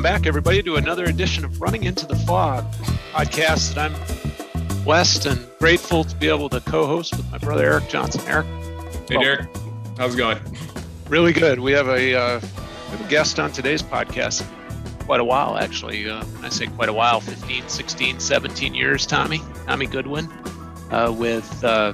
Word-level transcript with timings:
Welcome 0.00 0.18
back, 0.18 0.26
everybody, 0.26 0.62
to 0.62 0.76
another 0.76 1.04
edition 1.04 1.44
of 1.44 1.60
Running 1.60 1.84
into 1.84 2.06
the 2.06 2.16
Fog 2.16 2.64
podcast 3.12 3.74
that 3.74 3.90
I'm 3.90 4.82
blessed 4.82 5.26
and 5.26 5.46
grateful 5.58 6.04
to 6.04 6.16
be 6.16 6.26
able 6.26 6.48
to 6.48 6.60
co-host 6.60 7.14
with 7.18 7.30
my 7.30 7.36
brother 7.36 7.66
Eric 7.66 7.90
Johnson. 7.90 8.22
Eric, 8.26 8.46
hey 9.10 9.18
Derek, 9.18 9.46
how's 9.98 10.14
it 10.14 10.16
going? 10.16 10.38
Really 11.10 11.34
good. 11.34 11.60
We 11.60 11.72
have 11.72 11.88
a, 11.88 12.14
uh, 12.14 12.40
we 12.40 12.96
have 12.96 13.06
a 13.06 13.10
guest 13.10 13.38
on 13.38 13.52
today's 13.52 13.82
podcast. 13.82 14.42
Quite 15.00 15.20
a 15.20 15.24
while, 15.24 15.58
actually. 15.58 16.08
Uh, 16.08 16.24
I 16.40 16.48
say 16.48 16.68
quite 16.68 16.88
a 16.88 16.94
while 16.94 17.20
15, 17.20 17.68
16, 17.68 18.20
17 18.20 18.74
years, 18.74 19.04
Tommy. 19.04 19.42
Tommy 19.66 19.84
Goodwin, 19.86 20.32
uh, 20.90 21.14
with 21.14 21.62
uh, 21.62 21.92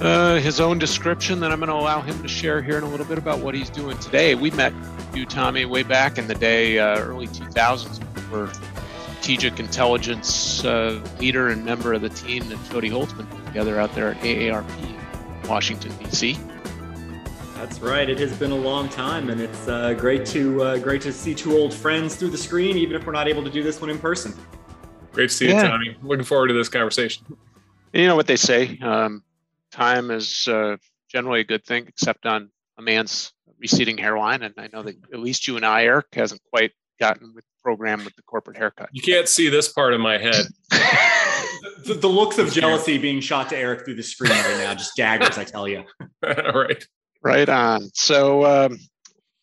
uh, 0.00 0.36
his 0.36 0.60
own 0.60 0.78
description 0.78 1.40
that 1.40 1.52
I'm 1.52 1.58
going 1.58 1.68
to 1.68 1.74
allow 1.74 2.00
him 2.00 2.22
to 2.22 2.28
share 2.28 2.62
here 2.62 2.78
in 2.78 2.84
a 2.84 2.88
little 2.88 3.04
bit 3.04 3.18
about 3.18 3.40
what 3.40 3.54
he's 3.54 3.68
doing 3.68 3.98
today. 3.98 4.34
We 4.34 4.50
met 4.52 4.72
you, 5.14 5.26
Tommy, 5.26 5.64
way 5.64 5.82
back 5.82 6.18
in 6.18 6.26
the 6.26 6.34
day, 6.34 6.78
uh, 6.78 6.98
early 7.00 7.26
2000s, 7.28 8.30
were 8.30 8.50
strategic 9.20 9.60
intelligence 9.60 10.64
uh, 10.64 11.00
leader 11.18 11.48
and 11.48 11.64
member 11.64 11.92
of 11.92 12.02
the 12.02 12.08
team 12.08 12.48
that 12.48 12.58
Jody 12.70 12.88
Holtzman 12.88 13.28
put 13.28 13.46
together 13.46 13.78
out 13.78 13.94
there 13.94 14.08
at 14.08 14.20
AARP, 14.22 15.48
Washington 15.48 15.92
D.C. 15.98 16.38
That's 17.54 17.78
right. 17.80 18.08
It 18.08 18.18
has 18.18 18.32
been 18.38 18.52
a 18.52 18.56
long 18.56 18.88
time, 18.88 19.28
and 19.28 19.38
it's 19.38 19.68
uh, 19.68 19.92
great 19.92 20.24
to 20.26 20.62
uh, 20.62 20.78
great 20.78 21.02
to 21.02 21.12
see 21.12 21.34
two 21.34 21.56
old 21.56 21.74
friends 21.74 22.16
through 22.16 22.30
the 22.30 22.38
screen, 22.38 22.78
even 22.78 22.96
if 22.96 23.04
we're 23.04 23.12
not 23.12 23.28
able 23.28 23.44
to 23.44 23.50
do 23.50 23.62
this 23.62 23.80
one 23.80 23.90
in 23.90 23.98
person. 23.98 24.32
Great 25.12 25.28
to 25.28 25.34
see 25.34 25.48
yeah. 25.48 25.62
you, 25.62 25.68
Tommy. 25.68 25.96
Looking 26.02 26.24
forward 26.24 26.48
to 26.48 26.54
this 26.54 26.70
conversation. 26.70 27.26
You 27.92 28.06
know 28.06 28.16
what 28.16 28.26
they 28.26 28.36
say: 28.36 28.78
um, 28.78 29.22
time 29.70 30.10
is 30.10 30.48
uh, 30.48 30.78
generally 31.08 31.40
a 31.40 31.44
good 31.44 31.64
thing, 31.64 31.84
except 31.86 32.24
on 32.24 32.50
a 32.78 32.82
man's 32.82 33.34
receding 33.60 33.98
hairline. 33.98 34.42
And 34.42 34.54
I 34.56 34.68
know 34.72 34.82
that 34.82 34.96
at 35.12 35.20
least 35.20 35.46
you 35.46 35.56
and 35.56 35.64
I, 35.64 35.84
Eric, 35.84 36.06
hasn't 36.12 36.40
quite 36.52 36.72
gotten 36.98 37.32
with 37.34 37.44
the 37.44 37.62
program 37.62 38.04
with 38.04 38.14
the 38.16 38.22
corporate 38.22 38.56
haircut. 38.56 38.88
You 38.92 39.02
can't 39.02 39.28
see 39.28 39.48
this 39.48 39.72
part 39.72 39.94
of 39.94 40.00
my 40.00 40.18
head. 40.18 40.46
the, 41.84 41.94
the, 41.94 42.08
looks 42.08 42.38
of 42.38 42.52
jealousy 42.52 42.98
being 42.98 43.20
shot 43.20 43.48
to 43.50 43.56
Eric 43.56 43.84
through 43.84 43.96
the 43.96 44.02
screen 44.02 44.32
right 44.32 44.58
now, 44.58 44.74
just 44.74 44.96
daggers, 44.96 45.38
I 45.38 45.44
tell 45.44 45.68
you. 45.68 45.84
All 46.24 46.62
right. 46.62 46.86
Right 47.22 47.48
on. 47.48 47.90
So 47.94 48.44
um, 48.44 48.78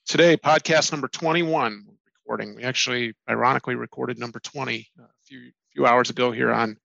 today, 0.07 0.37
podcast 0.37 0.91
number 0.91 1.07
21, 1.07 1.83
recording. 2.27 2.55
We 2.55 2.63
actually, 2.63 3.13
ironically, 3.29 3.75
recorded 3.75 4.19
number 4.19 4.39
20 4.39 4.87
a 4.99 5.03
few, 5.25 5.51
few 5.73 5.85
hours 5.85 6.09
ago 6.09 6.31
here 6.31 6.51
on 6.51 6.77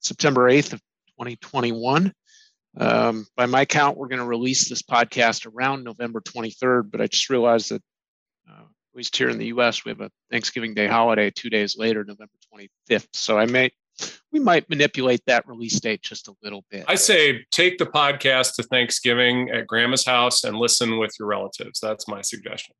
September 0.00 0.50
8th 0.50 0.74
of 0.74 0.80
2021. 1.18 2.12
Um, 2.78 3.26
by 3.36 3.46
my 3.46 3.64
count, 3.64 3.96
we're 3.96 4.08
going 4.08 4.20
to 4.20 4.26
release 4.26 4.68
this 4.68 4.82
podcast 4.82 5.50
around 5.50 5.84
November 5.84 6.20
23rd, 6.20 6.90
but 6.90 7.00
I 7.00 7.06
just 7.06 7.30
realized 7.30 7.70
that 7.70 7.82
uh, 8.48 8.62
at 8.62 8.96
least 8.96 9.16
here 9.16 9.30
in 9.30 9.38
the 9.38 9.46
U.S., 9.46 9.84
we 9.84 9.90
have 9.90 10.00
a 10.00 10.10
Thanksgiving 10.30 10.74
Day 10.74 10.86
holiday 10.86 11.30
two 11.30 11.48
days 11.48 11.76
later, 11.78 12.04
November 12.04 12.34
25th. 12.54 13.08
So 13.14 13.38
I 13.38 13.46
may, 13.46 13.70
we 14.30 14.40
might 14.40 14.68
manipulate 14.68 15.22
that 15.26 15.48
release 15.48 15.80
date 15.80 16.02
just 16.02 16.28
a 16.28 16.34
little 16.42 16.64
bit. 16.70 16.84
I 16.86 16.96
say 16.96 17.46
take 17.50 17.78
the 17.78 17.86
podcast 17.86 18.56
to 18.56 18.62
Thanksgiving 18.62 19.50
at 19.50 19.66
Grandma's 19.66 20.04
house 20.04 20.44
and 20.44 20.56
listen 20.56 20.98
with 20.98 21.12
your 21.18 21.28
relatives. 21.28 21.80
That's 21.80 22.06
my 22.08 22.20
suggestion. 22.20 22.74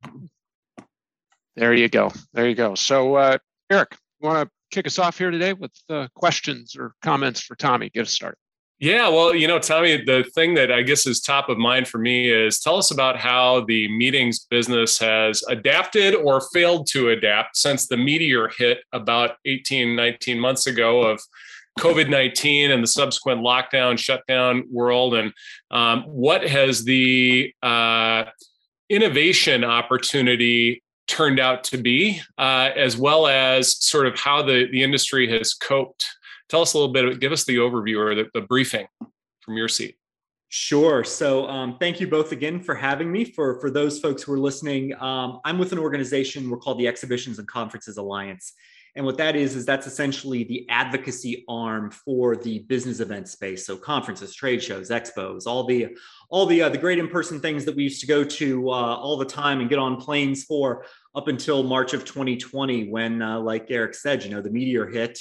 There 1.54 1.72
you 1.72 1.88
go. 1.88 2.12
There 2.34 2.46
you 2.46 2.54
go. 2.54 2.74
So, 2.74 3.14
uh, 3.14 3.38
Eric, 3.70 3.96
you 4.20 4.28
want 4.28 4.46
to 4.46 4.50
kick 4.70 4.86
us 4.86 4.98
off 4.98 5.16
here 5.16 5.30
today 5.30 5.54
with 5.54 5.72
uh, 5.88 6.08
questions 6.14 6.76
or 6.76 6.92
comments 7.00 7.40
for 7.40 7.54
Tommy? 7.54 7.88
Get 7.88 8.02
us 8.02 8.12
started. 8.12 8.36
Yeah, 8.78 9.08
well, 9.08 9.34
you 9.34 9.48
know, 9.48 9.58
Tommy, 9.58 10.04
the 10.04 10.22
thing 10.34 10.52
that 10.54 10.70
I 10.70 10.82
guess 10.82 11.06
is 11.06 11.20
top 11.20 11.48
of 11.48 11.56
mind 11.56 11.88
for 11.88 11.96
me 11.96 12.30
is 12.30 12.60
tell 12.60 12.76
us 12.76 12.90
about 12.90 13.16
how 13.16 13.64
the 13.64 13.88
meetings 13.96 14.40
business 14.40 14.98
has 14.98 15.42
adapted 15.48 16.14
or 16.14 16.42
failed 16.52 16.86
to 16.88 17.08
adapt 17.08 17.56
since 17.56 17.86
the 17.86 17.96
meteor 17.96 18.50
hit 18.58 18.80
about 18.92 19.36
18, 19.46 19.96
19 19.96 20.38
months 20.38 20.66
ago 20.66 21.00
of 21.00 21.22
COVID 21.78 22.10
19 22.10 22.70
and 22.70 22.82
the 22.82 22.86
subsequent 22.86 23.40
lockdown, 23.40 23.98
shutdown 23.98 24.64
world. 24.70 25.14
And 25.14 25.32
um, 25.70 26.02
what 26.02 26.46
has 26.46 26.84
the 26.84 27.54
uh, 27.62 28.24
innovation 28.90 29.64
opportunity 29.64 30.82
turned 31.06 31.40
out 31.40 31.64
to 31.64 31.78
be, 31.78 32.20
uh, 32.36 32.70
as 32.76 32.98
well 32.98 33.26
as 33.26 33.82
sort 33.82 34.06
of 34.06 34.18
how 34.18 34.42
the, 34.42 34.68
the 34.70 34.82
industry 34.82 35.30
has 35.30 35.54
coped 35.54 36.04
tell 36.48 36.62
us 36.62 36.74
a 36.74 36.78
little 36.78 36.92
bit, 36.92 37.20
give 37.20 37.32
us 37.32 37.44
the 37.44 37.56
overview 37.56 37.98
or 37.98 38.14
the, 38.14 38.30
the 38.34 38.40
briefing 38.40 38.86
from 39.40 39.56
your 39.56 39.68
seat. 39.68 39.96
Sure. 40.48 41.02
So, 41.02 41.48
um, 41.48 41.76
thank 41.80 42.00
you 42.00 42.06
both 42.06 42.30
again 42.30 42.60
for 42.60 42.74
having 42.74 43.10
me. 43.10 43.24
For 43.24 43.60
for 43.60 43.68
those 43.68 43.98
folks 43.98 44.22
who 44.22 44.32
are 44.32 44.38
listening, 44.38 44.94
um, 45.02 45.40
I'm 45.44 45.58
with 45.58 45.72
an 45.72 45.78
organization 45.78 46.48
we're 46.48 46.58
called 46.58 46.78
the 46.78 46.86
Exhibitions 46.86 47.40
and 47.40 47.48
Conferences 47.48 47.96
Alliance, 47.96 48.52
and 48.94 49.04
what 49.04 49.16
that 49.18 49.34
is 49.34 49.56
is 49.56 49.66
that's 49.66 49.88
essentially 49.88 50.44
the 50.44 50.64
advocacy 50.68 51.44
arm 51.48 51.90
for 51.90 52.36
the 52.36 52.60
business 52.60 53.00
event 53.00 53.28
space. 53.28 53.66
So, 53.66 53.76
conferences, 53.76 54.36
trade 54.36 54.62
shows, 54.62 54.90
expos, 54.90 55.48
all 55.48 55.64
the 55.64 55.96
all 56.30 56.46
the 56.46 56.62
uh, 56.62 56.68
the 56.68 56.78
great 56.78 57.00
in 57.00 57.08
person 57.08 57.40
things 57.40 57.64
that 57.64 57.74
we 57.74 57.82
used 57.82 58.00
to 58.02 58.06
go 58.06 58.22
to 58.22 58.70
uh, 58.70 58.72
all 58.72 59.16
the 59.16 59.24
time 59.24 59.58
and 59.58 59.68
get 59.68 59.80
on 59.80 60.00
planes 60.00 60.44
for 60.44 60.86
up 61.16 61.26
until 61.26 61.64
March 61.64 61.92
of 61.92 62.04
2020, 62.04 62.88
when, 62.88 63.20
uh, 63.20 63.40
like 63.40 63.66
Eric 63.70 63.94
said, 63.94 64.22
you 64.22 64.30
know, 64.30 64.42
the 64.42 64.50
meteor 64.50 64.86
hit 64.86 65.18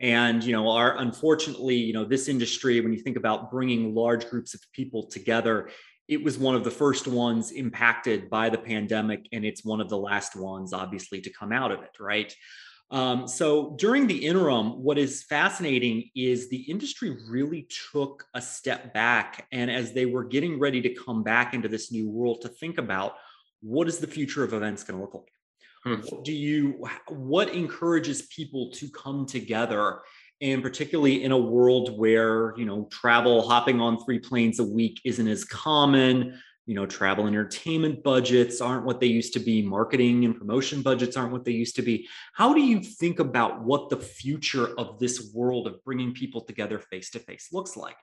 and 0.00 0.42
you 0.42 0.52
know 0.52 0.68
our 0.68 0.98
unfortunately 0.98 1.76
you 1.76 1.92
know 1.92 2.04
this 2.04 2.28
industry 2.28 2.80
when 2.80 2.92
you 2.92 2.98
think 2.98 3.16
about 3.16 3.50
bringing 3.50 3.94
large 3.94 4.28
groups 4.28 4.54
of 4.54 4.60
people 4.72 5.06
together 5.06 5.68
it 6.08 6.22
was 6.22 6.36
one 6.36 6.54
of 6.54 6.64
the 6.64 6.70
first 6.70 7.06
ones 7.06 7.50
impacted 7.50 8.28
by 8.28 8.48
the 8.48 8.58
pandemic 8.58 9.26
and 9.32 9.44
it's 9.44 9.64
one 9.64 9.80
of 9.80 9.88
the 9.88 9.96
last 9.96 10.36
ones 10.36 10.72
obviously 10.72 11.20
to 11.20 11.30
come 11.30 11.52
out 11.52 11.72
of 11.72 11.82
it 11.82 11.96
right? 12.00 12.34
Um, 12.90 13.26
so 13.26 13.74
during 13.78 14.06
the 14.06 14.26
interim 14.26 14.82
what 14.82 14.98
is 14.98 15.24
fascinating 15.24 16.10
is 16.14 16.50
the 16.50 16.70
industry 16.70 17.16
really 17.28 17.66
took 17.92 18.26
a 18.34 18.42
step 18.42 18.92
back 18.92 19.46
and 19.50 19.70
as 19.70 19.94
they 19.94 20.04
were 20.04 20.24
getting 20.24 20.58
ready 20.58 20.82
to 20.82 20.94
come 20.94 21.22
back 21.22 21.54
into 21.54 21.68
this 21.68 21.90
new 21.90 22.08
world 22.10 22.42
to 22.42 22.48
think 22.48 22.76
about 22.76 23.14
what 23.62 23.88
is 23.88 23.98
the 23.98 24.06
future 24.06 24.44
of 24.44 24.52
events 24.52 24.84
going 24.84 24.98
to 24.98 25.02
look 25.02 25.14
like 25.14 25.33
Hmm. 25.84 25.96
What 25.96 26.24
do 26.24 26.32
you 26.32 26.86
what 27.08 27.50
encourages 27.50 28.22
people 28.22 28.70
to 28.72 28.88
come 28.88 29.26
together? 29.26 30.00
And 30.40 30.62
particularly 30.62 31.22
in 31.22 31.32
a 31.32 31.38
world 31.38 31.98
where 31.98 32.54
you 32.56 32.64
know 32.64 32.88
travel 32.90 33.46
hopping 33.46 33.80
on 33.80 34.02
three 34.04 34.18
planes 34.18 34.58
a 34.58 34.64
week 34.64 35.00
isn't 35.04 35.28
as 35.28 35.44
common 35.44 36.40
you 36.66 36.74
know 36.74 36.86
travel 36.86 37.26
entertainment 37.26 38.02
budgets 38.02 38.62
aren't 38.62 38.86
what 38.86 38.98
they 38.98 39.06
used 39.06 39.34
to 39.34 39.40
be 39.40 39.60
marketing 39.60 40.24
and 40.24 40.38
promotion 40.38 40.80
budgets 40.80 41.16
aren't 41.16 41.32
what 41.32 41.44
they 41.44 41.52
used 41.52 41.76
to 41.76 41.82
be. 41.82 42.08
How 42.32 42.54
do 42.54 42.60
you 42.62 42.80
think 42.80 43.18
about 43.18 43.62
what 43.62 43.90
the 43.90 43.98
future 43.98 44.68
of 44.78 44.98
this 44.98 45.32
world 45.34 45.66
of 45.66 45.84
bringing 45.84 46.14
people 46.14 46.40
together 46.40 46.78
face 46.78 47.10
to 47.10 47.18
face 47.18 47.48
looks 47.52 47.76
like 47.76 47.96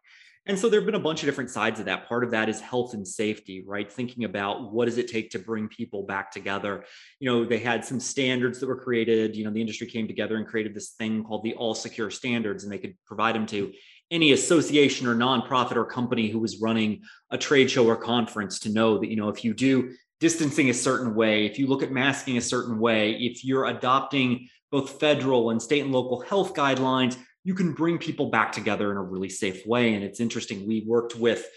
and 0.47 0.57
so 0.57 0.69
there 0.69 0.79
have 0.79 0.85
been 0.85 0.95
a 0.95 0.99
bunch 0.99 1.21
of 1.21 1.27
different 1.27 1.51
sides 1.51 1.79
of 1.79 1.85
that. 1.85 2.07
Part 2.07 2.23
of 2.23 2.31
that 2.31 2.49
is 2.49 2.59
health 2.59 2.93
and 2.93 3.07
safety, 3.07 3.63
right? 3.65 3.91
Thinking 3.91 4.23
about 4.23 4.73
what 4.73 4.85
does 4.85 4.97
it 4.97 5.07
take 5.07 5.29
to 5.31 5.39
bring 5.39 5.67
people 5.67 6.03
back 6.03 6.31
together. 6.31 6.83
You 7.19 7.29
know, 7.29 7.45
they 7.45 7.59
had 7.59 7.85
some 7.85 7.99
standards 7.99 8.59
that 8.59 8.67
were 8.67 8.79
created. 8.79 9.35
You 9.35 9.45
know, 9.45 9.51
the 9.51 9.61
industry 9.61 9.87
came 9.87 10.07
together 10.07 10.37
and 10.37 10.47
created 10.47 10.73
this 10.73 10.91
thing 10.91 11.23
called 11.23 11.43
the 11.43 11.53
All 11.53 11.75
Secure 11.75 12.09
Standards, 12.09 12.63
and 12.63 12.73
they 12.73 12.79
could 12.79 12.95
provide 13.05 13.35
them 13.35 13.45
to 13.47 13.71
any 14.09 14.31
association 14.33 15.07
or 15.07 15.15
nonprofit 15.15 15.75
or 15.75 15.85
company 15.85 16.29
who 16.29 16.39
was 16.39 16.59
running 16.59 17.01
a 17.29 17.37
trade 17.37 17.71
show 17.71 17.85
or 17.85 17.95
conference 17.95 18.59
to 18.59 18.69
know 18.69 18.97
that, 18.97 19.09
you 19.09 19.15
know, 19.15 19.29
if 19.29 19.43
you 19.45 19.53
do 19.53 19.93
distancing 20.19 20.69
a 20.69 20.73
certain 20.73 21.15
way, 21.15 21.45
if 21.45 21.57
you 21.57 21.67
look 21.67 21.81
at 21.81 21.91
masking 21.91 22.37
a 22.37 22.41
certain 22.41 22.77
way, 22.77 23.13
if 23.13 23.45
you're 23.45 23.65
adopting 23.65 24.47
both 24.69 24.99
federal 24.99 25.49
and 25.49 25.61
state 25.61 25.81
and 25.81 25.91
local 25.91 26.21
health 26.21 26.53
guidelines, 26.53 27.17
you 27.43 27.53
can 27.53 27.73
bring 27.73 27.97
people 27.97 28.29
back 28.29 28.51
together 28.51 28.91
in 28.91 28.97
a 28.97 29.03
really 29.03 29.29
safe 29.29 29.65
way. 29.65 29.93
And 29.95 30.03
it's 30.03 30.19
interesting. 30.19 30.67
We 30.67 30.83
worked 30.85 31.15
with 31.15 31.47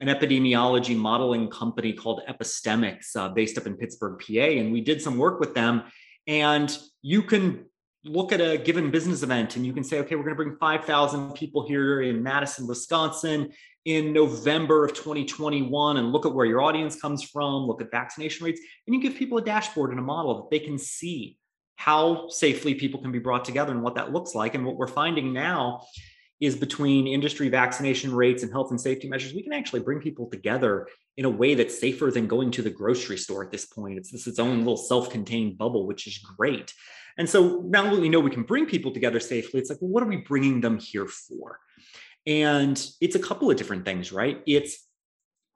an 0.00 0.08
epidemiology 0.08 0.96
modeling 0.96 1.48
company 1.50 1.92
called 1.92 2.22
Epistemix, 2.28 3.16
uh, 3.16 3.28
based 3.28 3.58
up 3.58 3.66
in 3.66 3.76
Pittsburgh, 3.76 4.20
PA, 4.20 4.40
and 4.40 4.72
we 4.72 4.80
did 4.80 5.00
some 5.00 5.18
work 5.18 5.40
with 5.40 5.54
them. 5.54 5.84
And 6.26 6.76
you 7.02 7.22
can 7.22 7.66
look 8.04 8.32
at 8.32 8.40
a 8.40 8.58
given 8.58 8.90
business 8.90 9.22
event 9.22 9.56
and 9.56 9.64
you 9.64 9.72
can 9.72 9.84
say, 9.84 9.98
okay, 10.00 10.14
we're 10.14 10.24
going 10.24 10.36
to 10.36 10.42
bring 10.42 10.56
5,000 10.56 11.32
people 11.32 11.66
here 11.66 12.02
in 12.02 12.22
Madison, 12.22 12.66
Wisconsin 12.66 13.50
in 13.84 14.12
November 14.12 14.84
of 14.84 14.94
2021 14.94 15.96
and 15.96 16.12
look 16.12 16.26
at 16.26 16.34
where 16.34 16.46
your 16.46 16.62
audience 16.62 17.00
comes 17.00 17.22
from, 17.22 17.64
look 17.64 17.80
at 17.80 17.90
vaccination 17.90 18.44
rates, 18.44 18.60
and 18.86 18.94
you 18.94 19.00
give 19.00 19.14
people 19.14 19.38
a 19.38 19.42
dashboard 19.42 19.90
and 19.90 19.98
a 19.98 20.02
model 20.02 20.36
that 20.36 20.50
they 20.50 20.58
can 20.58 20.78
see 20.78 21.38
how 21.76 22.28
safely 22.28 22.74
people 22.74 23.00
can 23.00 23.12
be 23.12 23.18
brought 23.18 23.44
together 23.44 23.72
and 23.72 23.82
what 23.82 23.96
that 23.96 24.12
looks 24.12 24.34
like. 24.34 24.54
And 24.54 24.64
what 24.64 24.76
we're 24.76 24.86
finding 24.86 25.32
now 25.32 25.82
is 26.40 26.56
between 26.56 27.06
industry 27.06 27.48
vaccination 27.48 28.14
rates 28.14 28.42
and 28.42 28.52
health 28.52 28.70
and 28.70 28.80
safety 28.80 29.08
measures, 29.08 29.34
we 29.34 29.42
can 29.42 29.52
actually 29.52 29.80
bring 29.80 30.00
people 30.00 30.28
together 30.28 30.88
in 31.16 31.24
a 31.24 31.30
way 31.30 31.54
that's 31.54 31.78
safer 31.78 32.10
than 32.10 32.26
going 32.26 32.50
to 32.50 32.62
the 32.62 32.70
grocery 32.70 33.16
store 33.16 33.44
at 33.44 33.50
this 33.50 33.66
point. 33.66 33.98
It's 33.98 34.10
this 34.10 34.26
its 34.26 34.38
own 34.38 34.58
little 34.58 34.76
self-contained 34.76 35.56
bubble, 35.56 35.86
which 35.86 36.06
is 36.06 36.18
great. 36.18 36.72
And 37.16 37.28
so 37.28 37.62
now 37.66 37.84
that 37.84 38.00
we 38.00 38.08
know 38.08 38.18
we 38.18 38.30
can 38.30 38.42
bring 38.42 38.66
people 38.66 38.92
together 38.92 39.20
safely, 39.20 39.60
it's 39.60 39.70
like, 39.70 39.80
well, 39.80 39.90
what 39.90 40.02
are 40.02 40.08
we 40.08 40.16
bringing 40.16 40.60
them 40.60 40.78
here 40.78 41.06
for? 41.06 41.60
And 42.26 42.84
it's 43.00 43.14
a 43.14 43.20
couple 43.20 43.50
of 43.50 43.56
different 43.56 43.84
things, 43.84 44.12
right? 44.12 44.42
It's 44.46 44.86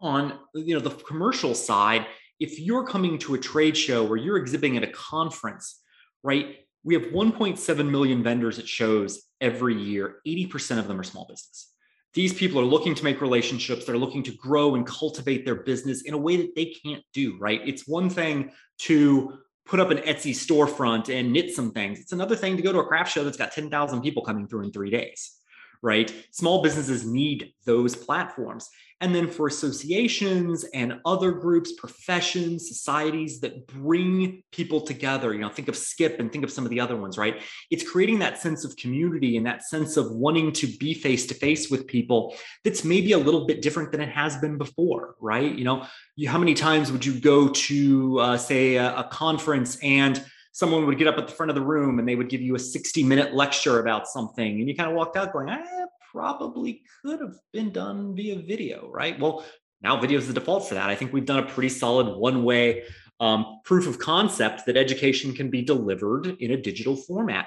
on 0.01 0.39
you 0.55 0.75
know 0.75 0.81
the 0.81 0.91
commercial 0.91 1.55
side. 1.55 2.07
If 2.39 2.61
you're 2.61 2.87
coming 2.87 3.19
to 3.21 3.35
a 3.35 3.39
trade 3.39 3.77
show 3.77 4.07
or 4.07 4.17
you're 4.17 4.37
exhibiting 4.37 4.77
at 4.77 4.85
a 4.85 4.93
conference, 4.93 5.81
right? 6.23 6.57
We 6.85 6.95
have 6.95 7.05
1.7 7.05 7.91
million 7.91 8.23
vendors 8.23 8.59
at 8.59 8.69
shows 8.69 9.23
every 9.41 9.81
year. 9.81 10.17
80% 10.27 10.79
of 10.79 10.89
them 10.89 10.99
are 10.99 11.05
small 11.05 11.27
business. 11.29 11.73
These 12.15 12.35
people 12.35 12.61
are 12.61 12.65
looking 12.65 12.95
to 12.95 13.05
make 13.05 13.21
relationships. 13.21 13.85
They're 13.85 13.99
looking 13.99 14.23
to 14.25 14.33
grow 14.33 14.75
and 14.75 14.87
cultivate 14.87 15.45
their 15.45 15.57
business 15.57 16.03
in 16.03 16.15
a 16.15 16.19
way 16.19 16.37
that 16.39 16.55
they 16.57 16.67
can't 16.67 17.03
do, 17.13 17.37
right? 17.39 17.61
It's 17.65 17.87
one 17.87 18.09
thing 18.09 18.51
to 18.81 19.39
put 19.67 19.81
up 19.81 19.91
an 19.91 19.99
Etsy 19.99 20.33
storefront 20.33 21.15
and 21.15 21.33
knit 21.33 21.55
some 21.55 21.73
things. 21.73 22.01
It's 22.01 22.13
another 22.13 22.35
thing 22.35 22.57
to 22.57 22.63
go 22.63 22.73
to 22.73 22.79
a 22.79 22.87
craft 22.87 23.13
show 23.13 23.23
that's 23.23 23.37
got 23.37 23.53
10,000 23.53 24.01
people 24.01 24.25
coming 24.25 24.49
through 24.49 24.65
in 24.65 24.73
three 24.73 24.91
days 24.91 25.38
right? 25.83 26.13
Small 26.31 26.63
businesses 26.63 27.07
need 27.07 27.53
those 27.65 27.95
platforms. 27.95 28.69
And 29.01 29.15
then 29.15 29.29
for 29.29 29.47
associations 29.47 30.65
and 30.75 31.01
other 31.07 31.31
groups, 31.31 31.73
professions, 31.73 32.69
societies 32.69 33.41
that 33.41 33.67
bring 33.69 34.43
people 34.51 34.81
together, 34.81 35.33
you 35.33 35.39
know, 35.39 35.49
think 35.49 35.69
of 35.69 35.77
SCIP 35.77 36.19
and 36.19 36.33
think 36.33 36.43
of 36.43 36.51
some 36.51 36.65
of 36.65 36.71
the 36.71 36.81
other 36.81 36.97
ones, 36.97 37.17
right? 37.17 37.41
It's 37.71 37.89
creating 37.89 38.19
that 38.21 38.39
sense 38.39 38.65
of 38.65 38.75
community 38.77 39.37
and 39.37 39.47
that 39.47 39.63
sense 39.63 39.97
of 39.97 40.11
wanting 40.11 40.51
to 40.55 40.67
be 40.67 40.95
face 40.95 41.27
to 41.27 41.35
face 41.35 41.71
with 41.71 41.87
people 41.87 42.35
that's 42.65 42.83
maybe 42.83 43.13
a 43.13 43.19
little 43.19 43.47
bit 43.47 43.63
different 43.63 43.93
than 43.93 44.01
it 44.01 44.09
has 44.09 44.37
been 44.39 44.59
before, 44.59 45.15
right? 45.21 45.55
You 45.55 45.65
know, 45.65 45.87
you, 46.17 46.29
how 46.29 46.39
many 46.39 46.55
times 46.55 46.91
would 46.91 47.07
you 47.07 47.21
go 47.21 47.51
to, 47.51 48.19
uh, 48.19 48.37
say, 48.37 48.77
a, 48.77 48.97
a 48.97 49.05
conference 49.05 49.79
and 49.81 50.25
someone 50.59 50.87
would 50.87 50.99
get 50.99 51.07
up 51.07 51.17
at 51.17 51.29
the 51.29 51.33
front 51.33 51.51
of 51.51 51.55
the 51.55 51.63
room 51.63 52.01
and 52.01 52.09
they 52.09 52.17
would 52.17 52.29
give 52.29 52.41
you 52.41 52.57
a 52.57 52.59
60 52.59 53.05
minute 53.05 53.33
lecture 53.33 53.79
about 53.79 54.09
something 54.09 54.59
and 54.59 54.69
you 54.69 54.75
kind 54.75 54.91
of 54.91 54.97
walked 54.97 55.17
out 55.17 55.33
going, 55.33 55.49
eh, 55.49 55.87
probably 56.11 56.83
could 57.01 57.21
have 57.21 57.37
been 57.53 57.71
done 57.71 58.13
via 58.17 58.35
video, 58.43 58.91
right? 58.91 59.21
Well, 59.21 59.45
now 59.83 60.01
video 60.01 60.19
is 60.19 60.27
the 60.27 60.35
default 60.35 60.69
for 60.69 60.75
that. 60.75 60.91
I 60.91 60.97
think 60.97 61.13
we've 61.13 61.25
done 61.25 61.39
a 61.39 61.47
pretty 61.47 61.69
solid 61.69 62.09
one 62.09 62.43
way 62.43 62.83
um, 63.21 63.61
proof 63.65 63.87
of 63.87 64.01
concept 64.01 64.67
that 64.67 64.77
education 64.77 65.33
can 65.33 65.49
be 65.49 65.63
delivered 65.63 66.27
in 66.41 66.51
a 66.51 66.57
digital 66.57 66.97
format, 66.97 67.47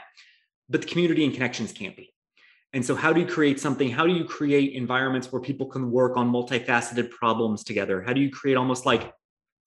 but 0.70 0.80
the 0.80 0.88
community 0.88 1.26
and 1.26 1.34
connections 1.34 1.74
can't 1.74 1.98
be. 1.98 2.14
And 2.72 2.86
so, 2.86 2.96
how 2.96 3.12
do 3.12 3.20
you 3.20 3.28
create 3.28 3.60
something? 3.60 3.90
How 3.90 4.08
do 4.08 4.14
you 4.14 4.24
create 4.24 4.74
environments 4.74 5.32
where 5.34 5.42
people 5.42 5.68
can 5.68 5.92
work 5.92 6.16
on 6.16 6.32
multifaceted 6.32 7.10
problems 7.10 7.66
together? 7.66 8.02
How 8.02 8.14
do 8.14 8.22
you 8.22 8.32
create 8.32 8.56
almost 8.56 8.86
like 8.86 9.14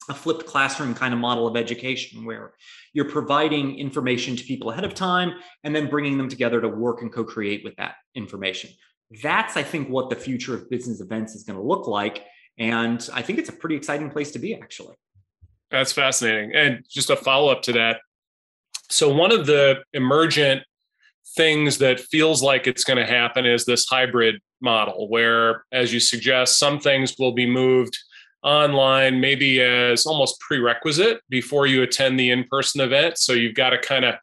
a 0.09 0.15
flipped 0.15 0.47
classroom 0.47 0.95
kind 0.95 1.15
of 1.15 1.21
model 1.21 1.47
of 1.47 1.56
education 1.56 2.25
where 2.25 2.53
you're 2.93 3.09
providing 3.09 3.79
information 3.79 4.37
to 4.37 4.45
people 4.45 4.71
ahead 4.71 4.85
of 4.85 4.95
time 4.95 5.35
and 5.62 5.75
then 5.75 5.89
bringing 5.89 6.19
them 6.19 6.29
together 6.29 6.61
to 6.61 6.69
work 6.69 7.03
and 7.03 7.12
co-create 7.12 7.65
with 7.65 7.75
that 7.77 7.97
information. 8.15 8.71
That's 9.23 9.56
i 9.56 9.62
think 9.62 9.89
what 9.89 10.11
the 10.11 10.17
future 10.17 10.55
of 10.55 10.69
business 10.71 11.01
events 11.01 11.35
is 11.35 11.45
going 11.45 11.59
to 11.59 11.65
look 11.65 11.87
like 11.87 12.25
and 12.59 13.06
i 13.12 13.23
think 13.23 13.39
it's 13.39 13.49
a 13.49 13.53
pretty 13.53 13.77
exciting 13.77 14.11
place 14.11 14.31
to 14.33 14.39
be 14.39 14.55
actually. 14.55 14.97
That's 15.71 15.93
fascinating. 15.93 16.55
And 16.55 16.85
just 16.89 17.11
a 17.11 17.17
follow-up 17.17 17.62
to 17.62 17.73
that 17.73 18.00
so 18.91 19.12
one 19.12 19.33
of 19.33 19.47
the 19.47 19.83
emergent 19.93 20.62
things 21.37 21.79
that 21.79 22.00
feels 22.00 22.43
like 22.43 22.67
it's 22.67 22.85
going 22.85 22.99
to 22.99 23.07
happen 23.07 23.47
is 23.47 23.65
this 23.65 23.87
hybrid 23.87 24.37
model 24.61 25.09
where 25.09 25.65
as 25.73 25.93
you 25.93 26.00
suggest 26.00 26.59
some 26.59 26.79
things 26.79 27.17
will 27.19 27.33
be 27.33 27.47
moved 27.47 27.99
online 28.44 29.20
maybe 29.20 29.61
as 29.61 30.06
almost 30.06 30.38
prerequisite 30.41 31.20
before 31.29 31.67
you 31.67 31.82
attend 31.82 32.20
the 32.20 32.31
in-person 32.31 32.81
event. 32.81 33.19
So 33.19 33.32
you've 33.32 33.55
got 33.55 33.70
to 33.70 33.79
kind 33.79 34.05
of 34.05 34.17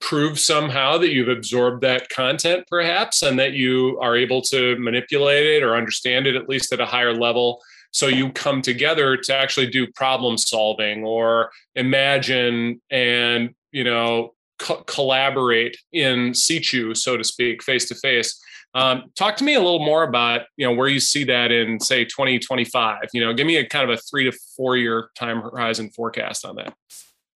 prove 0.00 0.38
somehow 0.38 0.98
that 0.98 1.12
you've 1.12 1.28
absorbed 1.28 1.80
that 1.82 2.08
content 2.10 2.64
perhaps 2.68 3.22
and 3.22 3.38
that 3.38 3.52
you 3.52 3.98
are 4.00 4.16
able 4.16 4.42
to 4.42 4.76
manipulate 4.78 5.46
it 5.46 5.62
or 5.62 5.74
understand 5.74 6.26
it 6.26 6.36
at 6.36 6.48
least 6.48 6.72
at 6.72 6.80
a 6.80 6.86
higher 6.86 7.14
level. 7.14 7.62
So 7.92 8.08
you 8.08 8.30
come 8.30 8.60
together 8.60 9.16
to 9.16 9.34
actually 9.34 9.68
do 9.68 9.86
problem 9.92 10.36
solving 10.36 11.04
or 11.04 11.50
imagine 11.74 12.82
and 12.90 13.54
you 13.72 13.84
know 13.84 14.34
co- 14.58 14.82
collaborate 14.86 15.78
in 15.92 16.34
situ 16.34 16.94
so 16.94 17.16
to 17.16 17.24
speak 17.24 17.62
face 17.62 17.88
to 17.88 17.94
face 17.94 18.38
um, 18.76 19.04
talk 19.14 19.38
to 19.38 19.44
me 19.44 19.54
a 19.54 19.58
little 19.58 19.82
more 19.82 20.02
about 20.02 20.42
you 20.58 20.66
know 20.66 20.72
where 20.74 20.86
you 20.86 21.00
see 21.00 21.24
that 21.24 21.50
in 21.50 21.80
say 21.80 22.04
2025. 22.04 23.08
You 23.14 23.24
know, 23.24 23.32
give 23.32 23.46
me 23.46 23.56
a 23.56 23.66
kind 23.66 23.90
of 23.90 23.98
a 23.98 24.00
three 24.02 24.24
to 24.24 24.38
four 24.54 24.76
year 24.76 25.08
time 25.18 25.40
horizon 25.40 25.88
forecast 25.88 26.44
on 26.44 26.56
that. 26.56 26.74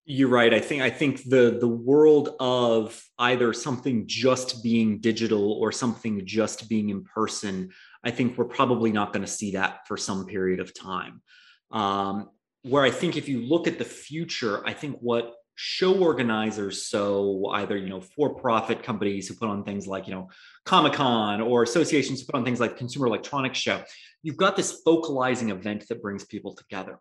You're 0.03 0.27
right. 0.27 0.53
I 0.53 0.59
think 0.59 0.81
I 0.81 0.89
think 0.89 1.23
the 1.23 1.57
the 1.57 1.67
world 1.67 2.35
of 2.41 3.01
either 3.19 3.53
something 3.53 4.05
just 4.05 4.61
being 4.61 4.99
digital 4.99 5.53
or 5.53 5.71
something 5.71 6.25
just 6.25 6.67
being 6.67 6.89
in 6.89 7.05
person. 7.05 7.69
I 8.03 8.11
think 8.11 8.37
we're 8.37 8.43
probably 8.43 8.91
not 8.91 9.13
going 9.13 9.25
to 9.25 9.31
see 9.31 9.51
that 9.51 9.87
for 9.87 9.95
some 9.95 10.25
period 10.25 10.59
of 10.59 10.77
time. 10.77 11.21
Um, 11.71 12.31
where 12.63 12.83
I 12.83 12.91
think 12.91 13.15
if 13.15 13.29
you 13.29 13.47
look 13.47 13.65
at 13.65 13.77
the 13.77 13.85
future, 13.85 14.61
I 14.67 14.73
think 14.73 14.97
what 14.99 15.35
show 15.61 15.93
organizers. 15.99 16.85
So 16.85 17.47
either 17.51 17.75
you 17.75 17.89
know 17.89 17.99
for-profit 17.99 18.81
companies 18.81 19.27
who 19.27 19.33
put 19.33 19.49
on 19.49 19.65
things 19.65 19.87
like 19.87 20.07
you 20.07 20.13
know 20.13 20.29
comic-con 20.63 21.41
or 21.41 21.63
associations 21.63 22.21
who 22.21 22.27
put 22.27 22.35
on 22.35 22.45
things 22.45 22.61
like 22.61 22.77
consumer 22.77 23.07
electronics 23.07 23.59
show. 23.59 23.83
You've 24.23 24.37
got 24.37 24.55
this 24.55 24.81
focalizing 24.85 25.49
event 25.49 25.85
that 25.89 26.01
brings 26.01 26.23
people 26.23 26.53
together. 26.53 26.97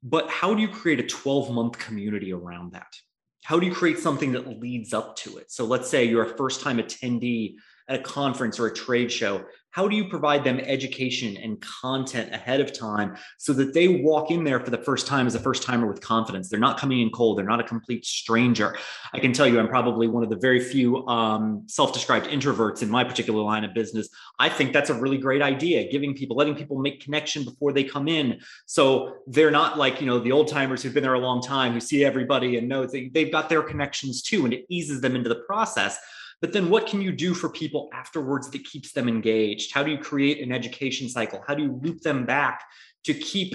But 0.00 0.30
how 0.30 0.54
do 0.54 0.62
you 0.62 0.68
create 0.68 1.00
a 1.00 1.08
12 1.08 1.50
month 1.50 1.76
community 1.76 2.32
around 2.32 2.74
that? 2.74 2.94
How 3.42 3.58
do 3.58 3.66
you 3.66 3.74
create 3.74 3.98
something 3.98 4.30
that 4.32 4.46
leads 4.46 4.94
up 4.94 5.16
to 5.16 5.38
it? 5.38 5.50
So 5.50 5.64
let's 5.64 5.88
say 5.88 6.04
you're 6.04 6.24
a 6.24 6.36
first 6.36 6.60
time 6.60 6.78
attendee 6.78 7.56
at 7.88 7.98
a 7.98 8.02
conference 8.04 8.60
or 8.60 8.66
a 8.66 8.74
trade 8.74 9.10
show 9.10 9.44
how 9.70 9.86
do 9.86 9.94
you 9.94 10.08
provide 10.08 10.44
them 10.44 10.58
education 10.60 11.36
and 11.36 11.60
content 11.60 12.34
ahead 12.34 12.60
of 12.60 12.72
time 12.72 13.16
so 13.36 13.52
that 13.52 13.74
they 13.74 13.88
walk 14.02 14.30
in 14.30 14.42
there 14.42 14.60
for 14.60 14.70
the 14.70 14.78
first 14.78 15.06
time 15.06 15.26
as 15.26 15.34
a 15.34 15.38
first 15.38 15.62
timer 15.62 15.86
with 15.86 16.00
confidence? 16.00 16.48
They're 16.48 16.58
not 16.58 16.78
coming 16.78 17.00
in 17.00 17.10
cold. 17.10 17.38
They're 17.38 17.44
not 17.44 17.60
a 17.60 17.64
complete 17.64 18.04
stranger. 18.06 18.76
I 19.12 19.18
can 19.18 19.32
tell 19.32 19.46
you 19.46 19.60
i'm 19.60 19.68
probably 19.68 20.08
one 20.08 20.22
of 20.22 20.30
the 20.30 20.36
very 20.36 20.60
few 20.60 21.06
um, 21.06 21.64
self-described 21.66 22.26
introverts 22.26 22.82
in 22.82 22.88
my 22.88 23.04
particular 23.04 23.42
line 23.42 23.64
of 23.64 23.74
business. 23.74 24.08
I 24.38 24.48
think 24.48 24.72
that's 24.72 24.90
a 24.90 24.94
really 24.94 25.18
great 25.18 25.42
idea 25.42 25.90
giving 25.90 26.14
people 26.14 26.36
letting 26.36 26.54
people 26.54 26.78
make 26.78 27.02
connection 27.02 27.44
before 27.44 27.72
they 27.72 27.84
come 27.84 28.08
in. 28.08 28.40
So 28.66 29.16
they're 29.26 29.50
not 29.50 29.78
like 29.78 30.00
you 30.00 30.06
know 30.06 30.18
the 30.18 30.32
old 30.32 30.48
timers 30.48 30.82
who've 30.82 30.94
been 30.94 31.02
there 31.02 31.14
a 31.14 31.18
long 31.18 31.42
time 31.42 31.72
who 31.72 31.80
see 31.80 32.04
everybody 32.04 32.56
and 32.56 32.68
know 32.68 32.86
they, 32.86 33.08
they've 33.08 33.32
got 33.32 33.48
their 33.48 33.62
connections 33.62 34.22
too 34.22 34.44
and 34.44 34.54
it 34.54 34.64
eases 34.68 35.00
them 35.00 35.14
into 35.14 35.28
the 35.28 35.42
process 35.46 35.98
but 36.40 36.52
then 36.52 36.70
what 36.70 36.86
can 36.86 37.00
you 37.00 37.12
do 37.12 37.34
for 37.34 37.48
people 37.48 37.88
afterwards 37.92 38.50
that 38.50 38.64
keeps 38.64 38.92
them 38.92 39.08
engaged? 39.08 39.72
How 39.72 39.82
do 39.82 39.90
you 39.90 39.98
create 39.98 40.42
an 40.42 40.52
education 40.52 41.08
cycle? 41.08 41.42
How 41.46 41.54
do 41.54 41.62
you 41.62 41.80
loop 41.82 42.00
them 42.00 42.24
back 42.24 42.64
to 43.04 43.14
keep 43.14 43.54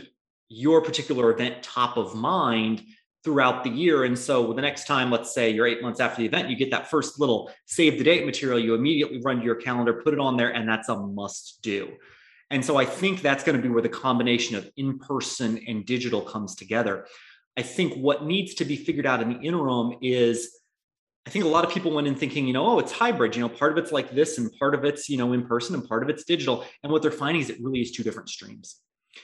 your 0.50 0.82
particular 0.82 1.32
event 1.32 1.64
top 1.64 1.98
of 1.98 2.16
mind 2.16 2.84
throughout 3.24 3.64
the 3.64 3.70
year. 3.70 4.04
And 4.04 4.18
so 4.18 4.54
the 4.54 4.62
next 4.62 4.86
time, 4.86 5.10
let's 5.10 5.34
say 5.34 5.50
you're 5.50 5.68
eight 5.68 5.82
months 5.82 6.00
after 6.00 6.22
the 6.22 6.28
event, 6.28 6.50
you 6.50 6.56
get 6.56 6.72
that 6.72 6.90
first 6.90 7.20
little 7.20 7.52
save 7.66 7.98
the 7.98 8.04
date 8.04 8.26
material, 8.26 8.60
you 8.60 8.76
immediately 8.76 9.22
run 9.24 9.40
to 9.40 9.46
your 9.46 9.56
calendar, 9.56 9.94
put 9.94 10.14
it 10.14 10.20
on 10.20 10.38
there, 10.38 10.50
and 10.50 10.68
that's 10.68 10.90
a 10.90 10.96
must 10.96 11.60
do. 11.62 11.94
And 12.50 12.64
so 12.64 12.78
I 12.78 12.86
think 12.86 13.22
that's 13.22 13.44
going 13.44 13.56
to 13.56 13.62
be 13.62 13.70
where 13.70 13.82
the 13.82 13.90
combination 13.90 14.56
of 14.56 14.70
in 14.78 15.00
person 15.00 15.60
and 15.68 15.86
digital 15.86 16.22
comes 16.22 16.56
together. 16.56 17.08
I 17.58 17.62
think 17.62 17.96
what 17.96 18.26
needs 18.26 18.56
to 18.56 18.66
be 18.66 18.76
figured 18.76 19.06
out 19.06 19.22
in 19.22 19.30
the 19.30 19.40
interim 19.40 19.98
is 20.02 20.60
I 21.26 21.30
think 21.30 21.46
a 21.46 21.48
lot 21.48 21.64
of 21.64 21.72
people 21.72 21.92
went 21.92 22.08
in 22.08 22.16
thinking, 22.16 22.46
you 22.46 22.54
know, 22.54 22.66
oh, 22.66 22.80
it's 22.80 22.92
hybrid. 22.92 23.36
You 23.36 23.42
know, 23.42 23.50
part 23.50 23.72
of 23.72 23.78
it's 23.78 23.92
like 23.92 24.12
this, 24.12 24.38
and 24.38 24.52
part 24.60 24.76
of 24.76 24.84
it's 24.84 25.10
you 25.10 25.18
know 25.18 25.34
in 25.34 25.46
person, 25.46 25.76
and 25.76 25.88
part 25.88 26.04
of 26.04 26.10
it's 26.10 26.26
digital. 26.26 26.66
And 26.84 26.92
what 26.92 27.02
they're 27.02 27.12
finding 27.12 27.42
is 27.42 27.50
it 27.50 27.58
really 27.62 27.82
is 27.82 27.92
two 27.92 28.04
different 28.04 28.30
streams. 28.30 28.78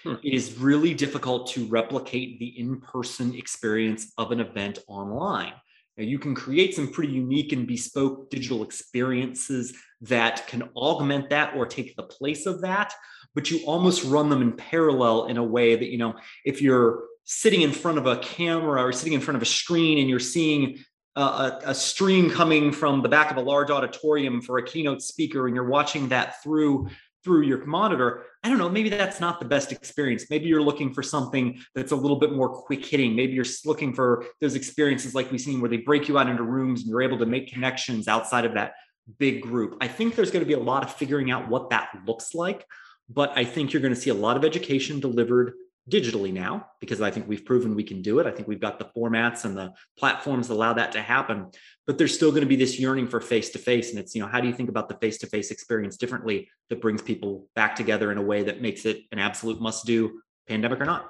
Hmm. 0.04 0.16
It 0.24 0.34
is 0.34 0.58
really 0.58 0.94
difficult 0.94 1.48
to 1.52 1.66
replicate 1.66 2.40
the 2.40 2.60
in-person 2.60 3.36
experience 3.36 4.14
of 4.18 4.32
an 4.32 4.40
event 4.40 4.80
online. 4.88 5.54
Now, 5.98 6.06
you 6.06 6.20
can 6.20 6.36
create 6.36 6.76
some 6.76 6.88
pretty 6.88 7.12
unique 7.12 7.52
and 7.52 7.68
bespoke 7.68 8.30
digital 8.30 8.64
experiences 8.64 9.74
that 10.02 10.48
can 10.48 10.70
augment 10.76 11.30
that 11.32 11.56
or 11.56 11.66
take 11.66 11.96
the 11.96 12.04
place 12.04 12.46
of 12.46 12.62
that, 12.62 12.94
but 13.36 13.52
you 13.52 13.66
almost 13.66 14.06
run 14.06 14.30
them 14.30 14.42
in 14.42 14.54
parallel 14.54 15.26
in 15.26 15.38
a 15.38 15.44
way 15.44 15.76
that 15.76 15.90
you 15.90 15.98
know 15.98 16.16
if 16.46 16.62
you're 16.62 17.04
sitting 17.26 17.62
in 17.62 17.72
front 17.72 17.98
of 17.98 18.08
a 18.08 18.18
camera 18.18 18.84
or 18.84 18.92
sitting 18.92 19.14
in 19.14 19.22
front 19.22 19.36
of 19.36 19.42
a 19.42 19.46
screen 19.46 20.00
and 20.00 20.10
you're 20.10 20.20
seeing 20.20 20.78
a, 21.22 21.60
a, 21.66 21.76
stream 21.76 22.30
coming 22.30 22.72
from 22.72 23.02
the 23.02 23.10
back 23.10 23.32
of 23.32 23.38
a 23.38 23.42
large 23.42 23.70
auditorium 23.70 24.42
for 24.42 24.58
a 24.58 24.64
keynote 24.64 25.02
speaker 25.02 25.48
and 25.48 25.56
you're 25.56 25.68
watching 25.68 26.10
that 26.10 26.42
through 26.44 26.88
through 27.24 27.42
your 27.42 27.66
monitor. 27.66 28.24
I 28.44 28.50
don't 28.50 28.58
know 28.58 28.70
maybe 28.70 28.90
that's 28.90 29.20
not 29.20 29.40
the 29.40 29.46
best 29.46 29.72
experience. 29.72 30.26
Maybe 30.30 30.48
you're 30.48 30.62
looking 30.62 30.94
for 30.94 31.04
something 31.04 31.60
that's 31.76 31.92
a 31.92 31.96
little 31.96 32.18
bit 32.18 32.34
more 32.34 32.50
quick 32.50 32.86
hitting. 32.86 33.16
Maybe 33.16 33.34
you're 33.34 33.46
looking 33.66 33.94
for 33.94 34.26
those 34.40 34.56
experiences 34.56 35.14
like 35.14 35.32
we've 35.32 35.42
seen 35.42 35.62
where 35.62 35.70
they 35.70 35.78
break 35.78 36.08
you 36.08 36.18
out 36.18 36.30
into 36.30 36.44
rooms 36.44 36.82
and 36.82 36.90
you're 36.90 37.02
able 37.02 37.20
to 37.20 37.26
make 37.26 37.52
connections 37.52 38.08
outside 38.08 38.46
of 38.46 38.54
that 38.54 38.74
big 39.18 39.42
group. 39.42 39.78
I 39.82 39.88
think 39.88 40.16
there's 40.16 40.32
going 40.32 40.44
to 40.44 40.48
be 40.48 40.54
a 40.54 40.60
lot 40.60 40.84
of 40.84 40.94
figuring 40.94 41.32
out 41.32 41.50
what 41.50 41.70
that 41.72 41.90
looks 42.06 42.34
like 42.34 42.66
but 43.10 43.32
i 43.36 43.44
think 43.44 43.74
you're 43.74 43.82
going 43.82 43.94
to 43.94 44.00
see 44.00 44.10
a 44.10 44.14
lot 44.14 44.38
of 44.38 44.46
education 44.46 45.00
delivered 45.00 45.54
digitally 45.90 46.32
now 46.32 46.68
because 46.80 47.02
I 47.02 47.12
think 47.12 47.28
we've 47.28 47.46
proven 47.46 47.76
we 47.76 47.84
can 47.84 48.02
do 48.02 48.20
it. 48.20 48.28
I 48.28 48.32
think 48.32 48.48
we've 48.48 48.60
got 48.60 48.80
the 48.80 48.90
formats 48.96 49.46
and 49.46 49.58
the 49.58 49.74
platforms 49.98 50.48
that 50.48 50.54
allow 50.54 50.74
that 50.74 50.92
to 50.94 51.02
happen. 51.02 51.48
But 51.88 51.98
there's 51.98 52.14
still 52.14 52.30
going 52.32 52.42
to 52.42 52.48
be 52.48 52.56
this 52.56 52.80
yearning 52.80 53.08
for 53.08 53.20
face 53.20 53.50
to 53.52 53.60
face. 53.60 53.90
And 53.90 54.00
it's, 54.00 54.16
you 54.16 54.22
know, 54.22 54.28
how 54.28 54.40
do 54.42 54.48
you 54.48 54.54
think 54.54 54.70
about 54.70 54.90
the 54.90 54.96
face 54.96 55.18
to 55.20 55.28
face 55.28 55.52
experience 55.52 55.98
differently 55.98 56.50
that 56.70 56.82
brings 56.82 57.02
people 57.02 57.48
back 57.56 57.76
together 57.76 58.12
in 58.12 58.18
a 58.18 58.22
way 58.22 58.44
that 58.44 58.62
makes 58.62 58.86
it 58.86 59.02
an 59.12 59.20
absolute 59.20 59.60
must 59.60 59.86
do, 59.86 60.22
pandemic 60.48 60.80
or 60.80 60.86
not? 60.86 61.10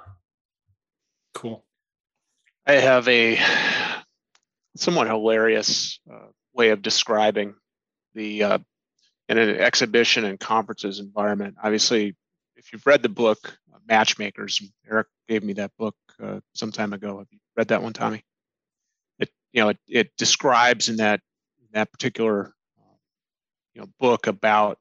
Cool. 1.34 1.64
I 2.66 2.74
have 2.74 3.08
a 3.08 3.38
somewhat 4.76 5.06
hilarious 5.06 6.00
uh, 6.10 6.28
way 6.54 6.70
of 6.70 6.82
describing 6.82 7.54
the 8.14 8.42
uh, 8.42 8.58
in 9.28 9.38
an 9.38 9.56
exhibition 9.56 10.24
and 10.24 10.40
conferences 10.40 10.98
environment. 10.98 11.56
Obviously, 11.62 12.16
if 12.60 12.72
you've 12.72 12.86
read 12.86 13.02
the 13.02 13.08
book 13.08 13.58
uh, 13.74 13.78
Matchmakers, 13.88 14.62
Eric 14.88 15.08
gave 15.28 15.42
me 15.42 15.54
that 15.54 15.72
book 15.78 15.96
uh, 16.22 16.40
some 16.54 16.70
time 16.70 16.92
ago. 16.92 17.18
Have 17.18 17.26
you 17.30 17.38
read 17.56 17.68
that 17.68 17.82
one, 17.82 17.92
Tommy? 17.92 18.22
It 19.18 19.30
you 19.52 19.62
know 19.62 19.70
it, 19.70 19.78
it 19.88 20.10
describes 20.16 20.88
in 20.88 20.96
that 20.96 21.20
in 21.58 21.68
that 21.72 21.90
particular 21.90 22.54
uh, 22.78 22.96
you 23.74 23.80
know 23.80 23.88
book 23.98 24.26
about 24.26 24.78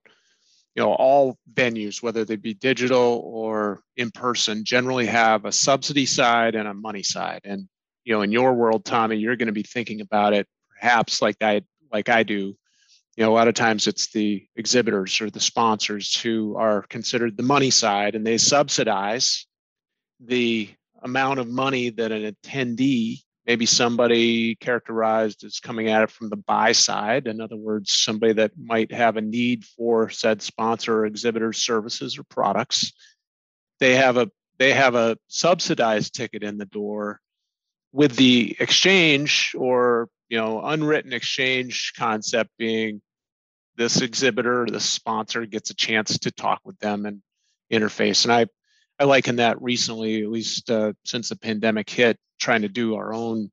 you 0.75 0.83
know 0.83 0.93
all 0.93 1.37
venues 1.53 2.03
whether 2.03 2.25
they 2.25 2.35
be 2.35 2.53
digital 2.53 3.21
or 3.25 3.81
in 3.97 4.11
person 4.11 4.63
generally 4.63 5.05
have 5.05 5.45
a 5.45 5.51
subsidy 5.51 6.05
side 6.05 6.55
and 6.55 6.67
a 6.67 6.73
money 6.73 7.03
side 7.03 7.41
and 7.43 7.67
you 8.03 8.13
know 8.13 8.21
in 8.21 8.31
your 8.31 8.53
world 8.53 8.85
tommy 8.85 9.17
you're 9.17 9.35
going 9.35 9.47
to 9.47 9.51
be 9.51 9.63
thinking 9.63 9.99
about 9.99 10.33
it 10.33 10.47
perhaps 10.69 11.21
like 11.21 11.35
i 11.41 11.61
like 11.91 12.07
i 12.07 12.23
do 12.23 12.55
you 13.15 13.23
know 13.23 13.31
a 13.31 13.35
lot 13.35 13.47
of 13.47 13.53
times 13.53 13.87
it's 13.87 14.11
the 14.11 14.45
exhibitors 14.55 15.19
or 15.21 15.29
the 15.29 15.39
sponsors 15.39 16.19
who 16.19 16.55
are 16.55 16.83
considered 16.83 17.35
the 17.37 17.43
money 17.43 17.69
side 17.69 18.15
and 18.15 18.25
they 18.25 18.37
subsidize 18.37 19.45
the 20.19 20.69
amount 21.01 21.39
of 21.39 21.47
money 21.47 21.89
that 21.89 22.11
an 22.11 22.33
attendee 22.33 23.19
maybe 23.49 23.65
somebody 23.65 24.53
characterized 24.53 25.43
as 25.43 25.59
coming 25.59 25.89
at 25.89 26.03
it 26.03 26.11
from 26.11 26.29
the 26.29 26.37
buy 26.37 26.71
side. 26.71 27.25
In 27.25 27.41
other 27.41 27.55
words, 27.55 27.91
somebody 27.91 28.33
that 28.33 28.51
might 28.55 28.91
have 28.91 29.17
a 29.17 29.21
need 29.21 29.65
for 29.65 30.11
said 30.11 30.43
sponsor 30.43 30.99
or 30.99 31.05
exhibitor 31.07 31.51
services 31.51 32.19
or 32.19 32.23
products. 32.25 32.93
They 33.79 33.95
have 33.95 34.17
a 34.17 34.29
they 34.59 34.73
have 34.73 34.93
a 34.93 35.17
subsidized 35.29 36.13
ticket 36.13 36.43
in 36.43 36.59
the 36.59 36.67
door 36.67 37.21
with 37.91 38.15
the 38.17 38.55
exchange 38.59 39.55
or 39.57 40.09
you 40.29 40.37
know 40.37 40.61
unwritten 40.63 41.13
exchange 41.13 41.93
concept 41.97 42.49
being 42.57 43.01
this 43.75 44.01
exhibitor 44.01 44.63
or 44.63 44.67
the 44.67 44.79
sponsor 44.79 45.45
gets 45.45 45.69
a 45.69 45.75
chance 45.75 46.19
to 46.19 46.31
talk 46.31 46.59
with 46.63 46.77
them 46.79 47.05
and 47.05 47.21
interface 47.71 48.23
and 48.23 48.33
i 48.33 48.45
i 48.99 49.03
liken 49.03 49.37
that 49.37 49.61
recently 49.61 50.23
at 50.23 50.29
least 50.29 50.69
uh, 50.69 50.93
since 51.03 51.29
the 51.29 51.35
pandemic 51.35 51.89
hit 51.89 52.17
trying 52.39 52.61
to 52.61 52.69
do 52.69 52.95
our 52.95 53.13
own, 53.13 53.51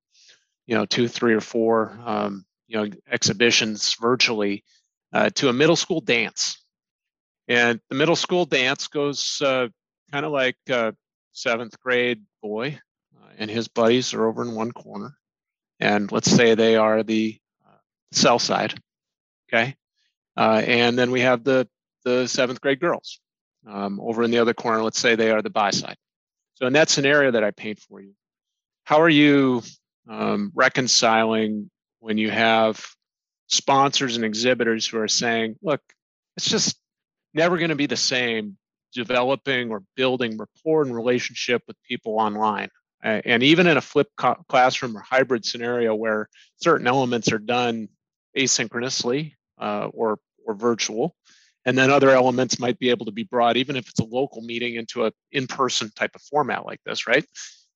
you 0.67 0.75
know, 0.75 0.87
two, 0.87 1.09
three, 1.09 1.35
or 1.35 1.41
four, 1.41 1.99
um, 2.05 2.45
you 2.69 2.77
know, 2.77 2.91
exhibitions 3.11 3.95
virtually 4.01 4.65
uh, 5.13 5.31
to 5.31 5.49
a 5.49 5.53
middle 5.53 5.77
school 5.77 6.01
dance. 6.01 6.65
And 7.49 7.81
the 7.91 7.97
middle 7.97 8.17
school 8.17 8.45
dance 8.45 8.89
goes 8.89 9.41
uh, 9.45 9.69
kind 10.11 10.25
of 10.25 10.33
like 10.33 10.57
a 10.69 10.95
seventh 11.33 11.79
grade 11.81 12.23
boy 12.43 12.79
uh, 13.17 13.29
and 13.39 13.51
his 13.51 13.69
buddies 13.69 14.15
are 14.15 14.27
over 14.27 14.43
in 14.43 14.55
one 14.55 14.73
corner. 14.73 15.15
And 15.81 16.11
let's 16.11 16.31
say 16.31 16.55
they 16.55 16.77
are 16.77 17.03
the 17.03 17.39
uh, 17.67 17.77
sell 18.13 18.39
side. 18.39 18.81
Okay. 19.49 19.77
Uh, 20.37 20.63
and 20.67 20.99
then 20.99 21.11
we 21.11 21.21
have 21.21 21.45
the, 21.45 21.69
the 22.05 22.27
seventh 22.27 22.61
grade 22.61 22.81
girls 22.81 23.21
um, 23.67 24.01
over 24.01 24.23
in 24.23 24.31
the 24.31 24.39
other 24.39 24.55
corner. 24.55 24.83
Let's 24.83 24.99
say 24.99 25.15
they 25.15 25.31
are 25.31 25.43
the 25.43 25.51
buy 25.51 25.71
side. 25.71 25.97
So 26.55 26.67
in 26.67 26.73
that 26.75 26.89
scenario 26.89 27.33
that 27.33 27.45
I 27.45 27.51
paint 27.51 27.79
for 27.81 28.01
you, 28.01 28.13
how 28.85 29.01
are 29.01 29.09
you 29.09 29.63
um, 30.09 30.53
reconciling 30.55 31.71
when 32.01 32.19
you 32.19 32.31
have 32.31 32.85
sponsors 33.49 34.17
and 34.17 34.25
exhibitors 34.25 34.87
who 34.87 34.99
are 34.99 35.09
saying, 35.09 35.57
look, 35.63 35.81
it's 36.37 36.49
just 36.49 36.79
never 37.35 37.59
going 37.59 37.71
to 37.71 37.77
be 37.77 37.87
the 37.87 37.97
same 37.97 38.57
developing 38.93 39.71
or 39.71 39.83
building 39.95 40.39
rapport 40.39 40.83
and 40.83 40.95
relationship 40.95 41.63
with 41.67 41.77
people 41.83 42.19
online. 42.19 42.71
And 43.03 43.43
even 43.43 43.67
in 43.67 43.77
a 43.77 43.81
flipped 43.81 44.17
classroom 44.49 44.97
or 44.97 45.01
hybrid 45.01 45.45
scenario 45.45 45.95
where 45.95 46.29
certain 46.57 46.87
elements 46.87 47.31
are 47.31 47.39
done 47.39 47.89
asynchronously 48.37 49.35
uh, 49.59 49.89
or, 49.93 50.19
or 50.45 50.55
virtual, 50.55 51.15
and 51.65 51.77
then 51.77 51.91
other 51.91 52.11
elements 52.11 52.59
might 52.59 52.79
be 52.79 52.91
able 52.91 53.07
to 53.07 53.13
be 53.13 53.25
brought, 53.25 53.57
even 53.57 53.77
if 53.77 53.89
it's 53.89 54.01
a 54.01 54.05
local 54.05 54.41
meeting, 54.43 54.77
into 54.77 55.05
an 55.05 55.13
in-person 55.33 55.91
type 55.95 56.15
of 56.15 56.23
format 56.23 56.65
like 56.65 56.81
this, 56.85 57.07
right? 57.07 57.25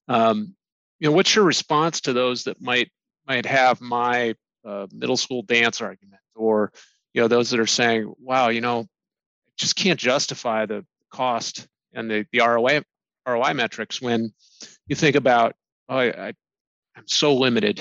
Um, 0.08 0.54
you 1.00 1.08
know, 1.08 1.14
what's 1.14 1.34
your 1.34 1.44
response 1.44 2.00
to 2.02 2.12
those 2.12 2.44
that 2.44 2.60
might 2.60 2.90
might 3.26 3.46
have 3.46 3.80
my 3.80 4.34
uh, 4.64 4.86
middle 4.92 5.16
school 5.16 5.42
dance 5.42 5.80
argument, 5.80 6.20
or 6.34 6.72
you 7.14 7.20
know, 7.20 7.28
those 7.28 7.50
that 7.50 7.60
are 7.60 7.66
saying, 7.66 8.12
"Wow, 8.20 8.48
you 8.48 8.60
know, 8.60 8.86
just 9.56 9.76
can't 9.76 9.98
justify 9.98 10.66
the 10.66 10.84
cost 11.10 11.66
and 11.92 12.10
the 12.10 12.26
the 12.32 12.40
ROI 12.40 12.82
ROI 13.26 13.54
metrics 13.54 14.00
when 14.00 14.32
you 14.90 14.96
think 14.96 15.16
about, 15.16 15.54
oh, 15.88 15.96
I, 15.96 16.06
I 16.06 16.32
I'm 16.96 17.06
so 17.06 17.34
limited 17.34 17.80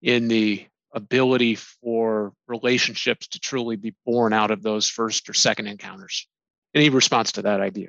in 0.00 0.28
the 0.28 0.64
ability 0.94 1.56
for 1.56 2.32
relationships 2.46 3.26
to 3.28 3.40
truly 3.40 3.76
be 3.76 3.94
born 4.06 4.32
out 4.32 4.50
of 4.50 4.62
those 4.62 4.88
first 4.88 5.28
or 5.28 5.34
second 5.34 5.66
encounters. 5.66 6.26
Any 6.74 6.88
response 6.88 7.32
to 7.32 7.42
that 7.42 7.60
idea? 7.60 7.88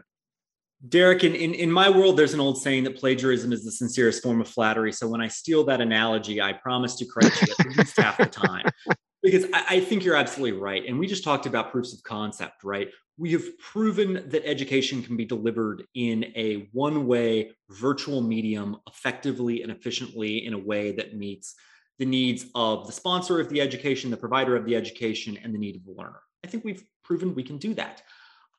Derek, 0.87 1.23
in, 1.23 1.35
in, 1.35 1.53
in 1.53 1.71
my 1.71 1.89
world, 1.89 2.17
there's 2.17 2.33
an 2.33 2.39
old 2.39 2.59
saying 2.61 2.85
that 2.85 2.97
plagiarism 2.97 3.53
is 3.53 3.63
the 3.63 3.71
sincerest 3.71 4.23
form 4.23 4.41
of 4.41 4.47
flattery. 4.47 4.93
So 4.93 5.07
when 5.07 5.21
I 5.21 5.27
steal 5.27 5.63
that 5.65 5.79
analogy, 5.81 6.41
I 6.41 6.53
promise 6.53 6.95
to 6.95 7.05
correct 7.05 7.41
you 7.41 7.53
at 7.59 7.77
least 7.77 7.97
half 7.97 8.17
the 8.17 8.25
time. 8.25 8.65
Because 9.21 9.43
I, 9.51 9.65
I 9.71 9.79
think 9.81 10.05
you're 10.05 10.15
absolutely 10.15 10.57
right. 10.57 10.81
And 10.87 10.97
we 10.97 11.05
just 11.05 11.25
talked 11.25 11.45
about 11.45 11.73
proofs 11.73 11.93
of 11.93 12.01
concept, 12.03 12.63
right? 12.63 12.87
We 13.19 13.33
have 13.33 13.59
proven 13.59 14.29
that 14.29 14.45
education 14.45 15.03
can 15.03 15.17
be 15.17 15.25
delivered 15.25 15.83
in 15.93 16.31
a 16.37 16.69
one 16.71 17.05
way 17.05 17.51
virtual 17.69 18.21
medium 18.21 18.77
effectively 18.87 19.61
and 19.61 19.71
efficiently 19.71 20.45
in 20.45 20.53
a 20.53 20.57
way 20.57 20.93
that 20.93 21.17
meets 21.17 21.55
the 21.97 22.05
needs 22.05 22.45
of 22.55 22.87
the 22.87 22.93
sponsor 22.93 23.41
of 23.41 23.49
the 23.49 23.59
education, 23.59 24.09
the 24.09 24.15
provider 24.15 24.55
of 24.55 24.65
the 24.65 24.73
education, 24.73 25.37
and 25.43 25.53
the 25.53 25.59
need 25.59 25.75
of 25.75 25.83
the 25.83 25.91
learner. 25.91 26.21
I 26.45 26.47
think 26.47 26.63
we've 26.63 26.83
proven 27.03 27.35
we 27.35 27.43
can 27.43 27.57
do 27.57 27.73
that. 27.73 28.01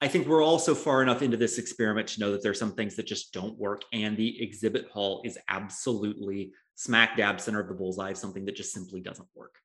I 0.02 0.08
think 0.08 0.26
we're 0.26 0.44
also 0.44 0.74
far 0.74 1.02
enough 1.02 1.22
into 1.22 1.38
this 1.38 1.56
experiment 1.56 2.08
to 2.08 2.20
know 2.20 2.32
that 2.32 2.42
there's 2.42 2.58
some 2.58 2.72
things 2.72 2.96
that 2.96 3.06
just 3.06 3.32
don't 3.32 3.58
work. 3.58 3.82
And 3.94 4.14
the 4.14 4.42
exhibit 4.42 4.88
hall 4.90 5.22
is 5.24 5.38
absolutely 5.48 6.52
smack 6.74 7.16
dab 7.16 7.40
center 7.40 7.60
of 7.60 7.68
the 7.68 7.74
bullseye 7.74 8.12
something 8.12 8.44
that 8.44 8.56
just 8.56 8.74
simply 8.74 9.00
doesn't 9.00 9.28
work. 9.34 9.56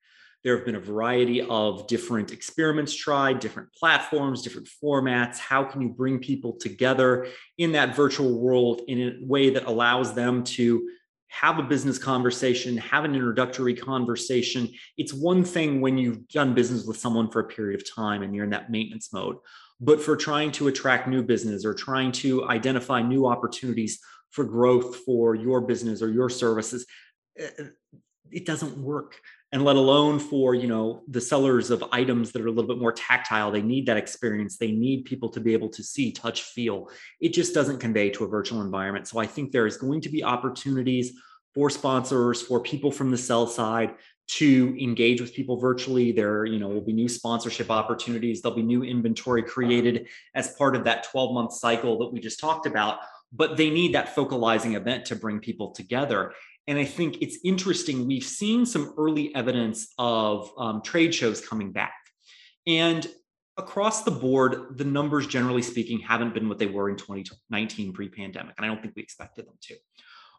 There 0.45 0.55
have 0.55 0.63
been 0.63 0.75
a 0.75 0.79
variety 0.79 1.41
of 1.41 1.87
different 1.87 2.31
experiments 2.31 2.93
tried, 2.95 3.39
different 3.39 3.73
platforms, 3.73 4.43
different 4.43 4.69
formats. 4.81 5.39
How 5.39 5.63
can 5.63 5.81
you 5.81 5.89
bring 5.89 6.19
people 6.19 6.53
together 6.53 7.27
in 7.57 7.71
that 7.71 7.95
virtual 7.95 8.39
world 8.39 8.83
in 8.87 9.01
a 9.01 9.25
way 9.25 9.49
that 9.49 9.65
allows 9.65 10.13
them 10.13 10.43
to 10.43 10.87
have 11.29 11.57
a 11.57 11.63
business 11.63 11.97
conversation, 11.97 12.77
have 12.77 13.05
an 13.05 13.15
introductory 13.15 13.73
conversation? 13.73 14.69
It's 14.97 15.11
one 15.11 15.43
thing 15.43 15.81
when 15.81 15.97
you've 15.97 16.27
done 16.27 16.53
business 16.53 16.85
with 16.85 16.97
someone 16.97 17.31
for 17.31 17.39
a 17.39 17.47
period 17.47 17.81
of 17.81 17.95
time 17.95 18.21
and 18.21 18.35
you're 18.35 18.45
in 18.45 18.51
that 18.51 18.69
maintenance 18.69 19.11
mode 19.11 19.37
but 19.81 20.01
for 20.01 20.15
trying 20.15 20.51
to 20.53 20.69
attract 20.69 21.05
new 21.05 21.21
business 21.21 21.65
or 21.65 21.73
trying 21.73 22.09
to 22.09 22.47
identify 22.47 23.01
new 23.01 23.25
opportunities 23.25 23.99
for 24.29 24.45
growth 24.45 24.95
for 24.97 25.35
your 25.35 25.59
business 25.59 26.01
or 26.01 26.09
your 26.09 26.29
services 26.29 26.85
eh, 27.37 27.49
eh, 27.59 27.63
it 28.31 28.45
doesn't 28.45 28.77
work. 28.77 29.19
And 29.51 29.63
let 29.63 29.77
alone 29.77 30.19
for 30.19 30.53
you 30.53 30.67
know 30.67 31.03
the 31.07 31.21
sellers 31.21 31.69
of 31.69 31.83
items 31.91 32.31
that 32.31 32.41
are 32.41 32.47
a 32.47 32.51
little 32.51 32.67
bit 32.67 32.79
more 32.79 32.91
tactile. 32.91 33.51
They 33.51 33.61
need 33.61 33.85
that 33.85 33.97
experience. 33.97 34.57
They 34.57 34.71
need 34.71 35.05
people 35.05 35.29
to 35.29 35.39
be 35.39 35.53
able 35.53 35.69
to 35.69 35.83
see 35.83 36.11
touch 36.11 36.41
feel. 36.41 36.89
It 37.21 37.29
just 37.29 37.53
doesn't 37.53 37.79
convey 37.79 38.09
to 38.11 38.25
a 38.25 38.27
virtual 38.27 38.61
environment. 38.61 39.07
So 39.07 39.19
i 39.19 39.25
think 39.25 39.51
there 39.51 39.67
is 39.67 39.77
going 39.77 40.01
to 40.01 40.09
be 40.09 40.23
opportunities 40.23 41.13
for 41.53 41.69
sponsors 41.69 42.41
for 42.41 42.59
people 42.59 42.91
from 42.91 43.11
the 43.11 43.17
sell 43.17 43.47
side 43.47 43.95
to 44.27 44.75
engage 44.81 45.21
with 45.21 45.33
people 45.33 45.57
virtually. 45.57 46.11
There 46.11 46.45
you 46.45 46.59
know 46.59 46.67
will 46.67 46.81
be 46.81 46.93
new 46.93 47.07
sponsorship 47.07 47.71
opportunities. 47.71 48.41
There'll 48.41 48.57
be 48.57 48.63
new 48.63 48.83
inventory 48.83 49.43
created 49.43 50.07
as 50.33 50.53
part 50.55 50.75
of 50.75 50.83
that 50.83 51.05
12 51.05 51.33
month 51.33 51.53
cycle 51.53 51.97
that 51.99 52.11
we 52.11 52.19
just 52.19 52.39
talked 52.39 52.65
about. 52.65 52.99
But 53.31 53.57
they 53.57 53.69
need 53.69 53.95
that 53.95 54.15
focalizing 54.15 54.75
event 54.75 55.05
to 55.05 55.15
bring 55.15 55.39
people 55.39 55.71
together 55.71 56.33
and 56.67 56.77
i 56.77 56.85
think 56.85 57.21
it's 57.21 57.37
interesting 57.43 58.07
we've 58.07 58.23
seen 58.23 58.65
some 58.65 58.93
early 58.97 59.33
evidence 59.35 59.93
of 59.97 60.51
um, 60.57 60.81
trade 60.81 61.13
shows 61.13 61.45
coming 61.45 61.71
back. 61.71 61.93
And 62.67 63.07
across 63.57 64.03
the 64.03 64.11
board 64.11 64.77
the 64.77 64.83
numbers 64.83 65.27
generally 65.27 65.61
speaking 65.61 65.99
haven't 65.99 66.33
been 66.33 66.49
what 66.49 66.59
they 66.59 66.65
were 66.65 66.89
in 66.89 66.97
2019 66.97 67.93
pre-pandemic 67.93 68.53
and 68.57 68.65
i 68.65 68.67
don't 68.67 68.81
think 68.81 68.95
we 68.95 69.01
expected 69.01 69.47
them 69.47 69.55
to. 69.61 69.75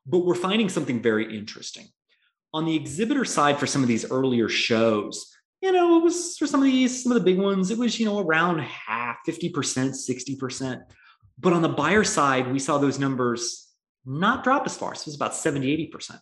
But 0.07 0.21
we're 0.21 0.35
finding 0.35 0.69
something 0.69 1.03
very 1.03 1.37
interesting. 1.37 1.87
On 2.55 2.65
the 2.65 2.77
exhibitor 2.77 3.25
side 3.25 3.59
for 3.59 3.67
some 3.67 3.83
of 3.83 3.89
these 3.89 4.11
earlier 4.11 4.49
shows, 4.49 5.37
you 5.61 5.73
know, 5.73 5.99
it 5.99 6.05
was 6.05 6.37
for 6.39 6.47
some 6.47 6.61
of 6.61 6.67
these, 6.67 7.03
some 7.03 7.13
of 7.13 7.19
the 7.19 7.25
big 7.25 7.39
ones, 7.39 7.71
it 7.71 7.79
was, 7.79 7.99
you 7.99 8.07
know, 8.07 8.21
around 8.21 8.61
half, 8.61 9.17
50%, 9.27 9.53
60%. 9.53 10.81
But 11.39 11.53
on 11.53 11.63
the 11.63 11.69
buyer 11.69 12.05
side, 12.05 12.51
we 12.53 12.59
saw 12.59 12.79
those 12.79 12.99
numbers 12.99 13.66
not 14.07 14.45
drop 14.45 14.65
as 14.67 14.77
far. 14.77 14.95
So 14.95 15.03
it 15.03 15.07
was 15.07 15.17
about 15.17 15.35
70, 15.35 15.91
80%. 15.93 16.21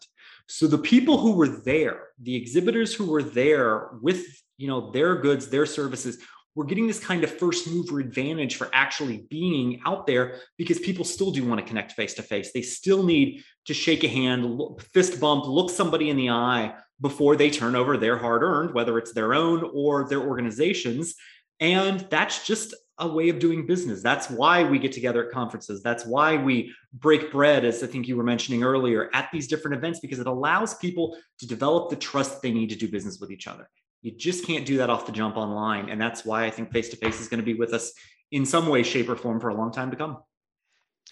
So 0.48 0.66
the 0.66 0.78
people 0.78 1.18
who 1.18 1.32
were 1.32 1.48
there, 1.48 2.08
the 2.20 2.34
exhibitors 2.34 2.94
who 2.94 3.10
were 3.10 3.22
there 3.22 3.90
with, 4.00 4.24
you 4.56 4.66
know, 4.68 4.90
their 4.90 5.16
goods, 5.16 5.48
their 5.48 5.66
services, 5.66 6.18
we're 6.54 6.66
getting 6.66 6.86
this 6.86 7.00
kind 7.00 7.24
of 7.24 7.36
first 7.36 7.66
mover 7.66 7.98
advantage 7.98 8.56
for 8.56 8.70
actually 8.72 9.26
being 9.28 9.80
out 9.84 10.06
there 10.06 10.36
because 10.56 10.78
people 10.78 11.04
still 11.04 11.32
do 11.32 11.44
want 11.44 11.60
to 11.60 11.66
connect 11.66 11.92
face 11.92 12.14
to 12.14 12.22
face. 12.22 12.52
They 12.52 12.62
still 12.62 13.02
need 13.02 13.42
to 13.66 13.74
shake 13.74 14.04
a 14.04 14.08
hand, 14.08 14.60
fist 14.92 15.20
bump, 15.20 15.46
look 15.46 15.70
somebody 15.70 16.10
in 16.10 16.16
the 16.16 16.30
eye 16.30 16.74
before 17.00 17.34
they 17.34 17.50
turn 17.50 17.74
over 17.74 17.96
their 17.96 18.16
hard 18.16 18.42
earned, 18.42 18.72
whether 18.72 18.98
it's 18.98 19.12
their 19.12 19.34
own 19.34 19.68
or 19.74 20.08
their 20.08 20.20
organizations. 20.20 21.16
And 21.58 22.00
that's 22.08 22.46
just 22.46 22.74
a 22.98 23.08
way 23.08 23.28
of 23.28 23.38
doing 23.38 23.66
business. 23.66 24.02
That's 24.02 24.30
why 24.30 24.62
we 24.62 24.78
get 24.78 24.92
together 24.92 25.26
at 25.26 25.32
conferences. 25.32 25.82
That's 25.82 26.06
why 26.06 26.36
we 26.36 26.72
break 26.92 27.32
bread, 27.32 27.64
as 27.64 27.82
I 27.82 27.86
think 27.86 28.06
you 28.06 28.16
were 28.16 28.22
mentioning 28.22 28.62
earlier, 28.62 29.10
at 29.12 29.30
these 29.32 29.48
different 29.48 29.76
events, 29.76 29.98
because 30.00 30.20
it 30.20 30.26
allows 30.26 30.74
people 30.74 31.16
to 31.38 31.46
develop 31.46 31.90
the 31.90 31.96
trust 31.96 32.40
they 32.40 32.52
need 32.52 32.70
to 32.70 32.76
do 32.76 32.88
business 32.88 33.18
with 33.18 33.30
each 33.30 33.46
other. 33.48 33.68
You 34.02 34.12
just 34.12 34.46
can't 34.46 34.64
do 34.64 34.76
that 34.76 34.90
off 34.90 35.06
the 35.06 35.12
jump 35.12 35.36
online. 35.36 35.88
And 35.88 36.00
that's 36.00 36.24
why 36.24 36.44
I 36.44 36.50
think 36.50 36.70
face 36.72 36.90
to 36.90 36.96
face 36.96 37.20
is 37.20 37.28
going 37.28 37.40
to 37.40 37.44
be 37.44 37.54
with 37.54 37.72
us 37.72 37.92
in 38.30 38.46
some 38.46 38.68
way, 38.68 38.82
shape, 38.82 39.08
or 39.08 39.16
form 39.16 39.40
for 39.40 39.48
a 39.48 39.54
long 39.54 39.72
time 39.72 39.90
to 39.90 39.96
come. 39.96 40.18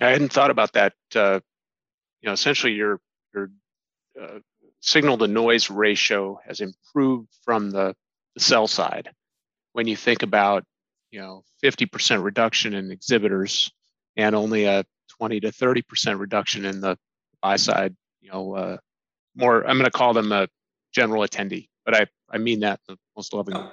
I 0.01 0.11
hadn't 0.11 0.33
thought 0.33 0.51
about 0.51 0.73
that. 0.75 0.95
Uh, 1.15 1.41
you 2.21 2.29
know, 2.29 2.33
essentially, 2.33 2.75
your 2.75 3.01
your 3.35 3.51
uh, 4.21 4.39
signal 4.81 5.19
to 5.19 5.27
noise 5.27 5.71
ratio 5.71 6.39
has 6.47 6.61
improved 6.61 7.29
from 7.45 7.71
the, 7.71 7.95
the 8.35 8.41
sell 8.41 8.67
side. 8.67 9.11
When 9.73 9.87
you 9.87 9.97
think 9.97 10.23
about 10.23 10.65
you 11.13 11.21
know 11.21 11.45
50% 11.63 12.25
reduction 12.25 12.75
in 12.75 12.91
exhibitors 12.91 13.71
and 14.17 14.35
only 14.35 14.65
a 14.65 14.85
20 15.19 15.41
to 15.41 15.53
30% 15.53 16.19
reduction 16.19 16.65
in 16.65 16.81
the 16.81 16.97
buy 17.41 17.57
side, 17.57 17.95
you 18.21 18.31
know, 18.31 18.55
uh, 18.55 18.77
more 19.37 19.63
I'm 19.67 19.79
going 19.79 19.85
to 19.85 19.91
call 19.91 20.13
them 20.13 20.33
a 20.33 20.49
general 20.93 21.23
attendee, 21.23 21.69
but 21.85 21.95
I 21.95 22.07
I 22.31 22.39
mean 22.39 22.61
that 22.61 22.81
the 22.89 22.97
most 23.17 23.33
loving 23.33 23.55
no. 23.55 23.71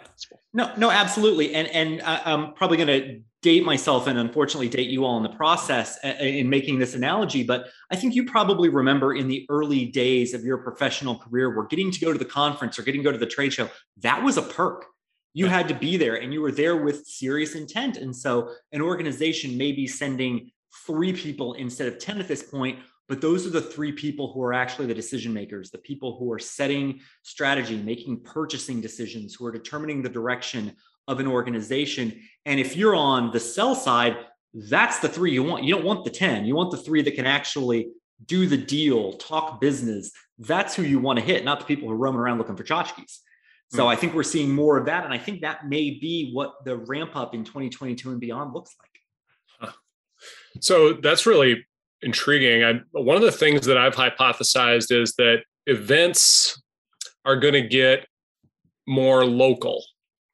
No, 0.53 0.71
no, 0.77 0.91
absolutely, 0.91 1.53
and 1.55 1.67
and 1.69 2.01
I'm 2.03 2.53
probably 2.53 2.77
going 2.77 2.87
to 2.87 3.21
date 3.41 3.63
myself 3.63 4.07
and 4.07 4.19
unfortunately 4.19 4.67
date 4.67 4.89
you 4.89 5.05
all 5.05 5.15
in 5.17 5.23
the 5.23 5.29
process 5.29 5.97
in 6.03 6.49
making 6.49 6.79
this 6.79 6.93
analogy, 6.93 7.43
but 7.43 7.67
I 7.89 7.95
think 7.95 8.15
you 8.15 8.25
probably 8.25 8.67
remember 8.67 9.13
in 9.13 9.27
the 9.27 9.45
early 9.49 9.85
days 9.85 10.33
of 10.33 10.43
your 10.43 10.57
professional 10.57 11.17
career 11.17 11.55
where 11.55 11.65
getting 11.67 11.89
to 11.89 11.99
go 11.99 12.11
to 12.11 12.19
the 12.19 12.25
conference 12.25 12.77
or 12.77 12.83
getting 12.83 13.01
to 13.01 13.05
go 13.05 13.11
to 13.13 13.17
the 13.17 13.25
trade 13.25 13.53
show, 13.53 13.69
that 13.97 14.23
was 14.23 14.37
a 14.37 14.41
perk. 14.41 14.85
You 15.33 15.47
had 15.47 15.67
to 15.67 15.75
be 15.75 15.97
there 15.97 16.15
and 16.15 16.33
you 16.33 16.41
were 16.41 16.51
there 16.51 16.77
with 16.77 17.05
serious 17.05 17.55
intent. 17.55 17.97
And 17.97 18.15
so 18.15 18.51
an 18.71 18.81
organization 18.81 19.57
may 19.57 19.71
be 19.71 19.87
sending 19.87 20.51
three 20.85 21.13
people 21.13 21.53
instead 21.53 21.87
of 21.87 21.99
10 21.99 22.19
at 22.19 22.27
this 22.27 22.43
point, 22.43 22.79
but 23.07 23.21
those 23.21 23.45
are 23.45 23.51
the 23.51 23.61
three 23.61 23.91
people 23.91 24.31
who 24.31 24.41
are 24.43 24.53
actually 24.53 24.85
the 24.85 24.93
decision 24.93 25.33
makers, 25.33 25.71
the 25.71 25.79
people 25.79 26.17
who 26.17 26.31
are 26.31 26.39
setting 26.39 26.99
strategy, 27.23 27.77
making 27.77 28.21
purchasing 28.21 28.81
decisions, 28.81 29.35
who 29.35 29.45
are 29.45 29.51
determining 29.51 30.01
the 30.01 30.09
direction 30.09 30.75
of 31.07 31.19
an 31.19 31.27
organization. 31.27 32.19
And 32.45 32.59
if 32.59 32.75
you're 32.75 32.95
on 32.95 33.31
the 33.31 33.39
sell 33.39 33.73
side, 33.73 34.17
that's 34.53 34.99
the 34.99 35.09
three 35.09 35.31
you 35.31 35.43
want. 35.43 35.63
You 35.63 35.75
don't 35.75 35.85
want 35.85 36.05
the 36.05 36.11
10. 36.11 36.45
You 36.45 36.55
want 36.55 36.71
the 36.71 36.77
three 36.77 37.01
that 37.01 37.15
can 37.15 37.25
actually 37.25 37.89
do 38.25 38.47
the 38.47 38.57
deal, 38.57 39.13
talk 39.13 39.59
business. 39.59 40.11
That's 40.37 40.75
who 40.75 40.83
you 40.83 40.99
want 40.99 41.19
to 41.19 41.25
hit, 41.25 41.43
not 41.43 41.59
the 41.59 41.65
people 41.65 41.87
who 41.87 41.93
are 41.93 41.97
roaming 41.97 42.19
around 42.19 42.37
looking 42.37 42.55
for 42.55 42.63
tchotchkes. 42.63 43.19
So 43.71 43.85
mm. 43.85 43.87
I 43.87 43.95
think 43.95 44.13
we're 44.13 44.23
seeing 44.23 44.53
more 44.53 44.77
of 44.77 44.85
that. 44.85 45.05
And 45.05 45.13
I 45.13 45.17
think 45.17 45.41
that 45.41 45.67
may 45.67 45.91
be 45.91 46.31
what 46.33 46.65
the 46.65 46.77
ramp 46.77 47.15
up 47.15 47.33
in 47.33 47.43
2022 47.43 48.11
and 48.11 48.19
beyond 48.19 48.53
looks 48.53 48.75
like. 48.79 48.89
So 50.61 50.93
that's 50.93 51.25
really 51.25 51.65
intriguing. 52.01 52.63
I, 52.63 52.81
one 52.91 53.15
of 53.15 53.23
the 53.23 53.31
things 53.31 53.65
that 53.65 53.77
I've 53.77 53.95
hypothesized 53.95 54.91
is 54.91 55.13
that 55.15 55.43
events 55.65 56.61
are 57.25 57.37
going 57.37 57.53
to 57.53 57.67
get 57.67 58.07
more 58.87 59.25
local 59.25 59.83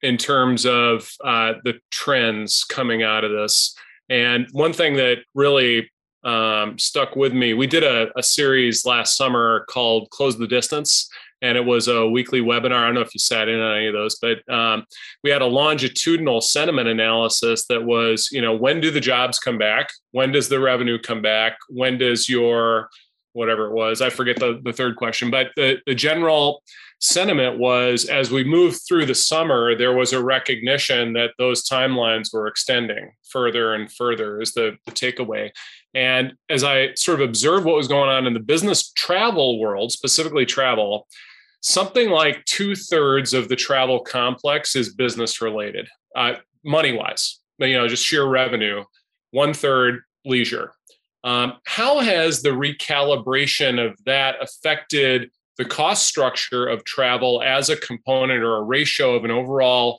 in 0.02 0.16
terms 0.16 0.64
of 0.64 1.10
uh, 1.24 1.54
the 1.64 1.74
trends 1.90 2.64
coming 2.64 3.02
out 3.02 3.24
of 3.24 3.32
this. 3.32 3.74
And 4.08 4.46
one 4.52 4.72
thing 4.72 4.94
that 4.94 5.18
really 5.34 5.90
um, 6.24 6.78
stuck 6.78 7.16
with 7.16 7.32
me, 7.32 7.54
we 7.54 7.66
did 7.66 7.82
a, 7.82 8.08
a, 8.18 8.22
series 8.22 8.84
last 8.84 9.16
summer 9.16 9.64
called 9.68 10.10
Close 10.10 10.36
the 10.36 10.46
Distance. 10.46 11.08
And 11.42 11.56
it 11.58 11.64
was 11.64 11.88
a 11.88 12.08
weekly 12.08 12.40
webinar. 12.40 12.82
I 12.82 12.86
don't 12.86 12.94
know 12.94 13.02
if 13.02 13.14
you 13.14 13.20
sat 13.20 13.48
in 13.48 13.60
on 13.60 13.76
any 13.76 13.88
of 13.88 13.92
those, 13.92 14.16
but 14.16 14.48
um, 14.52 14.84
we 15.22 15.30
had 15.30 15.42
a 15.42 15.46
longitudinal 15.46 16.40
sentiment 16.40 16.88
analysis 16.88 17.66
that 17.66 17.84
was, 17.84 18.30
you 18.32 18.40
know, 18.40 18.56
when 18.56 18.80
do 18.80 18.90
the 18.90 19.00
jobs 19.00 19.38
come 19.38 19.58
back? 19.58 19.90
When 20.12 20.32
does 20.32 20.48
the 20.48 20.60
revenue 20.60 20.98
come 20.98 21.20
back? 21.20 21.58
When 21.68 21.98
does 21.98 22.28
your 22.28 22.88
whatever 23.34 23.66
it 23.66 23.72
was? 23.72 24.00
I 24.00 24.08
forget 24.08 24.38
the, 24.38 24.60
the 24.64 24.72
third 24.72 24.96
question, 24.96 25.30
but 25.30 25.48
the, 25.56 25.78
the 25.86 25.94
general 25.94 26.62
sentiment 27.00 27.58
was 27.58 28.06
as 28.06 28.30
we 28.30 28.42
moved 28.42 28.80
through 28.88 29.04
the 29.04 29.14
summer, 29.14 29.76
there 29.76 29.92
was 29.92 30.14
a 30.14 30.22
recognition 30.22 31.12
that 31.12 31.32
those 31.38 31.68
timelines 31.68 32.32
were 32.32 32.46
extending 32.46 33.12
further 33.30 33.74
and 33.74 33.92
further, 33.92 34.40
is 34.40 34.54
the, 34.54 34.76
the 34.86 34.92
takeaway. 34.92 35.50
And 35.94 36.34
as 36.50 36.62
I 36.62 36.94
sort 36.94 37.20
of 37.20 37.28
observed 37.28 37.64
what 37.64 37.76
was 37.76 37.88
going 37.88 38.10
on 38.10 38.26
in 38.26 38.34
the 38.34 38.40
business 38.40 38.92
travel 38.92 39.58
world, 39.58 39.92
specifically 39.92 40.44
travel, 40.44 41.06
something 41.60 42.10
like 42.10 42.44
two 42.44 42.74
thirds 42.74 43.32
of 43.34 43.48
the 43.48 43.56
travel 43.56 44.00
complex 44.00 44.76
is 44.76 44.94
business 44.94 45.40
related, 45.40 45.88
uh, 46.14 46.34
money 46.64 46.92
wise, 46.92 47.40
you 47.58 47.74
know, 47.74 47.88
just 47.88 48.04
sheer 48.04 48.26
revenue, 48.26 48.84
one 49.30 49.54
third 49.54 50.02
leisure. 50.24 50.72
Um, 51.24 51.54
how 51.64 51.98
has 52.00 52.42
the 52.42 52.50
recalibration 52.50 53.84
of 53.84 53.98
that 54.04 54.36
affected 54.40 55.30
the 55.58 55.64
cost 55.64 56.06
structure 56.06 56.66
of 56.66 56.84
travel 56.84 57.42
as 57.42 57.68
a 57.68 57.76
component 57.76 58.42
or 58.42 58.56
a 58.56 58.62
ratio 58.62 59.14
of 59.14 59.24
an 59.24 59.30
overall 59.30 59.98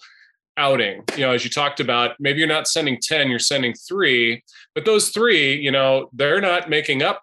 outing 0.57 1.03
you 1.15 1.21
know 1.21 1.31
as 1.31 1.43
you 1.43 1.49
talked 1.49 1.79
about 1.79 2.15
maybe 2.19 2.39
you're 2.39 2.47
not 2.47 2.67
sending 2.67 2.97
10 3.01 3.29
you're 3.29 3.39
sending 3.39 3.73
three 3.73 4.43
but 4.75 4.85
those 4.85 5.09
three 5.09 5.55
you 5.55 5.71
know 5.71 6.09
they're 6.13 6.41
not 6.41 6.69
making 6.69 7.01
up 7.01 7.21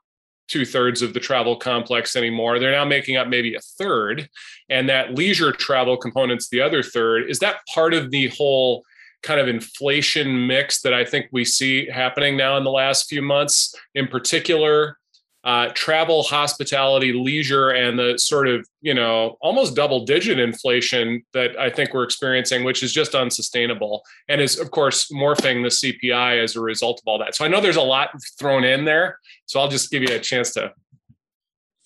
two 0.49 0.65
thirds 0.65 1.03
of 1.03 1.15
the 1.15 1.21
travel 1.21 1.57
complex 1.57 2.17
anymore. 2.17 2.59
They're 2.59 2.71
now 2.71 2.85
making 2.85 3.17
up 3.17 3.29
maybe 3.29 3.55
a 3.55 3.61
third 3.61 4.29
and 4.69 4.89
that 4.89 5.15
leisure 5.15 5.53
travel 5.53 5.97
component's 5.97 6.49
the 6.49 6.61
other 6.61 6.83
third. 6.83 7.31
Is 7.31 7.39
that 7.39 7.61
part 7.73 7.95
of 7.95 8.11
the 8.11 8.29
whole 8.29 8.85
kind 9.25 9.41
of 9.41 9.49
inflation 9.49 10.47
mix 10.47 10.83
that 10.83 10.93
i 10.93 11.03
think 11.03 11.27
we 11.33 11.47
see 11.47 11.89
happening 11.89 12.37
now 12.37 12.59
in 12.59 12.63
the 12.63 12.71
last 12.71 13.09
few 13.09 13.23
months 13.23 13.75
in 13.95 14.07
particular 14.07 14.99
uh, 15.45 15.69
travel, 15.75 16.23
hospitality, 16.23 17.13
leisure, 17.13 17.71
and 17.71 17.99
the 17.99 18.19
sort 18.19 18.49
of 18.49 18.67
you 18.81 18.95
know 18.95 19.37
almost 19.41 19.77
double 19.77 20.05
digit 20.05 20.39
inflation 20.39 21.23
that 21.35 21.59
I 21.59 21.69
think 21.69 21.93
we're 21.93 22.05
experiencing, 22.05 22.65
which 22.65 22.83
is 22.83 22.93
just 22.93 23.15
unsustainable, 23.15 24.03
and 24.29 24.41
is 24.41 24.59
of 24.59 24.71
course 24.71 25.11
morphing 25.13 25.63
the 25.63 25.69
CPI 25.69 26.43
as 26.43 26.57
a 26.57 26.61
result 26.61 27.01
of 27.01 27.07
all 27.07 27.19
that. 27.19 27.35
So 27.35 27.45
I 27.45 27.49
know 27.49 27.61
there's 27.61 27.77
a 27.77 27.83
lot 27.83 28.11
thrown 28.39 28.65
in 28.65 28.85
there, 28.85 29.19
so 29.45 29.61
I'll 29.61 29.69
just 29.69 29.91
give 29.91 30.03
you 30.03 30.15
a 30.15 30.19
chance 30.19 30.53
to. 30.55 30.73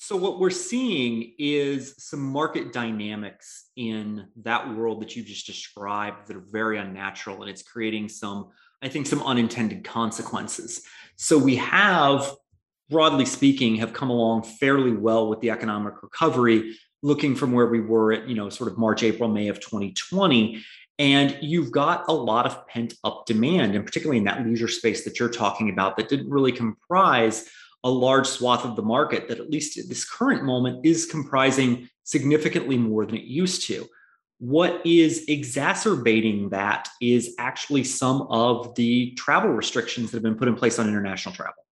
So 0.01 0.17
what 0.17 0.39
we're 0.39 0.51
seeing 0.51 1.35
is 1.41 1.97
some 1.99 2.21
market 2.21 2.73
dynamics 2.73 3.71
in 3.75 4.29
that 4.45 4.73
world 4.75 5.03
that 5.03 5.17
you 5.17 5.25
just 5.25 5.47
described 5.47 6.29
that 6.29 6.37
are 6.37 6.45
very 6.53 6.79
unnatural, 6.79 7.43
and 7.43 7.51
it's 7.51 7.63
creating 7.63 8.09
some, 8.09 8.51
I 8.81 8.89
think, 8.89 9.09
some 9.09 9.23
unintended 9.25 9.83
consequences. 9.83 10.83
So 11.17 11.37
we 11.37 11.57
have 11.57 12.33
broadly 12.91 13.27
speaking, 13.27 13.77
have 13.77 13.93
come 13.93 14.11
along 14.11 14.43
fairly 14.43 14.93
well 14.93 15.29
with 15.29 15.41
the 15.41 15.51
economic 15.51 16.03
recovery, 16.03 16.77
looking 17.03 17.35
from 17.37 17.53
where 17.53 17.67
we 17.67 17.81
were 17.81 18.13
at, 18.13 18.29
you 18.29 18.35
know, 18.35 18.49
sort 18.49 18.71
of 18.71 18.79
March, 18.79 19.03
April, 19.03 19.29
May 19.29 19.49
of 19.49 19.61
2020. 19.61 20.65
And 20.99 21.39
you've 21.41 21.71
got 21.71 22.09
a 22.09 22.13
lot 22.13 22.47
of 22.47 22.67
pent 22.67 22.95
up 23.05 23.25
demand, 23.27 23.77
and 23.77 23.85
particularly 23.85 24.19
in 24.19 24.25
that 24.25 24.45
leisure 24.45 24.69
space 24.69 25.05
that 25.05 25.21
you're 25.21 25.29
talking 25.29 25.71
about, 25.71 25.97
that 25.97 26.09
didn't 26.09 26.31
really 26.31 26.51
comprise 26.51 27.49
a 27.85 27.91
large 27.91 28.27
swath 28.27 28.65
of 28.65 28.75
the 28.75 28.83
market 28.83 29.29
that, 29.29 29.39
at 29.39 29.51
least 29.51 29.79
at 29.79 29.89
this 29.89 30.09
current 30.09 30.45
moment, 30.45 30.85
is 30.85 31.07
comprising 31.07 31.89
significantly 32.03 32.77
more 32.77 33.07
than 33.07 33.15
it 33.15 33.25
used 33.25 33.67
to. 33.69 33.87
What 34.41 34.85
is 34.85 35.25
exacerbating 35.29 36.49
that 36.51 36.89
is 37.01 37.35
actually 37.39 37.85
some 37.85 38.23
of 38.23 38.75
the 38.75 39.13
travel 39.13 39.51
restrictions 39.51 40.11
that 40.11 40.17
have 40.17 40.23
been 40.23 40.37
put 40.37 40.49
in 40.49 40.57
place 40.57 40.79
on 40.81 40.89
international 40.89 41.35
travel 41.35 41.65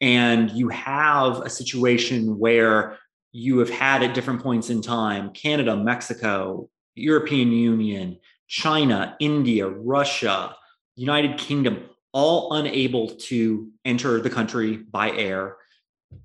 and 0.00 0.50
you 0.50 0.68
have 0.68 1.40
a 1.40 1.50
situation 1.50 2.38
where 2.38 2.98
you 3.32 3.58
have 3.58 3.70
had 3.70 4.02
at 4.02 4.14
different 4.14 4.42
points 4.42 4.70
in 4.70 4.82
time 4.82 5.32
Canada, 5.32 5.76
Mexico, 5.76 6.68
European 6.94 7.52
Union, 7.52 8.18
China, 8.48 9.16
India, 9.20 9.68
Russia, 9.68 10.56
United 10.96 11.38
Kingdom, 11.38 11.88
all 12.12 12.54
unable 12.54 13.08
to 13.08 13.70
enter 13.84 14.20
the 14.20 14.30
country 14.30 14.76
by 14.76 15.10
air. 15.12 15.56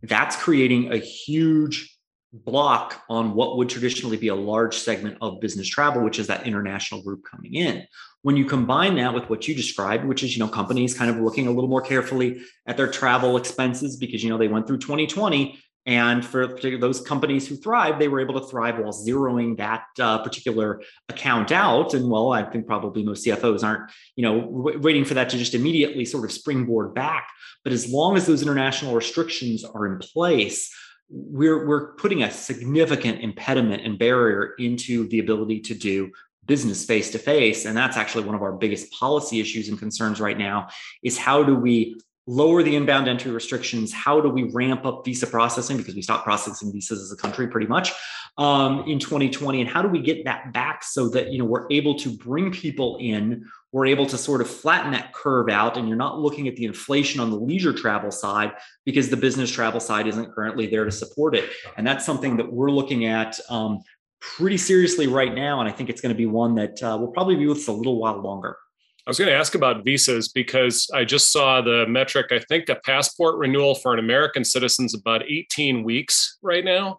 That's 0.01 0.35
creating 0.35 0.91
a 0.91 0.97
huge 0.97 1.94
block 2.43 3.03
on 3.09 3.33
what 3.33 3.57
would 3.57 3.69
traditionally 3.69 4.17
be 4.17 4.27
a 4.27 4.35
large 4.35 4.75
segment 4.75 5.17
of 5.21 5.39
business 5.39 5.67
travel, 5.67 6.03
which 6.03 6.19
is 6.19 6.27
that 6.27 6.45
international 6.45 7.01
group 7.01 7.23
coming 7.23 7.53
in. 7.53 7.85
When 8.23 8.35
you 8.35 8.45
combine 8.45 8.95
that 8.95 9.13
with 9.13 9.29
what 9.29 9.47
you 9.47 9.55
described, 9.55 10.05
which 10.05 10.23
is, 10.23 10.35
you 10.35 10.43
know, 10.43 10.49
companies 10.49 10.97
kind 10.97 11.09
of 11.11 11.17
looking 11.17 11.47
a 11.47 11.51
little 11.51 11.69
more 11.69 11.81
carefully 11.81 12.41
at 12.65 12.77
their 12.77 12.91
travel 12.91 13.37
expenses 13.37 13.97
because, 13.97 14.23
you 14.23 14.29
know, 14.29 14.37
they 14.37 14.47
went 14.47 14.67
through 14.67 14.79
2020 14.79 15.59
and 15.87 16.25
for 16.25 16.59
those 16.79 16.99
companies 16.99 17.47
who 17.47 17.55
thrive, 17.55 17.99
they 17.99 18.07
were 18.07 18.19
able 18.19 18.39
to 18.39 18.47
thrive 18.47 18.79
while 18.79 18.91
zeroing 18.91 19.57
that 19.57 19.83
uh, 19.99 20.17
particular 20.23 20.81
account 21.09 21.51
out. 21.51 21.93
And 21.93 22.09
well, 22.09 22.31
I 22.33 22.43
think 22.43 22.65
probably 22.65 23.03
most 23.03 23.25
CFOs 23.25 23.63
aren't, 23.63 23.91
you 24.15 24.23
know, 24.23 24.47
waiting 24.79 25.05
for 25.05 25.13
that 25.13 25.29
to 25.29 25.37
just 25.37 25.53
immediately 25.53 26.03
sort 26.03 26.25
of 26.25 26.31
springboard 26.31 26.95
back. 26.95 27.27
But 27.63 27.71
as 27.71 27.91
long 27.91 28.17
as 28.17 28.25
those 28.25 28.41
international 28.41 28.95
restrictions 28.95 29.63
are 29.63 29.85
in 29.85 29.99
place, 29.99 30.73
we're 31.09 31.67
we're 31.67 31.93
putting 31.93 32.23
a 32.23 32.31
significant 32.31 33.21
impediment 33.21 33.83
and 33.85 33.99
barrier 33.99 34.53
into 34.57 35.07
the 35.09 35.19
ability 35.19 35.59
to 35.61 35.75
do 35.75 36.11
business 36.45 36.85
face 36.85 37.11
to 37.11 37.19
face. 37.19 37.65
And 37.65 37.75
that's 37.75 37.97
actually 37.97 38.25
one 38.25 38.35
of 38.35 38.41
our 38.41 38.53
biggest 38.53 38.91
policy 38.91 39.39
issues 39.39 39.69
and 39.69 39.79
concerns 39.79 40.19
right 40.19 40.37
now 40.37 40.69
is 41.03 41.17
how 41.17 41.43
do 41.43 41.55
we 41.55 41.99
lower 42.27 42.63
the 42.63 42.75
inbound 42.75 43.07
entry 43.07 43.31
restrictions 43.31 43.93
how 43.93 44.19
do 44.19 44.29
we 44.29 44.43
ramp 44.51 44.85
up 44.85 45.05
visa 45.05 45.27
processing? 45.27 45.77
Because 45.77 45.95
we 45.95 46.01
stopped 46.01 46.23
processing 46.23 46.71
visas 46.71 47.01
as 47.01 47.11
a 47.11 47.15
country 47.15 47.47
pretty 47.47 47.67
much 47.67 47.91
um, 48.37 48.83
in 48.87 48.99
2020 48.99 49.61
and 49.61 49.69
how 49.69 49.81
do 49.81 49.87
we 49.87 49.99
get 49.99 50.25
that 50.25 50.51
back 50.51 50.83
so 50.83 51.07
that 51.09 51.31
you 51.31 51.37
know 51.37 51.45
we're 51.45 51.67
able 51.69 51.95
to 51.95 52.09
bring 52.09 52.51
people 52.51 52.97
in 52.99 53.45
we're 53.71 53.85
able 53.85 54.05
to 54.05 54.17
sort 54.17 54.41
of 54.41 54.49
flatten 54.49 54.91
that 54.91 55.13
curve 55.13 55.49
out 55.49 55.77
and 55.77 55.87
you're 55.87 55.97
not 55.97 56.19
looking 56.19 56.47
at 56.47 56.55
the 56.55 56.65
inflation 56.65 57.19
on 57.19 57.29
the 57.29 57.37
leisure 57.37 57.73
travel 57.73 58.09
side 58.09 58.53
because 58.85 59.09
the 59.09 59.17
business 59.17 59.51
travel 59.51 59.79
side 59.79 60.07
isn't 60.07 60.31
currently 60.33 60.65
there 60.65 60.85
to 60.85 60.91
support 60.91 61.35
it. 61.35 61.49
And 61.75 61.85
that's 61.85 62.05
something 62.05 62.37
that 62.37 62.51
we're 62.51 62.71
looking 62.71 63.05
at 63.05 63.37
um, 63.49 63.83
pretty 64.21 64.57
seriously 64.57 65.07
right 65.07 65.35
now 65.35 65.59
and 65.59 65.69
i 65.69 65.71
think 65.71 65.89
it's 65.89 66.01
going 66.01 66.13
to 66.13 66.17
be 66.17 66.25
one 66.25 66.55
that 66.55 66.81
uh, 66.81 66.97
will 66.99 67.09
probably 67.09 67.35
be 67.35 67.45
with 67.47 67.57
us 67.57 67.67
a 67.67 67.71
little 67.71 67.99
while 67.99 68.19
longer 68.21 68.57
I 69.05 69.09
was 69.09 69.19
going 69.19 69.29
to 69.29 69.37
ask 69.37 69.53
about 69.53 69.85
visas 69.85 70.29
because 70.29 70.89
I 70.91 71.05
just 71.05 71.31
saw 71.31 71.61
the 71.61 71.85
metric. 71.87 72.31
I 72.31 72.39
think 72.39 72.69
a 72.69 72.75
passport 72.75 73.37
renewal 73.37 73.75
for 73.75 73.93
an 73.93 73.99
American 73.99 74.43
citizen 74.43 74.85
is 74.85 74.95
about 74.95 75.21
18 75.29 75.83
weeks 75.83 76.39
right 76.41 76.65
now. 76.65 76.97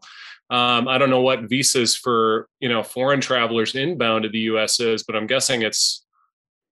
Um, 0.49 0.87
I 0.87 0.99
don't 0.99 1.11
know 1.11 1.21
what 1.21 1.49
visas 1.49 1.97
for 1.97 2.49
you 2.61 2.69
know 2.69 2.85
foreign 2.85 3.21
travelers 3.21 3.75
inbound 3.75 4.23
to 4.23 4.29
the 4.29 4.39
U.S. 4.41 4.79
is, 4.79 5.03
but 5.03 5.17
I'm 5.17 5.27
guessing 5.27 5.63
it's 5.63 6.07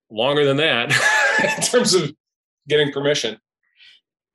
longer 0.08 0.44
than 0.44 0.58
that 0.58 0.92
in 1.58 1.62
terms 1.62 1.94
of 1.94 2.14
getting 2.68 2.92
permission. 2.92 3.38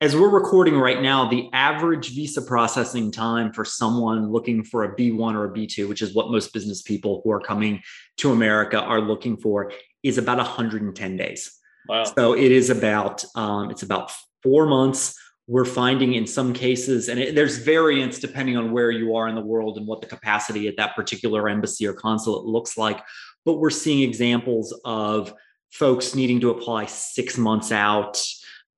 As 0.02 0.16
we're 0.16 0.30
recording 0.30 0.78
right 0.78 1.00
now, 1.00 1.28
the 1.28 1.48
average 1.52 2.14
visa 2.14 2.40
processing 2.40 3.10
time 3.10 3.52
for 3.52 3.64
someone 3.66 4.30
looking 4.30 4.64
for 4.64 4.84
a 4.84 4.96
B1 4.96 5.34
or 5.34 5.44
a 5.44 5.50
B2, 5.50 5.88
which 5.88 6.00
is 6.00 6.14
what 6.14 6.30
most 6.30 6.54
business 6.54 6.80
people 6.80 7.20
who 7.22 7.30
are 7.30 7.40
coming 7.40 7.82
to 8.18 8.32
America 8.32 8.80
are 8.80 9.00
looking 9.00 9.36
for, 9.36 9.72
is 10.02 10.18
about 10.18 10.38
110 10.38 11.16
days. 11.16 11.52
Wow. 11.88 12.04
So 12.04 12.34
it 12.34 12.52
is 12.52 12.70
about 12.70 13.24
um, 13.34 13.70
it's 13.70 13.82
about 13.82 14.12
four 14.42 14.66
months. 14.66 15.18
We're 15.46 15.64
finding 15.64 16.14
in 16.14 16.26
some 16.26 16.52
cases, 16.52 17.08
and 17.08 17.18
it, 17.18 17.34
there's 17.34 17.58
variance 17.58 18.18
depending 18.18 18.56
on 18.56 18.70
where 18.70 18.90
you 18.90 19.16
are 19.16 19.26
in 19.26 19.34
the 19.34 19.40
world 19.40 19.78
and 19.78 19.86
what 19.86 20.00
the 20.00 20.06
capacity 20.06 20.68
at 20.68 20.76
that 20.76 20.94
particular 20.94 21.48
embassy 21.48 21.86
or 21.86 21.92
consulate 21.92 22.44
looks 22.44 22.78
like. 22.78 23.02
But 23.44 23.54
we're 23.54 23.70
seeing 23.70 24.08
examples 24.08 24.78
of 24.84 25.34
folks 25.72 26.14
needing 26.14 26.40
to 26.40 26.50
apply 26.50 26.86
six 26.86 27.36
months 27.36 27.72
out, 27.72 28.22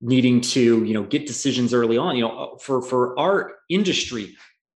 needing 0.01 0.41
to 0.41 0.83
you 0.83 0.93
know 0.93 1.03
get 1.03 1.27
decisions 1.27 1.73
early 1.73 1.97
on. 1.97 2.15
You 2.15 2.23
know, 2.23 2.57
for 2.61 2.81
for 2.81 3.19
our 3.19 3.53
industry, 3.69 4.35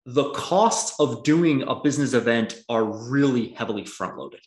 the 0.06 0.30
costs 0.32 0.98
of 0.98 1.22
doing 1.22 1.62
a 1.62 1.76
business 1.76 2.12
event 2.12 2.60
are 2.68 2.84
really 2.84 3.50
heavily 3.50 3.84
front 3.84 4.16
loaded. 4.16 4.40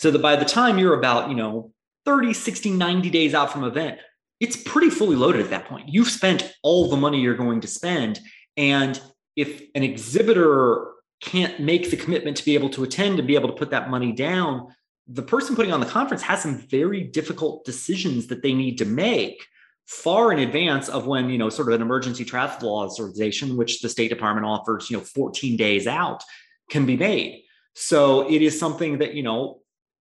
So 0.00 0.10
that 0.10 0.22
by 0.22 0.34
the 0.34 0.46
time 0.46 0.78
you're 0.78 0.98
about, 0.98 1.28
you 1.28 1.36
know, 1.36 1.74
30, 2.06 2.32
60, 2.32 2.70
90 2.70 3.10
days 3.10 3.34
out 3.34 3.52
from 3.52 3.64
event, 3.64 3.98
it's 4.40 4.56
pretty 4.56 4.88
fully 4.88 5.14
loaded 5.14 5.42
at 5.42 5.50
that 5.50 5.66
point. 5.66 5.90
You've 5.90 6.08
spent 6.08 6.54
all 6.62 6.88
the 6.88 6.96
money 6.96 7.20
you're 7.20 7.34
going 7.34 7.60
to 7.60 7.68
spend. 7.68 8.18
And 8.56 8.98
if 9.36 9.60
an 9.74 9.82
exhibitor 9.82 10.92
can't 11.20 11.60
make 11.60 11.90
the 11.90 11.98
commitment 11.98 12.38
to 12.38 12.46
be 12.46 12.54
able 12.54 12.70
to 12.70 12.82
attend 12.82 13.18
and 13.18 13.28
be 13.28 13.34
able 13.34 13.50
to 13.50 13.54
put 13.54 13.68
that 13.72 13.90
money 13.90 14.10
down, 14.12 14.74
the 15.06 15.20
person 15.20 15.54
putting 15.54 15.70
on 15.70 15.80
the 15.80 15.86
conference 15.86 16.22
has 16.22 16.40
some 16.40 16.56
very 16.56 17.02
difficult 17.02 17.66
decisions 17.66 18.28
that 18.28 18.42
they 18.42 18.54
need 18.54 18.78
to 18.78 18.86
make 18.86 19.44
far 19.84 20.32
in 20.32 20.38
advance 20.38 20.88
of 20.88 21.06
when 21.06 21.28
you 21.28 21.36
know 21.36 21.50
sort 21.50 21.68
of 21.68 21.74
an 21.74 21.82
emergency 21.82 22.24
travel 22.24 22.70
authorization 22.70 23.56
which 23.56 23.80
the 23.80 23.88
state 23.88 24.08
department 24.08 24.46
offers 24.46 24.88
you 24.88 24.96
know 24.96 25.02
14 25.02 25.56
days 25.56 25.88
out 25.88 26.22
can 26.70 26.86
be 26.86 26.96
made 26.96 27.42
so 27.74 28.30
it 28.30 28.40
is 28.40 28.56
something 28.56 28.98
that 28.98 29.14
you 29.14 29.24
know 29.24 29.60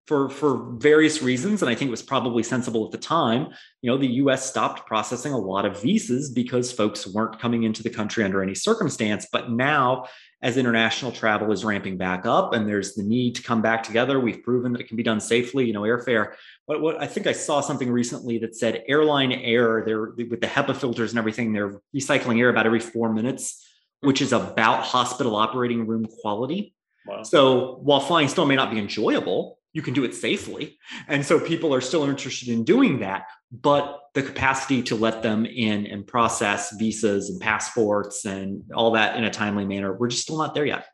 for 0.09 0.27
for 0.27 0.73
various 0.79 1.21
reasons 1.21 1.61
and 1.61 1.69
i 1.69 1.75
think 1.75 1.87
it 1.87 1.91
was 1.91 2.01
probably 2.01 2.41
sensible 2.41 2.83
at 2.83 2.91
the 2.91 2.97
time 2.97 3.47
you 3.83 3.91
know 3.91 3.95
the 3.95 4.07
us 4.07 4.49
stopped 4.49 4.87
processing 4.87 5.33
a 5.33 5.37
lot 5.37 5.65
of 5.65 5.79
visas 5.79 6.31
because 6.31 6.71
folks 6.71 7.05
weren't 7.05 7.39
coming 7.39 7.61
into 7.61 7.83
the 7.83 7.89
country 7.89 8.23
under 8.23 8.41
any 8.41 8.55
circumstance. 8.55 9.27
But 9.31 9.51
now 9.51 10.05
as 10.41 10.57
international 10.57 11.11
travel 11.11 11.51
is 11.51 11.63
ramping 11.63 11.97
back 11.97 12.25
up 12.25 12.53
and 12.53 12.67
there's 12.67 12.95
the 12.95 13.03
need 13.03 13.35
to 13.35 13.43
come 13.43 13.61
back 13.61 13.83
together 13.83 14.19
we've 14.19 14.41
proven 14.41 14.71
that 14.71 14.81
it 14.81 14.87
can 14.87 14.97
be 14.97 15.03
done 15.03 15.19
safely 15.19 15.65
you 15.65 15.73
know 15.73 15.81
airfare. 15.81 16.33
What, 16.65 16.81
what 16.81 17.01
i 17.01 17.05
think 17.05 17.27
i 17.27 17.31
saw 17.31 17.61
something 17.61 17.91
recently 17.91 18.39
that 18.39 18.55
said 18.55 18.83
airline 18.87 19.31
air 19.31 19.83
they're 19.85 20.11
with 20.31 20.41
the 20.41 20.47
hepa 20.47 20.75
filters 20.75 21.11
and 21.11 21.19
everything 21.19 21.53
they're 21.53 21.79
recycling 21.95 22.39
air 22.39 22.49
about 22.49 22.65
every 22.65 22.79
four 22.79 23.13
minutes 23.13 23.63
which 24.01 24.21
is 24.21 24.33
about 24.33 24.83
hospital 24.83 25.35
operating 25.35 25.85
room 25.85 26.07
quality. 26.21 26.73
Wow. 27.05 27.23
So 27.23 27.75
while 27.81 27.99
flying 27.99 28.29
still 28.29 28.45
may 28.45 28.55
not 28.55 28.71
be 28.71 28.79
enjoyable, 28.79 29.58
you 29.73 29.81
can 29.81 29.93
do 29.93 30.03
it 30.03 30.15
safely. 30.15 30.77
And 31.07 31.25
so 31.25 31.39
people 31.39 31.73
are 31.73 31.81
still 31.81 32.03
interested 32.05 32.49
in 32.49 32.63
doing 32.63 32.99
that, 32.99 33.25
but 33.51 33.99
the 34.13 34.23
capacity 34.23 34.81
to 34.83 34.95
let 34.95 35.21
them 35.21 35.45
in 35.45 35.85
and 35.85 36.05
process 36.05 36.75
visas 36.77 37.29
and 37.29 37.39
passports 37.39 38.25
and 38.25 38.63
all 38.73 38.91
that 38.91 39.15
in 39.15 39.23
a 39.23 39.29
timely 39.29 39.65
manner, 39.65 39.93
we're 39.93 40.07
just 40.07 40.23
still 40.23 40.37
not 40.37 40.55
there 40.55 40.65
yet. 40.65 40.85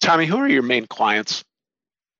Tommy, 0.00 0.26
who 0.26 0.36
are 0.38 0.48
your 0.48 0.62
main 0.62 0.86
clients? 0.86 1.44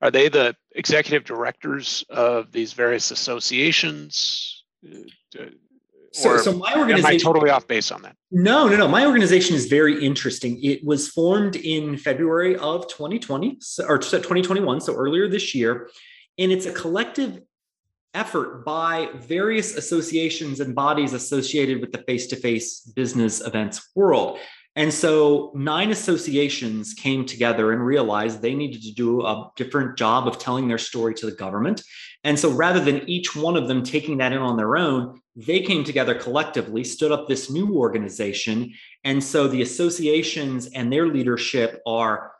Are 0.00 0.10
they 0.10 0.28
the 0.28 0.54
executive 0.72 1.24
directors 1.24 2.04
of 2.08 2.52
these 2.52 2.72
various 2.72 3.10
associations? 3.10 4.64
Uh, 4.84 5.46
So, 6.16 6.38
so 6.38 6.52
my 6.54 6.74
organization. 6.74 7.06
Am 7.06 7.14
I 7.14 7.18
totally 7.18 7.50
off 7.50 7.68
base 7.68 7.92
on 7.92 8.00
that? 8.02 8.16
No, 8.30 8.68
no, 8.68 8.76
no. 8.76 8.88
My 8.88 9.04
organization 9.04 9.54
is 9.54 9.66
very 9.66 10.02
interesting. 10.02 10.58
It 10.62 10.82
was 10.82 11.08
formed 11.08 11.56
in 11.56 11.98
February 11.98 12.56
of 12.56 12.88
2020 12.88 13.58
or 13.86 13.98
2021, 13.98 14.80
so 14.80 14.94
earlier 14.94 15.28
this 15.28 15.54
year, 15.54 15.90
and 16.38 16.50
it's 16.50 16.64
a 16.64 16.72
collective 16.72 17.42
effort 18.14 18.64
by 18.64 19.10
various 19.14 19.76
associations 19.76 20.60
and 20.60 20.74
bodies 20.74 21.12
associated 21.12 21.82
with 21.82 21.92
the 21.92 21.98
face-to-face 21.98 22.80
business 22.96 23.42
events 23.42 23.90
world. 23.94 24.38
And 24.76 24.92
so 24.92 25.52
nine 25.54 25.90
associations 25.90 26.92
came 26.92 27.24
together 27.24 27.72
and 27.72 27.84
realized 27.84 28.42
they 28.42 28.54
needed 28.54 28.82
to 28.82 28.92
do 28.92 29.22
a 29.22 29.50
different 29.56 29.96
job 29.96 30.28
of 30.28 30.38
telling 30.38 30.68
their 30.68 30.78
story 30.78 31.14
to 31.14 31.26
the 31.26 31.32
government. 31.32 31.82
And 32.24 32.38
so 32.38 32.50
rather 32.50 32.80
than 32.80 33.08
each 33.08 33.34
one 33.34 33.56
of 33.56 33.68
them 33.68 33.82
taking 33.82 34.18
that 34.18 34.32
in 34.32 34.38
on 34.38 34.58
their 34.58 34.76
own, 34.76 35.20
they 35.34 35.60
came 35.60 35.82
together 35.82 36.14
collectively, 36.14 36.84
stood 36.84 37.10
up 37.10 37.26
this 37.26 37.50
new 37.50 37.76
organization. 37.76 38.74
And 39.02 39.24
so 39.24 39.48
the 39.48 39.62
associations 39.62 40.66
and 40.66 40.92
their 40.92 41.08
leadership 41.08 41.80
are 41.86 42.32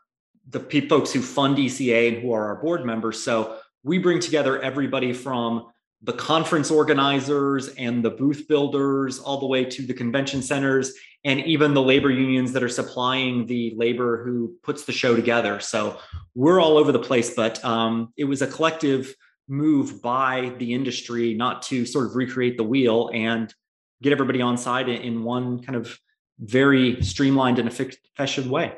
the 0.49 0.59
folks 0.87 1.11
who 1.11 1.21
fund 1.21 1.57
ECA 1.57 2.09
and 2.09 2.21
who 2.21 2.33
are 2.33 2.47
our 2.47 2.61
board 2.61 2.85
members. 2.85 3.21
So 3.21 3.57
we 3.83 3.97
bring 3.97 4.19
together 4.19 4.61
everybody 4.61 5.11
from 5.11 5.67
the 6.01 6.13
conference 6.13 6.69
organizers 6.69 7.69
and 7.69 8.03
the 8.03 8.11
booth 8.11 8.47
builders, 8.47 9.19
all 9.19 9.39
the 9.39 9.47
way 9.47 9.65
to 9.65 9.81
the 9.81 9.93
convention 9.93 10.41
centers, 10.41 10.93
and 11.23 11.41
even 11.41 11.73
the 11.73 11.81
labor 11.81 12.11
unions 12.11 12.53
that 12.53 12.63
are 12.63 12.69
supplying 12.69 13.47
the 13.47 13.73
labor 13.75 14.23
who 14.23 14.55
puts 14.63 14.85
the 14.85 14.91
show 14.91 15.15
together. 15.15 15.59
So 15.59 15.99
we're 16.35 16.61
all 16.61 16.77
over 16.77 16.91
the 16.91 16.99
place, 16.99 17.33
but 17.33 17.63
um, 17.65 18.13
it 18.15 18.25
was 18.25 18.41
a 18.41 18.47
collective 18.47 19.13
move 19.47 20.01
by 20.01 20.53
the 20.59 20.73
industry 20.73 21.33
not 21.33 21.61
to 21.63 21.85
sort 21.85 22.05
of 22.05 22.15
recreate 22.15 22.57
the 22.57 22.63
wheel 22.63 23.09
and 23.13 23.53
get 24.01 24.11
everybody 24.11 24.41
on 24.41 24.57
side 24.57 24.89
in 24.89 25.23
one 25.23 25.61
kind 25.63 25.75
of 25.75 25.99
very 26.39 27.01
streamlined 27.01 27.57
and 27.57 27.67
efficient 27.67 28.47
way. 28.47 28.73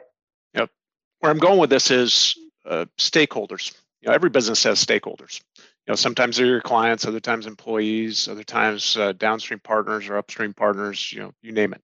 Yep. 0.53 0.69
Where 1.19 1.31
I'm 1.31 1.39
going 1.39 1.59
with 1.59 1.69
this 1.69 1.91
is 1.91 2.37
uh, 2.65 2.85
stakeholders. 2.97 3.75
You 4.01 4.07
know, 4.07 4.15
every 4.15 4.29
business 4.29 4.63
has 4.63 4.83
stakeholders. 4.83 5.41
Know, 5.89 5.95
sometimes 5.95 6.37
they're 6.37 6.45
your 6.45 6.61
clients, 6.61 7.07
other 7.07 7.19
times 7.19 7.47
employees, 7.47 8.27
other 8.27 8.43
times 8.43 8.95
uh, 8.95 9.11
downstream 9.13 9.59
partners 9.59 10.07
or 10.07 10.17
upstream 10.17 10.53
partners. 10.53 11.11
You 11.11 11.21
know, 11.21 11.31
you 11.41 11.51
name 11.51 11.73
it. 11.73 11.81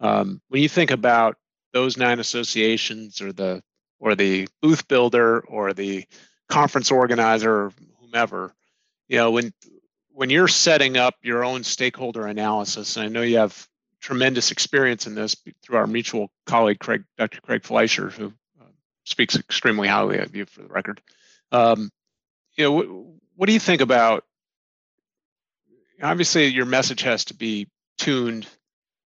Um, 0.00 0.40
when 0.48 0.62
you 0.62 0.68
think 0.68 0.90
about 0.90 1.36
those 1.74 1.98
nine 1.98 2.20
associations, 2.20 3.20
or 3.20 3.34
the 3.34 3.62
or 4.00 4.14
the 4.14 4.48
booth 4.62 4.88
builder, 4.88 5.40
or 5.40 5.74
the 5.74 6.06
conference 6.48 6.90
organizer, 6.90 7.66
or 7.66 7.72
whomever, 8.00 8.54
you 9.08 9.18
know, 9.18 9.30
when 9.30 9.52
when 10.08 10.30
you're 10.30 10.48
setting 10.48 10.96
up 10.96 11.16
your 11.20 11.44
own 11.44 11.64
stakeholder 11.64 12.26
analysis, 12.26 12.96
and 12.96 13.04
I 13.04 13.08
know 13.10 13.20
you 13.20 13.36
have 13.36 13.68
tremendous 14.00 14.52
experience 14.52 15.06
in 15.06 15.14
this 15.14 15.36
through 15.62 15.76
our 15.76 15.86
mutual 15.86 16.30
colleague, 16.46 16.78
Craig, 16.78 17.04
Dr. 17.18 17.42
Craig 17.42 17.62
Fleisher, 17.62 18.08
who 18.08 18.32
uh, 18.58 18.64
speaks 19.04 19.36
extremely 19.36 19.88
highly 19.88 20.16
of 20.16 20.34
you 20.34 20.46
for 20.46 20.62
the 20.62 20.68
record. 20.68 21.02
Um, 21.52 21.90
you 22.56 22.64
know, 22.64 22.72
what, 22.72 22.86
what 23.36 23.46
do 23.46 23.52
you 23.52 23.60
think 23.60 23.80
about? 23.80 24.24
Obviously, 26.02 26.46
your 26.46 26.66
message 26.66 27.02
has 27.02 27.26
to 27.26 27.34
be 27.34 27.68
tuned 27.98 28.46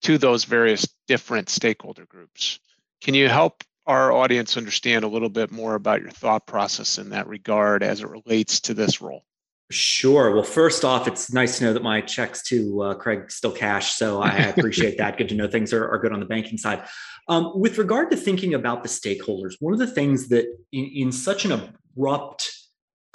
to 0.03 0.17
those 0.17 0.43
various 0.43 0.88
different 1.08 1.49
stakeholder 1.49 2.06
groups. 2.06 2.60
Can 3.01 3.13
you 3.13 3.27
help 3.30 3.63
our 3.86 4.12
audience 4.12 4.58
understand 4.58 5.03
a 5.03 5.08
little 5.08 5.30
bit 5.30 5.51
more 5.51 5.75
about 5.75 6.01
your 6.01 6.12
thought 6.12 6.45
process 6.45 6.97
in 6.97 7.10
that 7.10 7.27
regard 7.27 7.84
as 7.84 8.01
it 8.01 8.10
relates 8.10 8.60
to 8.62 8.73
this 8.73 9.01
role? 9.01 9.23
Sure. 9.69 10.34
Well, 10.34 10.43
first 10.43 10.86
off, 10.86 11.08
it's 11.08 11.34
nice 11.34 11.58
to 11.58 11.65
know 11.65 11.73
that 11.73 11.84
my 11.84 11.99
checks 11.99 12.41
to 12.43 12.82
uh, 12.84 12.93
Craig 12.93 13.30
still 13.30 13.51
cash. 13.51 13.93
So 13.93 14.21
I 14.21 14.32
appreciate 14.58 14.97
that. 14.97 15.17
Good 15.17 15.30
to 15.30 15.36
know 15.36 15.47
things 15.47 15.73
are, 15.73 15.88
are 15.89 15.97
good 15.97 16.13
on 16.13 16.19
the 16.19 16.25
banking 16.25 16.58
side. 16.58 16.84
Um, 17.27 17.51
with 17.60 17.77
regard 17.77 18.10
to 18.12 18.17
thinking 18.17 18.53
about 18.53 18.84
the 18.84 18.89
stakeholders, 18.89 19.56
one 19.60 19.73
of 19.73 19.80
the 19.80 19.88
things 19.88 20.30
that 20.30 20.45
in, 20.71 20.86
in 20.86 21.12
such 21.12 21.43
an 21.43 21.51
abrupt 21.51 22.56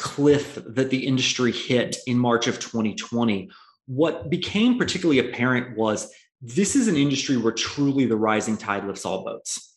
cliff 0.02 0.58
that 0.66 0.90
the 0.90 1.06
industry 1.06 1.52
hit 1.52 1.96
in 2.06 2.18
March 2.18 2.46
of 2.46 2.58
2020, 2.58 3.50
what 3.86 4.28
became 4.30 4.78
particularly 4.78 5.20
apparent 5.20 5.76
was 5.76 6.12
this 6.40 6.76
is 6.76 6.88
an 6.88 6.96
industry 6.96 7.36
where 7.36 7.52
truly 7.52 8.04
the 8.04 8.16
rising 8.16 8.56
tide 8.56 8.84
lifts 8.84 9.06
all 9.06 9.24
boats 9.24 9.72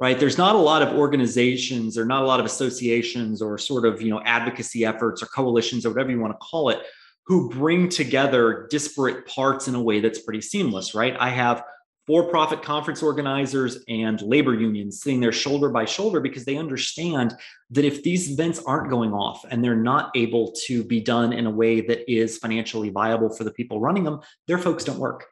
right? 0.00 0.18
There's 0.18 0.38
not 0.38 0.56
a 0.56 0.58
lot 0.58 0.80
of 0.80 0.96
organizations 0.96 1.98
or 1.98 2.06
not 2.06 2.22
a 2.22 2.26
lot 2.26 2.40
of 2.40 2.46
associations 2.46 3.42
or 3.42 3.58
sort 3.58 3.84
of 3.84 4.02
you 4.02 4.08
know 4.08 4.20
advocacy 4.24 4.84
efforts 4.84 5.22
or 5.22 5.26
coalitions 5.26 5.86
or 5.86 5.90
whatever 5.90 6.10
you 6.10 6.18
want 6.18 6.32
to 6.32 6.38
call 6.38 6.70
it 6.70 6.80
who 7.26 7.50
bring 7.50 7.88
together 7.88 8.66
disparate 8.70 9.26
parts 9.26 9.68
in 9.68 9.74
a 9.74 9.82
way 9.82 10.00
that's 10.00 10.20
pretty 10.20 10.40
seamless 10.40 10.94
right? 10.94 11.16
I 11.20 11.28
have 11.28 11.62
for-profit 12.10 12.60
conference 12.60 13.04
organizers 13.04 13.84
and 13.86 14.20
labor 14.22 14.52
unions 14.52 15.00
sitting 15.00 15.20
there 15.20 15.30
shoulder 15.30 15.70
by 15.70 15.84
shoulder 15.84 16.18
because 16.18 16.44
they 16.44 16.56
understand 16.56 17.32
that 17.70 17.84
if 17.84 18.02
these 18.02 18.32
events 18.32 18.60
aren't 18.66 18.90
going 18.90 19.12
off 19.12 19.44
and 19.48 19.62
they're 19.62 19.76
not 19.76 20.10
able 20.16 20.52
to 20.66 20.82
be 20.82 21.00
done 21.00 21.32
in 21.32 21.46
a 21.46 21.50
way 21.50 21.80
that 21.80 22.10
is 22.12 22.36
financially 22.38 22.90
viable 22.90 23.30
for 23.30 23.44
the 23.44 23.52
people 23.52 23.78
running 23.78 24.02
them 24.02 24.18
their 24.48 24.58
folks 24.58 24.82
don't 24.82 24.98
work 24.98 25.26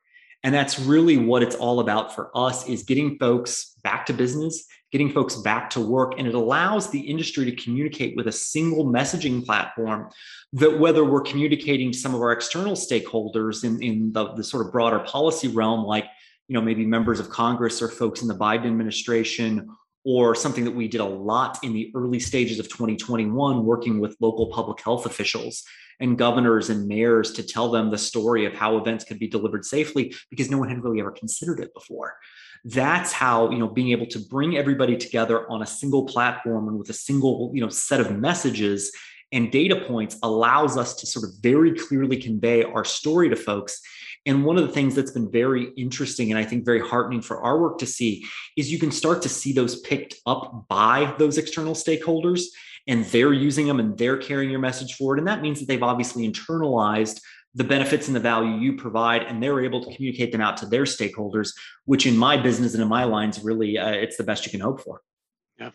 and 0.44 0.54
that's 0.54 0.78
really 0.78 1.16
what 1.16 1.42
it's 1.42 1.56
all 1.56 1.80
about 1.80 2.14
for 2.14 2.30
us 2.32 2.68
is 2.68 2.84
getting 2.84 3.18
folks 3.18 3.74
back 3.82 4.06
to 4.06 4.12
business, 4.12 4.66
getting 4.92 5.10
folks 5.10 5.34
back 5.34 5.68
to 5.70 5.80
work. 5.80 6.14
And 6.16 6.28
it 6.28 6.34
allows 6.34 6.90
the 6.90 7.00
industry 7.00 7.44
to 7.46 7.56
communicate 7.56 8.16
with 8.16 8.28
a 8.28 8.32
single 8.32 8.84
messaging 8.84 9.44
platform 9.44 10.10
that 10.52 10.78
whether 10.78 11.04
we're 11.04 11.22
communicating 11.22 11.90
to 11.90 11.98
some 11.98 12.14
of 12.14 12.20
our 12.20 12.30
external 12.30 12.74
stakeholders 12.74 13.64
in, 13.64 13.82
in 13.82 14.12
the, 14.12 14.32
the 14.34 14.44
sort 14.44 14.64
of 14.64 14.72
broader 14.72 15.00
policy 15.00 15.48
realm, 15.48 15.84
like 15.84 16.06
you 16.48 16.54
know, 16.54 16.62
maybe 16.62 16.84
members 16.84 17.20
of 17.20 17.28
Congress 17.28 17.80
or 17.80 17.88
folks 17.88 18.22
in 18.22 18.28
the 18.28 18.34
Biden 18.34 18.66
administration 18.66 19.68
or 20.04 20.34
something 20.34 20.64
that 20.64 20.74
we 20.74 20.88
did 20.88 21.00
a 21.00 21.04
lot 21.04 21.58
in 21.62 21.74
the 21.74 21.92
early 21.94 22.18
stages 22.18 22.58
of 22.58 22.68
2021, 22.68 23.64
working 23.64 24.00
with 24.00 24.16
local 24.20 24.50
public 24.50 24.80
health 24.80 25.04
officials 25.04 25.62
and 26.00 26.16
governors 26.16 26.70
and 26.70 26.86
mayors 26.86 27.32
to 27.32 27.42
tell 27.42 27.70
them 27.70 27.90
the 27.90 27.98
story 27.98 28.46
of 28.46 28.54
how 28.54 28.78
events 28.78 29.04
could 29.04 29.18
be 29.18 29.28
delivered 29.28 29.64
safely 29.64 30.14
because 30.30 30.50
no 30.50 30.58
one 30.58 30.68
had 30.68 30.82
really 30.82 31.00
ever 31.00 31.10
considered 31.10 31.60
it 31.60 31.74
before. 31.74 32.16
That's 32.64 33.12
how 33.12 33.50
you 33.50 33.58
know 33.58 33.68
being 33.68 33.90
able 33.90 34.06
to 34.06 34.18
bring 34.18 34.56
everybody 34.56 34.96
together 34.96 35.50
on 35.50 35.62
a 35.62 35.66
single 35.66 36.06
platform 36.06 36.68
and 36.68 36.78
with 36.78 36.90
a 36.90 36.94
single 36.94 37.50
you 37.54 37.60
know 37.60 37.68
set 37.68 38.00
of 38.00 38.16
messages 38.16 38.90
and 39.30 39.52
data 39.52 39.84
points 39.86 40.16
allows 40.22 40.76
us 40.76 40.94
to 40.96 41.06
sort 41.06 41.24
of 41.24 41.30
very 41.40 41.72
clearly 41.72 42.16
convey 42.16 42.64
our 42.64 42.84
story 42.84 43.28
to 43.28 43.36
folks 43.36 43.80
and 44.28 44.44
one 44.44 44.58
of 44.58 44.66
the 44.66 44.72
things 44.72 44.94
that's 44.94 45.10
been 45.10 45.30
very 45.30 45.70
interesting 45.78 46.30
and 46.30 46.38
I 46.38 46.44
think 46.44 46.66
very 46.66 46.80
heartening 46.80 47.22
for 47.22 47.42
our 47.42 47.58
work 47.58 47.78
to 47.78 47.86
see 47.86 48.26
is 48.58 48.70
you 48.70 48.78
can 48.78 48.92
start 48.92 49.22
to 49.22 49.28
see 49.28 49.54
those 49.54 49.80
picked 49.80 50.16
up 50.26 50.66
by 50.68 51.14
those 51.18 51.38
external 51.38 51.72
stakeholders 51.72 52.42
and 52.86 53.06
they're 53.06 53.32
using 53.32 53.66
them 53.66 53.80
and 53.80 53.96
they're 53.96 54.18
carrying 54.18 54.50
your 54.50 54.60
message 54.60 54.94
forward. 54.94 55.18
And 55.18 55.26
that 55.26 55.40
means 55.40 55.60
that 55.60 55.66
they've 55.66 55.82
obviously 55.82 56.30
internalized 56.30 57.20
the 57.54 57.64
benefits 57.64 58.06
and 58.06 58.14
the 58.14 58.20
value 58.20 58.52
you 58.52 58.76
provide 58.76 59.22
and 59.22 59.42
they're 59.42 59.64
able 59.64 59.82
to 59.82 59.94
communicate 59.94 60.30
them 60.30 60.42
out 60.42 60.58
to 60.58 60.66
their 60.66 60.84
stakeholders 60.84 61.52
which 61.86 62.06
in 62.06 62.14
my 62.16 62.36
business 62.36 62.74
and 62.74 62.82
in 62.82 62.88
my 62.88 63.04
lines 63.04 63.42
really 63.42 63.78
uh, 63.78 63.90
it's 63.90 64.18
the 64.18 64.22
best 64.22 64.44
you 64.44 64.52
can 64.52 64.60
hope 64.60 64.82
for. 64.82 65.00
Yeah. 65.58 65.70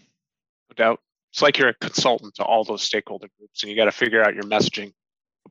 No 0.70 0.76
doubt. 0.76 1.00
It's 1.32 1.42
like 1.42 1.58
you're 1.58 1.70
a 1.70 1.74
consultant 1.74 2.36
to 2.36 2.44
all 2.44 2.64
those 2.64 2.84
stakeholder 2.84 3.28
groups 3.40 3.64
and 3.64 3.72
you 3.72 3.76
got 3.76 3.86
to 3.86 3.92
figure 3.92 4.24
out 4.24 4.36
your 4.36 4.44
messaging 4.44 4.94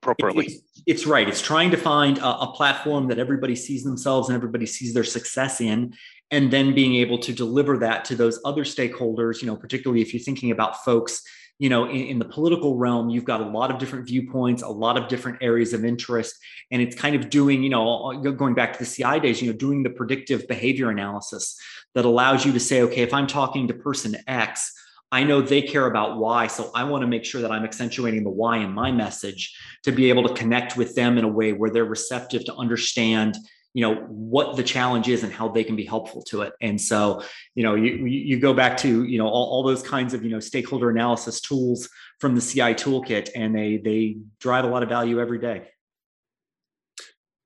appropriately. 0.02 0.46
It's, 0.46 0.82
it's 0.86 1.06
right. 1.06 1.28
It's 1.28 1.40
trying 1.40 1.70
to 1.70 1.76
find 1.76 2.18
a, 2.18 2.40
a 2.40 2.52
platform 2.52 3.08
that 3.08 3.18
everybody 3.18 3.54
sees 3.54 3.84
themselves 3.84 4.28
and 4.28 4.36
everybody 4.36 4.66
sees 4.66 4.92
their 4.92 5.04
success 5.04 5.60
in 5.60 5.94
and 6.32 6.50
then 6.50 6.74
being 6.74 6.94
able 6.94 7.18
to 7.18 7.32
deliver 7.32 7.78
that 7.78 8.04
to 8.06 8.16
those 8.16 8.40
other 8.44 8.64
stakeholders 8.64 9.40
you 9.40 9.46
know 9.46 9.54
particularly 9.54 10.02
if 10.02 10.12
you're 10.12 10.22
thinking 10.22 10.50
about 10.50 10.82
folks 10.84 11.22
you 11.58 11.68
know 11.68 11.84
in, 11.84 12.06
in, 12.06 12.18
the 12.18 12.24
political 12.24 12.76
realm 12.76 13.10
you've 13.10 13.24
got 13.24 13.40
a 13.40 13.44
lot 13.44 13.70
of 13.70 13.78
different 13.78 14.06
viewpoints 14.06 14.62
a 14.62 14.68
lot 14.68 14.96
of 14.96 15.08
different 15.08 15.38
areas 15.40 15.72
of 15.72 15.84
interest 15.84 16.34
and 16.72 16.82
it's 16.82 16.96
kind 16.96 17.14
of 17.14 17.30
doing 17.30 17.62
you 17.62 17.70
know 17.70 18.20
going 18.36 18.54
back 18.54 18.72
to 18.72 18.78
the 18.78 18.86
ci 18.86 19.20
days 19.20 19.40
you 19.40 19.52
know 19.52 19.56
doing 19.56 19.82
the 19.82 19.90
predictive 19.90 20.48
behavior 20.48 20.90
analysis 20.90 21.56
that 21.94 22.04
allows 22.04 22.44
you 22.44 22.52
to 22.52 22.60
say 22.60 22.82
okay 22.82 23.02
if 23.02 23.14
i'm 23.14 23.26
talking 23.26 23.68
to 23.68 23.74
person 23.74 24.16
x 24.26 24.72
I 25.12 25.24
know 25.24 25.42
they 25.42 25.60
care 25.60 25.86
about 25.86 26.16
why. 26.16 26.46
So 26.46 26.70
I 26.74 26.84
want 26.84 27.02
to 27.02 27.06
make 27.06 27.24
sure 27.24 27.42
that 27.42 27.52
I'm 27.52 27.64
accentuating 27.64 28.24
the 28.24 28.30
why 28.30 28.56
in 28.56 28.72
my 28.72 28.90
message 28.90 29.54
to 29.82 29.92
be 29.92 30.08
able 30.08 30.26
to 30.26 30.34
connect 30.34 30.76
with 30.76 30.94
them 30.94 31.18
in 31.18 31.24
a 31.24 31.28
way 31.28 31.52
where 31.52 31.70
they're 31.70 31.84
receptive 31.84 32.46
to 32.46 32.54
understand 32.54 33.36
you 33.74 33.80
know 33.80 34.02
what 34.08 34.56
the 34.56 34.62
challenge 34.62 35.08
is 35.08 35.22
and 35.22 35.32
how 35.32 35.48
they 35.48 35.64
can 35.64 35.76
be 35.76 35.84
helpful 35.84 36.20
to 36.22 36.42
it 36.42 36.52
and 36.60 36.78
so 36.78 37.22
you 37.54 37.62
know 37.62 37.74
you 37.74 38.04
you 38.04 38.38
go 38.38 38.52
back 38.52 38.76
to 38.76 39.04
you 39.04 39.16
know 39.16 39.26
all, 39.26 39.46
all 39.46 39.62
those 39.62 39.82
kinds 39.82 40.12
of 40.12 40.22
you 40.22 40.28
know 40.28 40.40
stakeholder 40.40 40.90
analysis 40.90 41.40
tools 41.40 41.88
from 42.20 42.34
the 42.34 42.40
ci 42.42 42.74
toolkit 42.74 43.30
and 43.34 43.56
they 43.56 43.78
they 43.78 44.18
drive 44.40 44.66
a 44.66 44.68
lot 44.68 44.82
of 44.82 44.90
value 44.90 45.18
every 45.18 45.38
day 45.38 45.62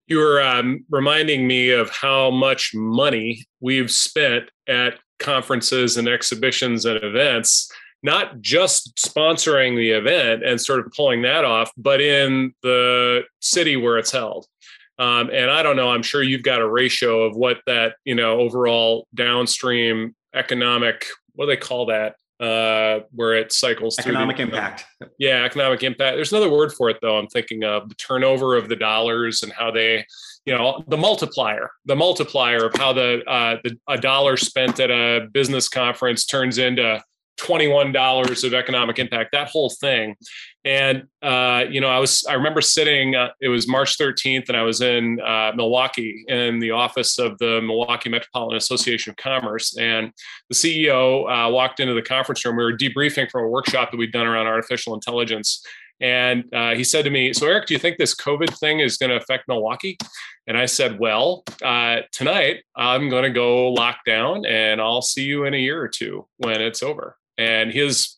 you 0.09 0.19
were 0.19 0.41
um, 0.41 0.85
reminding 0.91 1.47
me 1.47 1.71
of 1.71 1.91
how 1.91 2.31
much 2.31 2.73
money 2.75 3.47
we've 3.61 3.91
spent 3.91 4.51
at 4.69 4.99
conferences 5.19 5.97
and 5.97 6.09
exhibitions 6.09 6.85
and 6.85 7.03
events 7.03 7.71
not 8.03 8.41
just 8.41 8.95
sponsoring 8.97 9.75
the 9.77 9.91
event 9.91 10.45
and 10.45 10.61
sort 10.61 10.81
of 10.81 10.93
pulling 10.93 11.23
that 11.23 11.45
off 11.45 11.71
but 11.77 12.01
in 12.01 12.53
the 12.63 13.23
city 13.41 13.77
where 13.77 13.99
it's 13.99 14.13
held 14.13 14.47
um, 14.99 15.31
and 15.33 15.51
I 15.51 15.63
don't 15.63 15.77
know, 15.77 15.91
I'm 15.91 16.03
sure 16.03 16.23
you've 16.23 16.43
got 16.43 16.61
a 16.61 16.69
ratio 16.69 17.23
of 17.23 17.37
what 17.37 17.59
that, 17.67 17.97
you 18.05 18.15
know, 18.15 18.41
overall 18.41 19.07
downstream 19.15 20.15
economic, 20.35 21.05
what 21.35 21.47
do 21.47 21.51
they 21.51 21.57
call 21.57 21.87
that? 21.87 22.17
Uh, 22.41 23.01
where 23.13 23.35
it 23.35 23.51
cycles 23.51 23.99
economic 23.99 24.37
through 24.37 24.47
the, 24.47 24.53
impact. 24.53 24.85
Yeah, 25.19 25.45
economic 25.45 25.83
impact. 25.83 26.17
There's 26.17 26.33
another 26.33 26.51
word 26.51 26.73
for 26.73 26.91
it 26.91 26.99
though. 27.01 27.17
I'm 27.19 27.29
thinking 27.29 27.65
of 27.65 27.89
the 27.89 27.95
turnover 27.95 28.57
of 28.57 28.69
the 28.69 28.77
dollars 28.77 29.43
and 29.43 29.53
how 29.53 29.71
they, 29.71 30.05
you 30.47 30.57
know, 30.57 30.85
the 30.87 30.97
multiplier, 30.97 31.71
the 31.85 31.97
multiplier 31.97 32.67
of 32.67 32.75
how 32.77 32.93
the 32.93 33.23
uh, 33.27 33.57
the 33.65 33.77
a 33.89 33.99
dollar 33.99 34.37
spent 34.37 34.79
at 34.81 34.91
a 34.91 35.27
business 35.33 35.69
conference 35.69 36.25
turns 36.25 36.59
into 36.59 37.03
$21 37.41 38.45
of 38.45 38.55
economic 38.55 38.99
impact 38.99 39.33
that 39.33 39.49
whole 39.49 39.69
thing. 39.69 40.15
And 40.65 41.05
uh, 41.23 41.65
you 41.71 41.81
know 41.81 41.89
i 41.89 41.99
was 41.99 42.25
i 42.29 42.33
remember 42.33 42.61
sitting 42.61 43.15
uh, 43.15 43.29
it 43.41 43.49
was 43.49 43.69
march 43.69 43.99
13th 43.99 44.49
and 44.49 44.57
i 44.57 44.63
was 44.63 44.81
in 44.81 45.21
uh, 45.21 45.53
milwaukee 45.55 46.25
in 46.27 46.59
the 46.59 46.73
office 46.73 47.19
of 47.19 47.39
the 47.39 47.61
milwaukee 47.63 48.09
metropolitan 48.09 48.57
association 48.57 49.11
of 49.11 49.17
commerce. 49.17 49.77
And 49.77 50.13
the 50.49 50.57
ceo 50.57 51.25
uh, 51.25 51.51
walked 51.51 51.81
into 51.81 51.95
the 51.95 52.03
conference 52.03 52.45
room. 52.45 52.57
We 52.57 52.65
were 52.65 52.77
debriefing 52.77 53.31
from 53.31 53.45
a 53.45 53.49
workshop 53.49 53.91
that 53.91 53.97
we'd 53.97 54.13
done 54.13 54.27
around 54.27 54.47
artificial 54.47 54.95
intelligence 54.95 55.63
and 56.01 56.45
uh, 56.55 56.75
he 56.75 56.85
said 56.85 57.05
to 57.05 57.11
me 57.11 57.33
so 57.33 57.47
eric 57.47 57.67
do 57.67 57.75
you 57.75 57.81
think 57.81 57.97
this 57.97 58.15
covid 58.15 58.53
thing 58.59 58.81
is 58.81 58.97
going 58.97 59.11
to 59.11 59.17
affect 59.17 59.49
milwaukee 59.49 59.97
and 60.47 60.57
i 60.57 60.67
said 60.67 60.99
well 60.99 61.43
uh, 61.63 61.99
tonight 62.13 62.63
i'm 62.77 63.09
going 63.09 63.23
to 63.23 63.31
go 63.31 63.73
lock 63.73 63.99
down 64.07 64.45
and 64.47 64.81
i'll 64.81 65.03
see 65.03 65.25
you 65.25 65.45
in 65.45 65.55
a 65.55 65.59
year 65.59 65.81
or 65.81 65.89
two 65.89 66.27
when 66.39 66.61
it's 66.61 66.83
over 66.83 67.17
and 67.39 67.73
his 67.73 68.17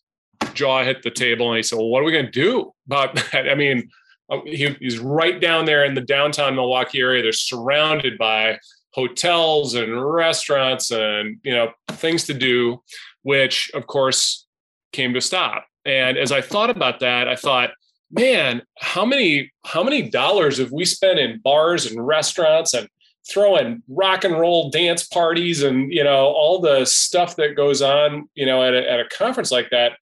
jaw 0.54 0.84
hit 0.84 1.02
the 1.02 1.10
table 1.10 1.48
and 1.48 1.56
he 1.56 1.62
said, 1.62 1.76
Well, 1.76 1.88
what 1.88 2.02
are 2.02 2.04
we 2.04 2.12
going 2.12 2.26
to 2.26 2.30
do 2.30 2.72
about 2.86 3.14
that? 3.32 3.48
I 3.48 3.54
mean, 3.54 3.88
uh, 4.30 4.40
he, 4.44 4.76
he's 4.80 4.98
right 4.98 5.40
down 5.40 5.64
there 5.64 5.84
in 5.84 5.94
the 5.94 6.02
downtown 6.02 6.54
Milwaukee 6.54 7.00
area. 7.00 7.22
They're 7.22 7.32
surrounded 7.32 8.18
by 8.18 8.58
hotels 8.92 9.74
and 9.74 10.04
restaurants 10.04 10.90
and 10.90 11.38
you 11.42 11.54
know 11.54 11.72
things 11.88 12.24
to 12.24 12.34
do, 12.34 12.82
which 13.22 13.70
of 13.74 13.86
course 13.86 14.46
came 14.92 15.14
to 15.14 15.20
stop. 15.20 15.66
And 15.88 16.18
as 16.18 16.32
I 16.32 16.42
thought 16.42 16.68
about 16.68 17.00
that, 17.00 17.28
I 17.28 17.34
thought, 17.34 17.70
man, 18.12 18.62
how 18.78 19.06
many 19.06 19.50
how 19.64 19.82
many 19.82 20.02
dollars 20.10 20.58
have 20.58 20.70
we 20.70 20.84
spent 20.84 21.18
in 21.18 21.40
bars 21.40 21.86
and 21.86 22.06
restaurants 22.06 22.74
and 22.74 22.88
throwing 23.28 23.82
rock 23.88 24.24
and 24.24 24.38
roll 24.38 24.70
dance 24.70 25.06
parties 25.06 25.62
and 25.62 25.90
you 25.92 26.04
know 26.04 26.26
all 26.26 26.60
the 26.60 26.84
stuff 26.84 27.36
that 27.36 27.56
goes 27.56 27.82
on 27.82 28.28
you 28.34 28.44
know 28.44 28.62
at 28.62 28.74
a, 28.74 28.90
at 28.90 29.00
a 29.00 29.08
conference 29.08 29.50
like 29.50 29.70
that? 29.70 29.92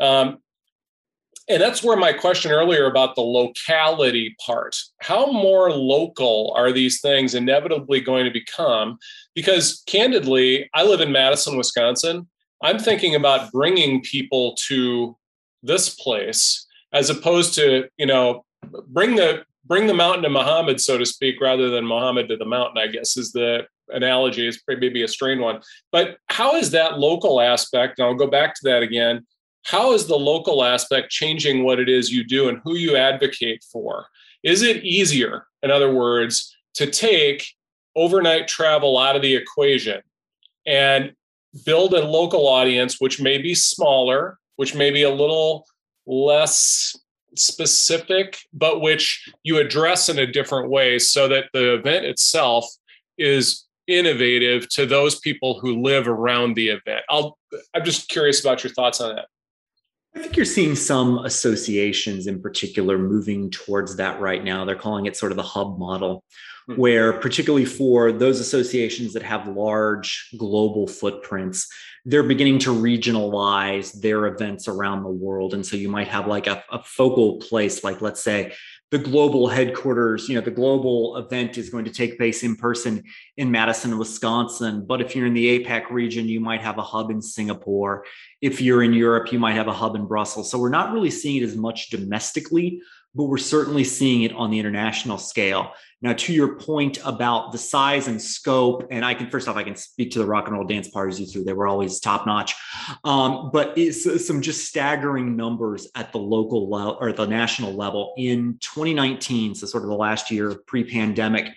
Um, 0.00 0.38
and 1.46 1.60
that's 1.60 1.82
where 1.82 1.96
my 1.96 2.14
question 2.14 2.50
earlier 2.50 2.86
about 2.86 3.14
the 3.14 3.20
locality 3.20 4.34
part. 4.44 4.74
How 5.02 5.26
more 5.26 5.70
local 5.70 6.54
are 6.56 6.72
these 6.72 7.02
things 7.02 7.34
inevitably 7.34 8.00
going 8.00 8.24
to 8.24 8.30
become? 8.30 8.96
Because 9.34 9.82
candidly 9.86 10.70
i 10.72 10.82
live 10.82 11.02
in 11.02 11.12
madison 11.12 11.58
wisconsin. 11.58 12.28
I'm 12.62 12.78
thinking 12.78 13.14
about 13.14 13.52
bringing 13.52 14.00
people 14.00 14.56
to 14.68 15.18
this 15.64 15.94
place 15.94 16.66
as 16.92 17.10
opposed 17.10 17.54
to 17.54 17.88
you 17.96 18.06
know 18.06 18.44
bring 18.88 19.16
the 19.16 19.44
bring 19.66 19.86
the 19.86 19.94
mountain 19.94 20.22
to 20.22 20.28
Muhammad, 20.28 20.80
so 20.80 20.98
to 20.98 21.06
speak, 21.06 21.40
rather 21.40 21.70
than 21.70 21.86
Muhammad 21.86 22.28
to 22.28 22.36
the 22.36 22.44
mountain, 22.44 22.78
I 22.78 22.86
guess 22.86 23.16
is 23.16 23.32
the 23.32 23.66
analogy. 23.88 24.46
is 24.46 24.62
maybe 24.68 25.02
a 25.02 25.08
strained 25.08 25.40
one. 25.40 25.60
But 25.90 26.18
how 26.28 26.54
is 26.56 26.70
that 26.72 26.98
local 26.98 27.40
aspect, 27.40 27.98
and 27.98 28.06
I'll 28.06 28.14
go 28.14 28.26
back 28.26 28.54
to 28.54 28.60
that 28.64 28.82
again, 28.82 29.26
how 29.64 29.94
is 29.94 30.06
the 30.06 30.18
local 30.18 30.62
aspect 30.62 31.10
changing 31.10 31.64
what 31.64 31.80
it 31.80 31.88
is 31.88 32.12
you 32.12 32.24
do 32.24 32.48
and 32.48 32.60
who 32.64 32.74
you 32.74 32.96
advocate 32.96 33.64
for? 33.72 34.06
Is 34.42 34.60
it 34.60 34.84
easier, 34.84 35.46
in 35.62 35.70
other 35.70 35.90
words, 35.90 36.54
to 36.74 36.86
take 36.86 37.46
overnight 37.96 38.46
travel 38.46 38.98
out 38.98 39.16
of 39.16 39.22
the 39.22 39.34
equation 39.34 40.02
and 40.66 41.12
build 41.64 41.94
a 41.94 42.04
local 42.04 42.46
audience, 42.46 43.00
which 43.00 43.20
may 43.20 43.38
be 43.38 43.54
smaller, 43.54 44.38
which 44.56 44.74
may 44.74 44.90
be 44.90 45.02
a 45.02 45.10
little 45.10 45.66
less 46.06 46.96
specific, 47.36 48.38
but 48.52 48.80
which 48.80 49.28
you 49.42 49.58
address 49.58 50.08
in 50.08 50.18
a 50.18 50.26
different 50.26 50.70
way 50.70 50.98
so 50.98 51.28
that 51.28 51.46
the 51.52 51.74
event 51.74 52.04
itself 52.04 52.66
is 53.18 53.66
innovative 53.86 54.68
to 54.70 54.86
those 54.86 55.18
people 55.20 55.58
who 55.60 55.82
live 55.82 56.08
around 56.08 56.54
the 56.54 56.68
event. 56.68 57.02
I'll 57.08 57.38
I'm 57.74 57.84
just 57.84 58.08
curious 58.08 58.40
about 58.40 58.64
your 58.64 58.72
thoughts 58.72 59.00
on 59.00 59.14
that. 59.14 59.26
I 60.16 60.20
think 60.20 60.36
you're 60.36 60.46
seeing 60.46 60.76
some 60.76 61.18
associations 61.24 62.26
in 62.26 62.40
particular 62.40 62.98
moving 62.98 63.50
towards 63.50 63.96
that 63.96 64.20
right 64.20 64.44
now. 64.44 64.64
They're 64.64 64.76
calling 64.76 65.06
it 65.06 65.16
sort 65.16 65.32
of 65.32 65.36
the 65.36 65.42
hub 65.42 65.78
model, 65.78 66.22
hmm. 66.66 66.74
where, 66.74 67.12
particularly 67.12 67.64
for 67.64 68.12
those 68.12 68.40
associations 68.40 69.12
that 69.12 69.22
have 69.22 69.48
large 69.48 70.30
global 70.38 70.86
footprints, 70.86 71.68
they're 72.04 72.22
beginning 72.22 72.58
to 72.60 72.70
regionalize 72.70 74.00
their 74.00 74.26
events 74.26 74.68
around 74.68 75.02
the 75.02 75.10
world. 75.10 75.54
And 75.54 75.64
so 75.64 75.76
you 75.76 75.88
might 75.88 76.08
have 76.08 76.26
like 76.26 76.46
a, 76.46 76.62
a 76.70 76.82
focal 76.82 77.38
place, 77.38 77.82
like 77.82 78.02
let's 78.02 78.22
say 78.22 78.54
the 78.94 78.98
global 78.98 79.48
headquarters, 79.48 80.28
you 80.28 80.36
know, 80.36 80.40
the 80.40 80.52
global 80.52 81.16
event 81.16 81.58
is 81.58 81.68
going 81.68 81.84
to 81.84 81.90
take 81.90 82.16
place 82.16 82.44
in 82.44 82.54
person 82.54 83.02
in 83.36 83.50
Madison, 83.50 83.98
Wisconsin. 83.98 84.84
But 84.86 85.00
if 85.00 85.16
you're 85.16 85.26
in 85.26 85.34
the 85.34 85.64
APAC 85.64 85.90
region, 85.90 86.28
you 86.28 86.38
might 86.38 86.60
have 86.60 86.78
a 86.78 86.82
hub 86.82 87.10
in 87.10 87.20
Singapore. 87.20 88.04
If 88.40 88.60
you're 88.60 88.84
in 88.84 88.92
Europe, 88.92 89.32
you 89.32 89.40
might 89.40 89.54
have 89.54 89.66
a 89.66 89.72
hub 89.72 89.96
in 89.96 90.06
Brussels. 90.06 90.48
So 90.48 90.58
we're 90.58 90.68
not 90.68 90.92
really 90.92 91.10
seeing 91.10 91.42
it 91.42 91.44
as 91.44 91.56
much 91.56 91.88
domestically, 91.88 92.82
but 93.14 93.24
we're 93.24 93.38
certainly 93.38 93.84
seeing 93.84 94.22
it 94.22 94.32
on 94.32 94.50
the 94.50 94.58
international 94.58 95.18
scale. 95.18 95.72
Now, 96.02 96.12
to 96.12 96.34
your 96.34 96.56
point 96.56 96.98
about 97.04 97.52
the 97.52 97.58
size 97.58 98.08
and 98.08 98.20
scope, 98.20 98.88
and 98.90 99.04
I 99.04 99.14
can 99.14 99.30
first 99.30 99.48
off, 99.48 99.56
I 99.56 99.62
can 99.62 99.76
speak 99.76 100.10
to 100.12 100.18
the 100.18 100.26
rock 100.26 100.46
and 100.46 100.54
roll 100.54 100.66
dance 100.66 100.88
parties 100.88 101.18
you 101.18 101.26
threw; 101.26 101.44
they 101.44 101.52
were 101.52 101.66
always 101.66 102.00
top 102.00 102.26
notch. 102.26 102.54
Um, 103.04 103.50
but 103.52 103.78
it's 103.78 104.26
some 104.26 104.42
just 104.42 104.66
staggering 104.66 105.36
numbers 105.36 105.88
at 105.94 106.12
the 106.12 106.18
local 106.18 106.68
level 106.68 106.98
or 107.00 107.12
the 107.12 107.26
national 107.26 107.72
level 107.72 108.12
in 108.18 108.58
2019, 108.60 109.54
so 109.54 109.66
sort 109.66 109.84
of 109.84 109.88
the 109.88 109.96
last 109.96 110.30
year 110.30 110.54
pre-pandemic. 110.66 111.54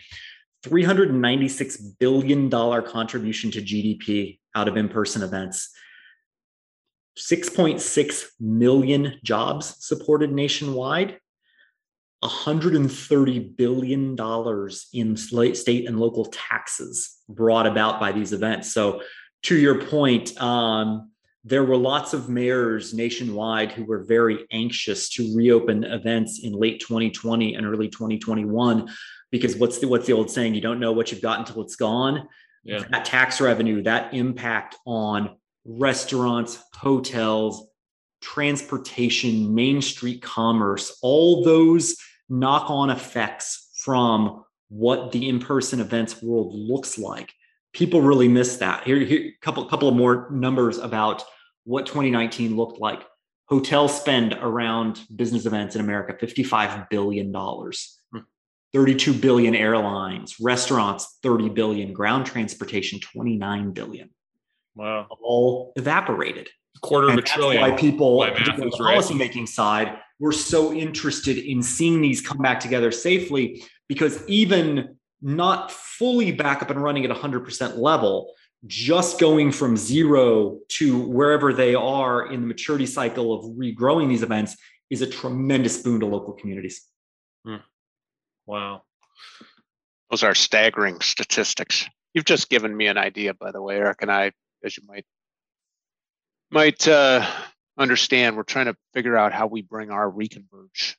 $396 0.63 1.99
billion 1.99 2.49
contribution 2.49 3.51
to 3.51 3.61
GDP 3.61 4.39
out 4.55 4.67
of 4.67 4.75
in 4.75 4.89
person 4.89 5.21
events. 5.21 5.69
6.6 7.17 8.25
million 8.39 9.19
jobs 9.23 9.75
supported 9.79 10.31
nationwide 10.31 11.19
130 12.19 13.39
billion 13.39 14.15
dollars 14.15 14.87
in 14.93 15.15
state 15.15 15.87
and 15.87 15.99
local 15.99 16.25
taxes 16.25 17.17
brought 17.29 17.67
about 17.67 17.99
by 17.99 18.11
these 18.11 18.33
events. 18.33 18.73
So, 18.73 19.01
to 19.43 19.55
your 19.55 19.81
point, 19.83 20.39
um, 20.41 21.11
there 21.43 21.63
were 21.63 21.77
lots 21.77 22.13
of 22.13 22.27
mayors 22.27 22.93
nationwide 22.93 23.71
who 23.71 23.85
were 23.85 24.03
very 24.03 24.45
anxious 24.51 25.09
to 25.09 25.33
reopen 25.35 25.83
events 25.85 26.41
in 26.43 26.53
late 26.53 26.81
2020 26.81 27.55
and 27.55 27.65
early 27.65 27.87
2021 27.87 28.89
because 29.31 29.55
what's 29.55 29.79
the 29.79 29.87
what's 29.87 30.07
the 30.07 30.13
old 30.13 30.29
saying? 30.31 30.55
You 30.55 30.61
don't 30.61 30.79
know 30.79 30.91
what 30.91 31.11
you've 31.11 31.21
got 31.21 31.39
until 31.39 31.61
it's 31.61 31.75
gone. 31.75 32.27
Yeah. 32.63 32.83
That 32.89 33.05
tax 33.05 33.39
revenue, 33.39 33.83
that 33.83 34.13
impact 34.13 34.75
on 34.85 35.37
restaurants, 35.65 36.61
hotels, 36.73 37.69
transportation, 38.21 39.53
main 39.53 39.81
street 39.81 40.21
commerce, 40.21 40.97
all 41.01 41.43
those 41.43 41.95
knock 42.29 42.69
on 42.69 42.89
effects 42.89 43.69
from 43.83 44.43
what 44.69 45.11
the 45.11 45.29
in 45.29 45.39
person 45.39 45.79
events 45.79 46.21
world 46.21 46.53
looks 46.53 46.97
like. 46.97 47.33
People 47.73 48.01
really 48.01 48.27
miss 48.27 48.57
that. 48.57 48.83
Here, 48.83 48.99
here 48.99 49.31
couple 49.41 49.65
couple 49.65 49.87
of 49.87 49.95
more 49.95 50.29
numbers 50.31 50.77
about 50.77 51.23
what 51.63 51.85
2019 51.85 52.55
looked 52.55 52.79
like. 52.79 53.05
Hotel 53.47 53.87
spend 53.87 54.33
around 54.33 55.01
business 55.15 55.45
events 55.45 55.75
in 55.75 55.81
America, 55.81 56.25
$55 56.25 56.89
billion. 56.89 57.31
Hmm. 57.33 58.19
32 58.73 59.13
billion 59.13 59.55
airlines, 59.55 60.35
restaurants, 60.41 61.17
30 61.23 61.49
billion, 61.49 61.93
ground 61.93 62.25
transportation, 62.25 62.99
29 62.99 63.71
billion. 63.71 64.09
Wow. 64.77 65.07
All 65.21 65.73
evaporated. 65.75 66.49
A 66.75 66.79
quarter 66.79 67.09
and 67.09 67.17
of 67.17 67.25
a 67.25 67.27
trillion. 67.27 67.61
Why 67.61 67.71
people 67.71 68.21
on 68.21 68.29
the 68.33 68.77
policymaking 68.79 69.39
right. 69.39 69.49
side 69.49 69.99
were 70.19 70.31
so 70.31 70.71
interested 70.71 71.37
in 71.37 71.63
seeing 71.63 72.01
these 72.01 72.21
come 72.21 72.37
back 72.37 72.59
together 72.59 72.91
safely 72.91 73.63
because 73.87 74.25
even 74.27 74.95
not 75.21 75.71
fully 75.71 76.31
back 76.31 76.61
up 76.61 76.69
and 76.69 76.81
running 76.81 77.05
at 77.05 77.11
100% 77.11 77.77
level, 77.77 78.33
just 78.67 79.19
going 79.19 79.51
from 79.51 79.75
zero 79.75 80.59
to 80.69 80.99
wherever 80.99 81.53
they 81.53 81.73
are 81.73 82.31
in 82.31 82.41
the 82.41 82.47
maturity 82.47 82.85
cycle 82.85 83.33
of 83.33 83.45
regrowing 83.55 84.07
these 84.07 84.23
events 84.23 84.55
is 84.89 85.01
a 85.01 85.07
tremendous 85.07 85.81
boon 85.81 85.99
to 85.99 86.05
local 86.05 86.33
communities. 86.33 86.85
Hmm. 87.45 87.57
Wow. 88.45 88.83
Those 90.11 90.23
are 90.23 90.35
staggering 90.35 91.01
statistics. 91.01 91.87
You've 92.13 92.25
just 92.25 92.49
given 92.49 92.75
me 92.75 92.87
an 92.87 92.97
idea, 92.97 93.33
by 93.33 93.51
the 93.51 93.61
way, 93.61 93.77
Eric 93.77 94.01
and 94.01 94.11
I, 94.11 94.31
as 94.67 94.77
you 94.77 94.83
might 94.85 95.05
might 96.51 96.87
uh, 96.87 97.25
understand, 97.77 98.37
we're 98.37 98.43
trying 98.43 98.67
to 98.67 98.77
figure 98.93 99.17
out 99.17 99.33
how 99.33 99.47
we 99.47 99.61
bring 99.61 99.89
our 99.89 100.09
reconverge 100.09 100.95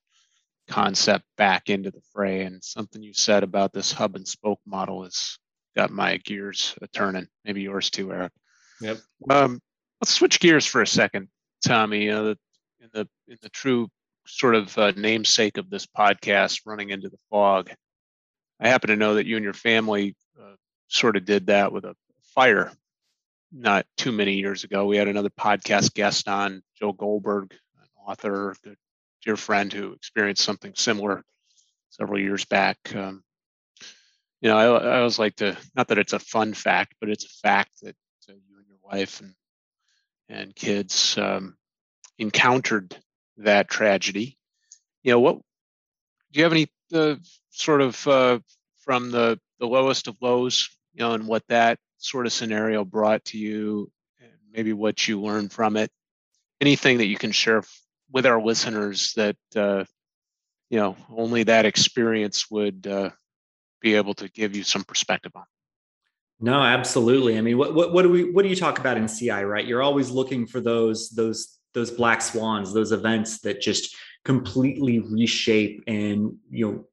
concept 0.69 1.25
back 1.37 1.71
into 1.71 1.91
the 1.91 2.03
fray. 2.13 2.43
And 2.43 2.63
something 2.63 3.03
you 3.03 3.15
said 3.15 3.43
about 3.43 3.73
this 3.73 3.93
hub 3.93 4.17
and 4.17 4.27
spoke 4.27 4.61
model 4.67 5.05
has 5.05 5.39
got 5.77 5.91
my 5.91 6.19
gears 6.19 6.75
turning. 6.93 7.29
Maybe 7.45 7.63
yours 7.63 7.91
too, 7.91 8.13
Eric. 8.13 8.33
Yep. 8.81 8.99
Um, 9.31 9.61
let's 10.01 10.13
switch 10.13 10.41
gears 10.41 10.67
for 10.67 10.83
a 10.83 10.87
second, 10.87 11.29
Tommy. 11.65 12.07
Know, 12.07 12.35
in 12.81 12.91
the 12.93 13.09
in 13.29 13.39
the 13.43 13.49
true 13.49 13.89
sort 14.27 14.55
of 14.55 14.77
uh, 14.77 14.93
namesake 14.97 15.57
of 15.57 15.71
this 15.71 15.87
podcast, 15.87 16.63
running 16.67 16.91
into 16.91 17.09
the 17.09 17.19
fog. 17.31 17.71
I 18.61 18.69
happen 18.69 18.89
to 18.89 18.97
know 18.97 19.15
that 19.15 19.27
you 19.27 19.37
and 19.37 19.45
your 19.45 19.55
family 19.55 20.17
uh, 20.39 20.57
sort 20.89 21.17
of 21.17 21.25
did 21.25 21.47
that 21.47 21.73
with 21.73 21.85
a 21.85 21.95
fire 22.35 22.73
not 23.53 23.87
too 23.97 24.13
many 24.13 24.35
years 24.35 24.65
ago. 24.65 24.87
We 24.87 24.97
had 24.97 25.09
another 25.09 25.31
podcast 25.31 25.95
guest 25.95 26.29
on, 26.29 26.63
Joe 26.79 26.93
Goldberg, 26.93 27.53
an 27.81 27.89
author, 28.07 28.55
a 28.67 28.71
dear 29.25 29.37
friend 29.37 29.73
who 29.73 29.93
experienced 29.93 30.45
something 30.45 30.75
similar 30.75 31.25
several 31.91 32.21
years 32.21 32.45
back. 32.45 32.79
Um, 32.95 33.23
you 34.41 34.51
know, 34.51 34.57
I, 34.57 34.65
I, 34.65 34.99
always 34.99 35.19
like 35.19 35.37
to, 35.37 35.57
not 35.75 35.89
that 35.89 35.99
it's 35.99 36.13
a 36.13 36.19
fun 36.19 36.55
fact, 36.55 36.95
but 37.01 37.09
it's 37.09 37.25
a 37.25 37.41
fact 37.43 37.71
that 37.83 37.97
uh, 38.29 38.33
you 38.33 38.59
and 38.59 38.67
your 38.69 38.79
wife 38.83 39.21
and 39.21 39.35
and 40.29 40.55
kids 40.55 41.17
um, 41.17 41.57
encountered 42.19 42.97
that 43.39 43.69
tragedy. 43.69 44.37
You 45.03 45.13
know, 45.13 45.21
what 45.21 45.39
do 46.33 46.39
you 46.39 46.45
have 46.45 46.53
any 46.53 46.69
uh, 46.93 47.17
sort 47.51 47.81
of 47.81 48.07
uh, 48.07 48.39
from 48.81 49.11
the 49.11 49.41
the 49.59 49.67
lowest 49.67 50.07
of 50.07 50.17
lows, 50.21 50.69
you 50.93 51.01
know, 51.01 51.13
and 51.13 51.27
what 51.27 51.43
that 51.49 51.79
sort 51.99 52.27
of 52.27 52.33
scenario 52.33 52.85
brought 52.85 53.25
to 53.27 53.39
you, 53.39 53.91
maybe 54.53 54.73
what 54.73 55.07
you 55.07 55.21
learned 55.21 55.53
from 55.53 55.77
it, 55.77 55.91
anything 56.61 56.99
that 56.99 57.07
you 57.07 57.17
can 57.17 57.33
share 57.33 57.63
with 58.11 58.27
our 58.27 58.41
listeners 58.41 59.13
that 59.15 59.37
uh, 59.55 59.85
you 60.71 60.79
know 60.79 60.97
only 61.15 61.43
that 61.45 61.67
experience 61.67 62.51
would 62.51 62.87
uh, 62.87 63.11
be 63.81 63.95
able 63.95 64.15
to 64.15 64.29
give 64.29 64.57
you 64.57 64.63
some 64.63 64.85
perspective 64.85 65.33
on. 65.35 65.45
No, 66.41 66.63
absolutely. 66.63 67.37
I 67.37 67.41
mean, 67.41 67.59
what, 67.59 67.75
what 67.75 67.93
what 67.93 68.03
do 68.03 68.11
we 68.11 68.31
what 68.31 68.43
do 68.43 68.49
you 68.49 68.57
talk 68.57 68.79
about 68.79 68.97
in 68.97 69.09
CI? 69.09 69.43
Right, 69.45 69.67
you're 69.67 69.83
always 69.83 70.11
looking 70.11 70.47
for 70.47 70.61
those 70.61 71.11
those 71.11 71.59
those 71.75 71.91
black 71.91 72.23
swans, 72.23 72.73
those 72.73 72.93
events 72.93 73.41
that 73.41 73.61
just 73.61 73.95
completely 74.25 75.01
reshape 75.01 75.83
and 75.87 76.37
you 76.51 76.67
know 76.67 76.85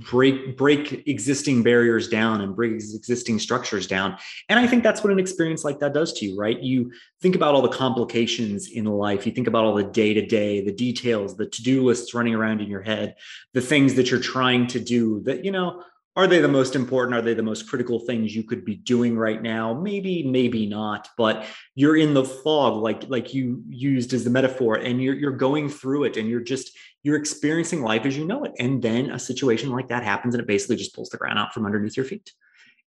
break 0.00 0.56
break 0.56 1.06
existing 1.06 1.62
barriers 1.62 2.08
down 2.08 2.40
and 2.40 2.56
break 2.56 2.72
existing 2.72 3.38
structures 3.38 3.86
down. 3.86 4.16
And 4.48 4.58
i 4.58 4.66
think 4.66 4.82
that's 4.82 5.02
what 5.02 5.12
an 5.12 5.18
experience 5.18 5.64
like 5.64 5.78
that 5.80 5.92
does 5.92 6.12
to 6.14 6.26
you 6.26 6.38
right? 6.38 6.60
You 6.60 6.92
think 7.20 7.34
about 7.34 7.54
all 7.54 7.62
the 7.62 7.68
complications 7.68 8.70
in 8.70 8.84
life. 8.86 9.26
You 9.26 9.32
think 9.32 9.46
about 9.46 9.64
all 9.64 9.74
the 9.74 9.84
day 9.84 10.14
to 10.14 10.24
day 10.24 10.64
the 10.64 10.72
details 10.72 11.36
the 11.36 11.46
to-do 11.46 11.84
lists 11.84 12.14
running 12.14 12.34
around 12.34 12.60
in 12.60 12.68
your 12.68 12.82
head 12.82 13.16
the 13.52 13.60
things 13.60 13.94
that 13.94 14.10
you're 14.10 14.20
trying 14.20 14.66
to 14.68 14.80
do 14.80 15.20
that 15.22 15.44
you 15.44 15.52
know 15.52 15.82
are 16.20 16.26
they 16.26 16.40
the 16.40 16.48
most 16.48 16.76
important? 16.76 17.16
Are 17.16 17.22
they 17.22 17.34
the 17.34 17.42
most 17.42 17.68
critical 17.68 18.00
things 18.00 18.34
you 18.34 18.44
could 18.44 18.64
be 18.64 18.76
doing 18.76 19.16
right 19.16 19.42
now? 19.42 19.74
Maybe 19.74 20.22
maybe 20.22 20.66
not 20.66 21.08
but 21.16 21.44
you're 21.74 21.96
in 21.96 22.14
the 22.14 22.24
fog 22.24 22.82
like 22.82 23.08
like 23.08 23.34
you 23.34 23.62
used 23.68 24.12
as 24.12 24.24
the 24.24 24.30
metaphor 24.30 24.76
and 24.76 25.02
you're 25.02 25.14
you're 25.14 25.32
going 25.32 25.68
through 25.68 26.04
it 26.04 26.16
and 26.16 26.28
you're 26.28 26.40
just 26.40 26.76
you're 27.02 27.16
experiencing 27.16 27.82
life 27.82 28.04
as 28.04 28.16
you 28.16 28.26
know 28.26 28.44
it 28.44 28.52
and 28.58 28.82
then 28.82 29.10
a 29.10 29.18
situation 29.18 29.70
like 29.70 29.88
that 29.88 30.02
happens 30.02 30.34
and 30.34 30.40
it 30.40 30.46
basically 30.46 30.76
just 30.76 30.94
pulls 30.94 31.08
the 31.10 31.16
ground 31.16 31.38
out 31.38 31.52
from 31.52 31.66
underneath 31.66 31.96
your 31.96 32.06
feet. 32.06 32.32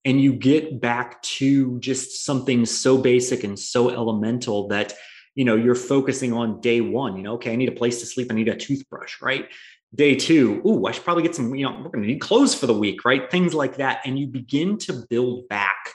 And 0.06 0.20
you 0.20 0.34
get 0.34 0.82
back 0.82 1.22
to 1.22 1.80
just 1.80 2.26
something 2.26 2.66
so 2.66 2.98
basic 2.98 3.44
and 3.44 3.58
so 3.58 3.90
elemental 3.90 4.68
that 4.68 4.94
you 5.36 5.46
know 5.46 5.56
you're 5.56 5.76
focusing 5.76 6.34
on 6.34 6.62
day 6.62 6.80
one 6.82 7.16
you 7.18 7.24
know 7.24 7.34
okay 7.34 7.52
i 7.52 7.56
need 7.56 7.70
a 7.70 7.80
place 7.82 8.00
to 8.00 8.06
sleep 8.06 8.28
i 8.32 8.36
need 8.36 8.50
a 8.50 8.56
toothbrush 8.56 9.20
right 9.20 9.50
day 9.96 10.16
two 10.16 10.62
ooh 10.66 10.86
i 10.88 10.92
should 10.92 11.04
probably 11.04 11.24
get 11.24 11.36
some 11.36 11.54
you 11.54 11.64
know 11.64 11.72
we're 11.72 11.90
going 11.90 12.02
to 12.02 12.08
need 12.08 12.20
clothes 12.20 12.56
for 12.56 12.66
the 12.66 12.74
week 12.74 13.04
right? 13.06 13.30
Things 13.30 13.54
like 13.54 13.78
that. 13.78 14.02
And 14.06 14.18
you 14.18 14.28
begin 14.28 14.78
to 14.80 15.04
build 15.10 15.48
back 15.48 15.94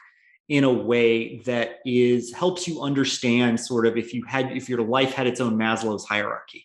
in 0.49 0.65
a 0.65 0.73
way 0.73 1.41
that 1.41 1.79
is 1.85 2.33
helps 2.33 2.67
you 2.67 2.81
understand 2.81 3.61
sort 3.61 3.87
of 3.87 3.97
if 3.97 4.15
you 4.15 4.25
had 4.25 4.57
if 4.57 4.69
your 4.69 4.83
life 4.83 5.13
had 5.13 5.27
its 5.27 5.41
own 5.41 5.57
maslow's 5.57 6.05
hierarchy 6.05 6.65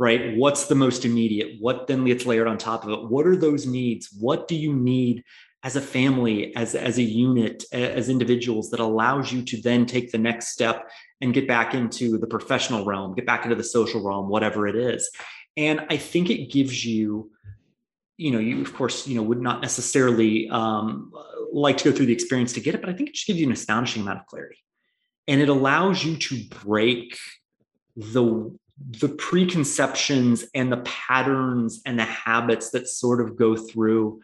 right? 0.00 0.36
What's 0.36 0.66
the 0.66 0.76
most 0.76 1.04
immediate? 1.04 1.56
What 1.58 1.88
then 1.88 2.04
gets 2.04 2.24
layered 2.24 2.46
on 2.46 2.56
top 2.56 2.84
of 2.84 2.90
it? 2.90 3.10
What 3.10 3.26
are 3.26 3.34
those 3.34 3.66
needs? 3.66 4.08
What 4.16 4.46
do 4.46 4.54
you 4.54 4.72
need 4.72 5.24
as 5.64 5.74
a 5.74 5.80
family 5.80 6.54
as 6.54 6.76
as 6.76 6.98
a 6.98 7.02
unit 7.02 7.64
as 7.72 8.08
individuals 8.08 8.70
that 8.70 8.78
allows 8.78 9.32
you 9.32 9.42
to 9.42 9.60
then 9.60 9.86
take 9.86 10.12
the 10.12 10.18
next 10.18 10.48
step 10.48 10.88
and 11.20 11.34
get 11.34 11.48
back 11.48 11.74
into 11.74 12.16
the 12.16 12.28
professional 12.28 12.84
realm, 12.84 13.14
get 13.14 13.26
back 13.26 13.42
into 13.42 13.56
the 13.56 13.64
social 13.64 14.02
realm, 14.04 14.28
whatever 14.28 14.68
it 14.68 14.76
is. 14.76 15.10
And 15.58 15.76
I 15.90 15.96
think 15.96 16.30
it 16.30 16.52
gives 16.52 16.84
you, 16.84 17.32
you 18.16 18.30
know, 18.30 18.38
you 18.38 18.62
of 18.62 18.72
course, 18.78 19.06
you 19.08 19.16
know, 19.16 19.24
would 19.30 19.42
not 19.42 19.60
necessarily 19.60 20.48
um, 20.48 21.12
like 21.52 21.76
to 21.78 21.84
go 21.90 21.92
through 21.94 22.06
the 22.06 22.12
experience 22.12 22.52
to 22.54 22.60
get 22.60 22.74
it, 22.74 22.80
but 22.80 22.90
I 22.90 22.94
think 22.94 23.08
it 23.08 23.14
just 23.16 23.26
gives 23.26 23.40
you 23.40 23.46
an 23.46 23.52
astonishing 23.52 24.02
amount 24.02 24.20
of 24.20 24.26
clarity, 24.26 24.60
and 25.26 25.40
it 25.40 25.48
allows 25.48 26.04
you 26.04 26.16
to 26.16 26.34
break 26.64 27.18
the 27.96 28.56
the 29.02 29.08
preconceptions 29.08 30.44
and 30.54 30.70
the 30.70 30.82
patterns 30.84 31.82
and 31.84 31.98
the 31.98 32.04
habits 32.04 32.70
that 32.70 32.86
sort 32.86 33.20
of 33.20 33.36
go 33.36 33.56
through 33.56 34.20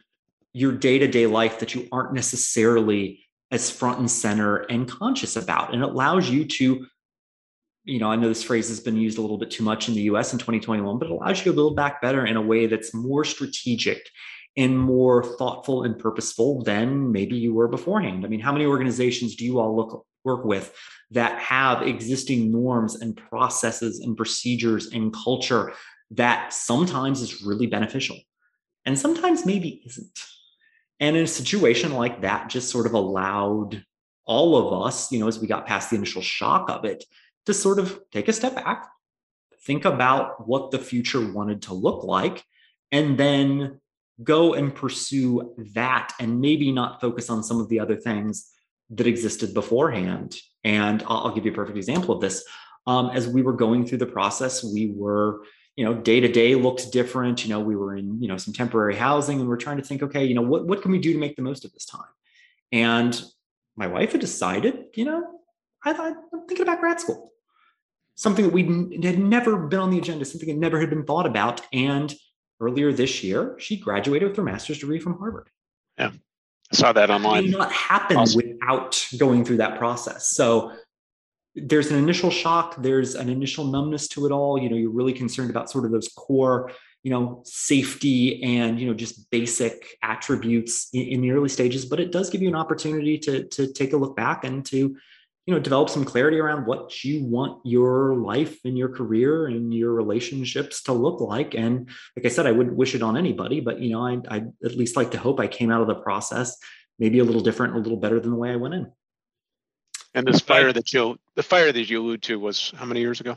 your 0.53 0.71
day-to-day 0.71 1.27
life 1.27 1.59
that 1.59 1.75
you 1.75 1.89
aren't 1.91 2.15
necessarily 2.15 3.27
as 3.51 3.71
front 3.71 3.99
and 3.99 4.11
center 4.11 4.59
and 4.59 4.89
conscious 4.89 5.35
about. 5.35 5.75
And 5.75 5.83
it 5.83 5.89
allows 5.89 6.31
you 6.31 6.45
to, 6.59 6.87
you 7.85 7.99
know, 7.99 8.11
I 8.11 8.17
know 8.17 8.29
this 8.29 8.43
phrase 8.43 8.69
has 8.69 8.81
been 8.81 8.97
used 8.97 9.19
a 9.19 9.21
little 9.21 9.39
bit 9.39 9.51
too 9.51 9.63
much 9.63 9.89
in 9.89 9.95
the 9.95 10.03
US 10.03 10.33
in 10.33 10.39
2021, 10.39 10.99
but 10.99 11.07
it 11.07 11.13
allows 11.13 11.39
you 11.39 11.53
to 11.53 11.57
build 11.57 11.77
back 11.77 12.01
better 12.01 12.25
in 12.25 12.37
a 12.37 12.43
way 12.43 12.67
that's 12.67 12.95
more 12.95 13.25
strategic 13.25 14.09
and 14.57 14.79
more 14.79 15.23
thoughtful 15.37 15.83
and 15.83 15.99
purposeful 15.99 16.63
than 16.63 17.13
maybe 17.13 17.37
you 17.37 17.53
were 17.53 17.69
beforehand. 17.69 18.25
I 18.25 18.29
mean, 18.29 18.41
how 18.41 18.53
many 18.53 18.67
organizations 18.67 19.37
do 19.37 19.45
you 19.45 19.59
all 19.59 19.77
look 19.77 20.07
work 20.25 20.45
with 20.45 20.75
that 21.11 21.39
have 21.39 21.83
existing 21.83 22.51
norms 22.51 23.01
and 23.01 23.17
processes 23.17 24.01
and 24.01 24.17
procedures 24.17 24.87
and 24.87 25.13
culture 25.13 25.73
that 26.13 26.53
sometimes 26.53 27.21
is 27.21 27.43
really 27.43 27.67
beneficial 27.67 28.17
and 28.87 28.99
sometimes 28.99 29.45
maybe 29.45 29.83
isn't? 29.87 30.19
And 31.01 31.17
in 31.17 31.25
a 31.25 31.27
situation 31.27 31.93
like 31.93 32.23
that, 32.23 32.49
just 32.49 32.71
sort 32.71 32.87
of 32.87 32.95
allowed 32.95 33.85
all 34.25 34.57
of 34.57 34.87
us, 34.87 35.13
you 35.13 35.19
know, 35.19 35.29
as 35.29 35.39
we 35.39 35.47
got 35.47 35.67
past 35.67 35.91
the 35.91 35.97
initial 35.97 36.23
shock 36.23 36.71
of 36.71 36.85
it, 36.85 37.05
to 37.47 37.55
sort 37.55 37.79
of 37.79 38.01
take 38.11 38.29
a 38.29 38.33
step 38.33 38.55
back, 38.55 38.89
think 39.65 39.85
about 39.85 40.47
what 40.47 40.71
the 40.71 40.79
future 40.79 41.33
wanted 41.33 41.63
to 41.63 41.75
look 41.75 42.05
like, 42.05 42.45
and 42.93 43.19
then 43.19 43.81
go 44.23 44.55
and 44.55 44.75
pursue 44.75 45.55
that 45.75 46.13
and 46.21 46.41
maybe 46.41 46.71
not 46.71 47.01
focus 47.01 47.31
on 47.31 47.43
some 47.43 47.61
of 47.61 47.69
the 47.69 47.81
other 47.81 47.97
things 47.97 48.51
that 48.91 49.07
existed 49.07 49.53
beforehand. 49.55 50.37
And 50.63 51.03
I'll, 51.07 51.35
give 51.35 51.45
you 51.45 51.53
a 51.53 51.55
perfect 51.55 51.77
example 51.77 52.15
of 52.15 52.21
this. 52.21 52.45
Um, 52.87 53.11
as 53.11 53.27
we 53.27 53.43
were 53.43 53.53
going 53.53 53.87
through 53.87 53.99
the 53.99 54.07
process, 54.07 54.63
we 54.63 54.93
were 54.95 55.43
you 55.77 55.85
know 55.85 55.95
day 55.95 56.21
to 56.21 56.29
day 56.29 56.55
looked 56.55 56.93
different 56.93 57.45
you 57.45 57.51
know 57.51 57.61
we 57.61 57.75
were 57.75 57.97
in 57.97 58.23
you 58.23 58.29
know 58.29 58.37
some 58.37 58.55
temporary 58.55 58.95
housing 58.95 59.41
and 59.41 59.49
we're 59.49 59.57
trying 59.57 59.77
to 59.77 59.83
think 59.83 60.03
okay 60.03 60.25
you 60.25 60.35
know 60.35 60.43
what, 60.43 60.67
what 60.67 60.83
can 60.83 60.93
we 60.93 60.99
do 60.99 61.13
to 61.13 61.19
make 61.19 61.35
the 61.35 61.43
most 61.43 61.65
of 61.65 61.73
this 61.73 61.85
time 61.85 62.03
and 62.71 63.25
my 63.77 63.87
wife 63.87 64.13
had 64.13 64.21
decided 64.21 64.85
you 64.95 65.05
know 65.05 65.41
i 65.85 65.93
thought 65.93 66.13
i'm 66.33 66.47
thinking 66.47 66.63
about 66.63 66.79
grad 66.81 67.01
school 67.01 67.33
something 68.15 68.45
that 68.45 68.55
we 68.55 68.63
had 69.03 69.19
never 69.19 69.57
been 69.57 69.81
on 69.81 69.91
the 69.91 69.99
agenda 69.99 70.25
something 70.25 70.49
that 70.49 70.59
never 70.59 70.81
had 70.81 70.91
been 70.91 71.05
thought 71.05 71.27
about 71.27 71.61
and 71.73 72.15
earlier 72.61 72.93
this 72.93 73.23
year 73.23 73.57
she 73.59 73.77
graduated 73.77 74.29
with 74.29 74.37
her 74.37 74.43
master's 74.43 74.79
degree 74.79 74.99
from 74.99 75.19
harvard. 75.19 75.49
Yeah. 75.99 76.11
I 76.73 76.77
saw 76.77 76.93
that 76.93 77.11
online. 77.11 77.45
did 77.45 77.53
not 77.53 77.73
happen 77.73 78.17
awesome. 78.17 78.41
without 78.43 79.07
going 79.19 79.45
through 79.45 79.59
that 79.59 79.79
process. 79.79 80.31
So 80.31 80.73
there's 81.55 81.91
an 81.91 81.99
initial 81.99 82.31
shock 82.31 82.75
there's 82.83 83.15
an 83.15 83.29
initial 83.29 83.65
numbness 83.65 84.09
to 84.09 84.27
it 84.27 84.33
all 84.33 84.59
you 84.59 84.69
know 84.69 84.77
you're 84.77 84.91
really 84.91 85.13
concerned 85.13 85.51
about 85.51 85.71
sort 85.71 85.85
of 85.85 85.93
those 85.93 86.09
core 86.09 86.73
you 87.03 87.11
know 87.11 87.43
safety 87.45 88.43
and 88.43 88.81
you 88.81 88.87
know 88.87 88.95
just 88.95 89.31
basic 89.31 89.97
attributes 90.03 90.89
in, 90.93 91.03
in, 91.03 91.21
the 91.21 91.31
early 91.31 91.49
stages 91.49 91.85
but 91.85 92.01
it 92.01 92.11
does 92.11 92.29
give 92.29 92.43
you 92.43 92.49
an 92.49 92.57
opportunity 92.57 93.19
to 93.19 93.45
to 93.45 93.73
take 93.73 93.93
a 93.93 93.97
look 93.97 94.17
back 94.17 94.45
and 94.45 94.67
to 94.67 94.97
you 95.47 95.55
know 95.55 95.61
develop 95.61 95.91
some 95.91 96.05
clarity 96.05 96.39
around 96.39 96.67
what 96.67 97.05
you 97.05 97.25
want 97.25 97.61
your 97.65 98.15
life 98.17 98.59
and 98.65 98.79
your 98.79 98.89
career 98.89 99.47
and 99.47 99.75
your 99.75 99.93
relationships 99.93 100.83
to 100.83 100.93
look 100.93 101.21
like 101.21 101.55
and 101.55 101.89
like 102.17 102.25
i 102.25 102.29
said 102.29 102.47
i 102.47 102.53
wouldn't 102.53 102.77
wish 102.77 102.95
it 102.95 103.03
on 103.03 103.17
anybody 103.17 103.61
but 103.61 103.79
you 103.81 103.91
know 103.91 104.07
i 104.07 104.19
i 104.31 104.43
at 104.65 104.77
least 104.77 104.97
like 104.97 105.11
to 105.11 105.19
hope 105.19 105.39
i 105.41 105.47
came 105.47 105.71
out 105.71 105.83
of 105.83 105.87
the 105.87 105.95
process 105.95 106.57
maybe 106.99 107.19
a 107.19 107.25
little 107.25 107.43
different 107.43 107.75
a 107.75 107.79
little 107.79 107.99
better 107.99 108.19
than 108.19 108.31
the 108.31 108.37
way 108.37 108.51
i 108.51 108.57
went 108.57 108.75
in 108.75 108.91
and 110.15 110.27
this 110.27 110.41
fire 110.41 110.73
that 110.73 110.93
you 110.93 111.19
the 111.35 111.43
fire 111.43 111.73
that 111.73 111.91
you 111.91 112.01
allude 112.01 112.23
to 112.23 112.39
was 112.39 112.73
how 112.77 112.85
many 112.85 113.01
years 113.01 113.21
ago? 113.21 113.37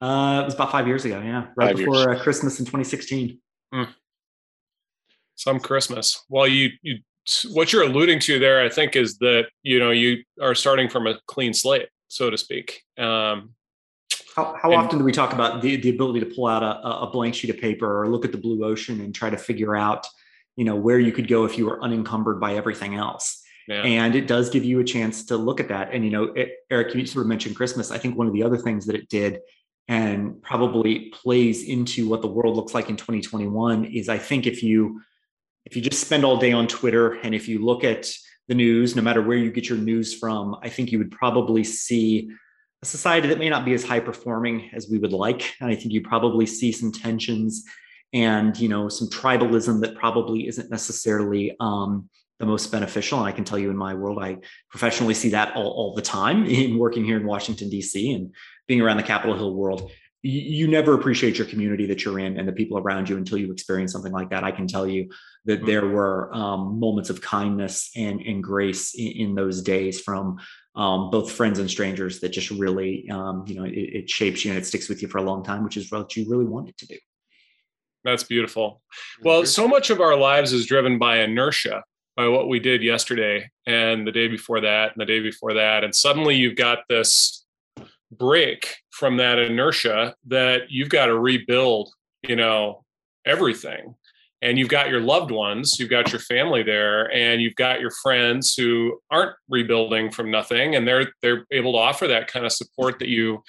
Uh, 0.00 0.42
it 0.42 0.44
was 0.44 0.54
about 0.54 0.70
five 0.70 0.86
years 0.86 1.04
ago. 1.04 1.20
Yeah, 1.20 1.46
right 1.56 1.68
five 1.68 1.76
before 1.76 2.10
uh, 2.10 2.18
Christmas 2.22 2.60
in 2.60 2.66
2016. 2.66 3.38
Mm. 3.74 3.88
Some 5.34 5.58
Christmas. 5.58 6.24
Well, 6.28 6.46
you 6.46 6.70
you 6.82 6.98
what 7.50 7.72
you're 7.72 7.82
alluding 7.82 8.20
to 8.20 8.38
there, 8.38 8.64
I 8.64 8.68
think, 8.68 8.96
is 8.96 9.18
that 9.18 9.46
you 9.62 9.78
know 9.78 9.90
you 9.90 10.22
are 10.40 10.54
starting 10.54 10.88
from 10.88 11.06
a 11.06 11.18
clean 11.26 11.54
slate, 11.54 11.88
so 12.08 12.30
to 12.30 12.38
speak. 12.38 12.82
Um, 12.96 13.54
how, 14.34 14.56
how 14.60 14.70
and, 14.70 14.80
often 14.80 14.98
do 14.98 15.04
we 15.04 15.12
talk 15.12 15.32
about 15.32 15.62
the, 15.62 15.76
the 15.76 15.90
ability 15.90 16.20
to 16.20 16.26
pull 16.26 16.46
out 16.46 16.62
a, 16.62 17.06
a 17.06 17.10
blank 17.10 17.34
sheet 17.34 17.50
of 17.50 17.58
paper 17.58 18.02
or 18.02 18.08
look 18.08 18.24
at 18.24 18.32
the 18.32 18.38
blue 18.38 18.64
ocean 18.64 19.00
and 19.00 19.14
try 19.14 19.30
to 19.30 19.36
figure 19.36 19.74
out, 19.74 20.06
you 20.56 20.64
know, 20.64 20.76
where 20.76 20.98
you 20.98 21.10
could 21.12 21.26
go 21.26 21.44
if 21.44 21.58
you 21.58 21.66
were 21.66 21.82
unencumbered 21.82 22.38
by 22.38 22.54
everything 22.54 22.94
else? 22.94 23.42
Yeah. 23.66 23.82
And 23.82 24.14
it 24.14 24.26
does 24.26 24.48
give 24.48 24.64
you 24.64 24.80
a 24.80 24.84
chance 24.84 25.24
to 25.26 25.36
look 25.36 25.60
at 25.60 25.68
that. 25.68 25.92
And, 25.92 26.04
you 26.04 26.10
know, 26.10 26.24
it, 26.24 26.52
Eric, 26.70 26.94
you 26.94 27.04
sort 27.04 27.24
of 27.24 27.28
mentioned 27.28 27.56
Christmas. 27.56 27.90
I 27.90 27.98
think 27.98 28.16
one 28.16 28.26
of 28.26 28.32
the 28.32 28.42
other 28.42 28.56
things 28.56 28.86
that 28.86 28.94
it 28.94 29.08
did 29.08 29.40
and 29.88 30.40
probably 30.42 31.10
plays 31.10 31.64
into 31.64 32.08
what 32.08 32.22
the 32.22 32.28
world 32.28 32.56
looks 32.56 32.74
like 32.74 32.88
in 32.88 32.96
2021 32.96 33.86
is 33.86 34.08
I 34.08 34.18
think 34.18 34.46
if 34.46 34.62
you 34.62 35.00
if 35.68 35.76
you 35.76 35.82
just 35.82 36.00
spend 36.02 36.24
all 36.24 36.38
day 36.38 36.52
on 36.52 36.66
Twitter 36.66 37.14
and 37.22 37.34
if 37.34 37.46
you 37.46 37.62
look 37.62 37.84
at 37.84 38.10
the 38.48 38.54
news, 38.54 38.96
no 38.96 39.02
matter 39.02 39.20
where 39.20 39.36
you 39.36 39.52
get 39.52 39.68
your 39.68 39.76
news 39.76 40.18
from, 40.18 40.56
I 40.62 40.70
think 40.70 40.90
you 40.90 40.98
would 40.98 41.10
probably 41.10 41.62
see 41.62 42.30
a 42.80 42.86
society 42.86 43.28
that 43.28 43.38
may 43.38 43.50
not 43.50 43.66
be 43.66 43.74
as 43.74 43.84
high 43.84 44.00
performing 44.00 44.70
as 44.72 44.88
we 44.90 44.98
would 44.98 45.12
like. 45.12 45.54
And 45.60 45.70
I 45.70 45.74
think 45.74 45.92
you 45.92 46.00
probably 46.00 46.46
see 46.46 46.72
some 46.72 46.90
tensions 46.90 47.64
and 48.14 48.58
you 48.58 48.70
know 48.70 48.88
some 48.88 49.08
tribalism 49.08 49.82
that 49.82 49.94
probably 49.94 50.48
isn't 50.48 50.70
necessarily 50.70 51.54
um, 51.60 52.08
the 52.38 52.46
most 52.46 52.72
beneficial. 52.72 53.18
And 53.18 53.28
I 53.28 53.32
can 53.32 53.44
tell 53.44 53.58
you 53.58 53.68
in 53.68 53.76
my 53.76 53.92
world, 53.92 54.18
I 54.22 54.38
professionally 54.70 55.12
see 55.12 55.28
that 55.30 55.54
all, 55.54 55.70
all 55.70 55.94
the 55.94 56.00
time 56.00 56.46
in 56.46 56.78
working 56.78 57.04
here 57.04 57.18
in 57.18 57.26
Washington, 57.26 57.68
D.C. 57.68 58.14
and 58.14 58.34
being 58.66 58.80
around 58.80 58.96
the 58.96 59.02
Capitol 59.02 59.36
Hill 59.36 59.54
world. 59.54 59.90
You, 60.22 60.40
you 60.40 60.68
never 60.68 60.94
appreciate 60.94 61.38
your 61.38 61.46
community 61.46 61.86
that 61.86 62.04
you're 62.04 62.18
in 62.18 62.38
and 62.38 62.48
the 62.48 62.52
people 62.52 62.78
around 62.78 63.08
you 63.08 63.16
until 63.16 63.38
you 63.38 63.52
experience 63.52 63.92
something 63.92 64.12
like 64.12 64.30
that. 64.30 64.44
I 64.44 64.50
can 64.50 64.66
tell 64.66 64.86
you 64.86 65.10
that 65.44 65.58
mm-hmm. 65.58 65.66
there 65.66 65.86
were 65.86 66.34
um, 66.34 66.80
moments 66.80 67.10
of 67.10 67.20
kindness 67.20 67.90
and, 67.96 68.20
and 68.20 68.42
grace 68.42 68.94
in, 68.94 69.12
in 69.12 69.34
those 69.34 69.62
days 69.62 70.00
from 70.00 70.38
um, 70.74 71.10
both 71.10 71.32
friends 71.32 71.58
and 71.58 71.70
strangers 71.70 72.20
that 72.20 72.30
just 72.30 72.50
really, 72.50 73.08
um, 73.10 73.44
you 73.46 73.56
know, 73.56 73.64
it, 73.64 73.72
it, 73.72 74.10
shapes 74.10 74.44
you 74.44 74.52
and 74.52 74.58
it 74.58 74.64
sticks 74.64 74.88
with 74.88 75.02
you 75.02 75.08
for 75.08 75.18
a 75.18 75.22
long 75.22 75.42
time, 75.42 75.64
which 75.64 75.76
is 75.76 75.90
what 75.90 76.16
you 76.16 76.28
really 76.28 76.44
want 76.44 76.68
it 76.68 76.78
to 76.78 76.86
do. 76.86 76.96
That's 78.04 78.22
beautiful. 78.22 78.80
Well, 79.22 79.44
so 79.44 79.66
much 79.66 79.90
of 79.90 80.00
our 80.00 80.16
lives 80.16 80.52
is 80.52 80.66
driven 80.66 80.98
by 80.98 81.18
inertia 81.18 81.82
by 82.16 82.26
what 82.26 82.48
we 82.48 82.58
did 82.58 82.82
yesterday 82.82 83.48
and 83.66 84.06
the 84.06 84.12
day 84.12 84.26
before 84.26 84.60
that 84.60 84.92
and 84.92 85.00
the 85.00 85.06
day 85.06 85.20
before 85.20 85.54
that. 85.54 85.84
And 85.84 85.94
suddenly 85.94 86.34
you've 86.34 86.56
got 86.56 86.80
this 86.88 87.44
break 88.10 88.76
from 88.90 89.16
that 89.18 89.38
inertia 89.38 90.14
that 90.26 90.70
you've 90.70 90.88
got 90.88 91.06
to 91.06 91.18
rebuild, 91.18 91.90
you 92.26 92.36
know, 92.36 92.84
everything. 93.26 93.94
And 94.40 94.56
you've 94.56 94.68
got 94.68 94.88
your 94.88 95.00
loved 95.00 95.32
ones, 95.32 95.80
you've 95.80 95.90
got 95.90 96.12
your 96.12 96.20
family 96.20 96.62
there, 96.62 97.12
and 97.12 97.42
you've 97.42 97.56
got 97.56 97.80
your 97.80 97.90
friends 97.90 98.54
who 98.54 99.00
aren't 99.10 99.34
rebuilding 99.48 100.12
from 100.12 100.30
nothing, 100.30 100.76
and 100.76 100.86
they're 100.86 101.12
they're 101.22 101.44
able 101.50 101.72
to 101.72 101.78
offer 101.78 102.06
that 102.06 102.28
kind 102.28 102.46
of 102.46 102.52
support 102.52 103.00
that 103.00 103.08
you 103.08 103.42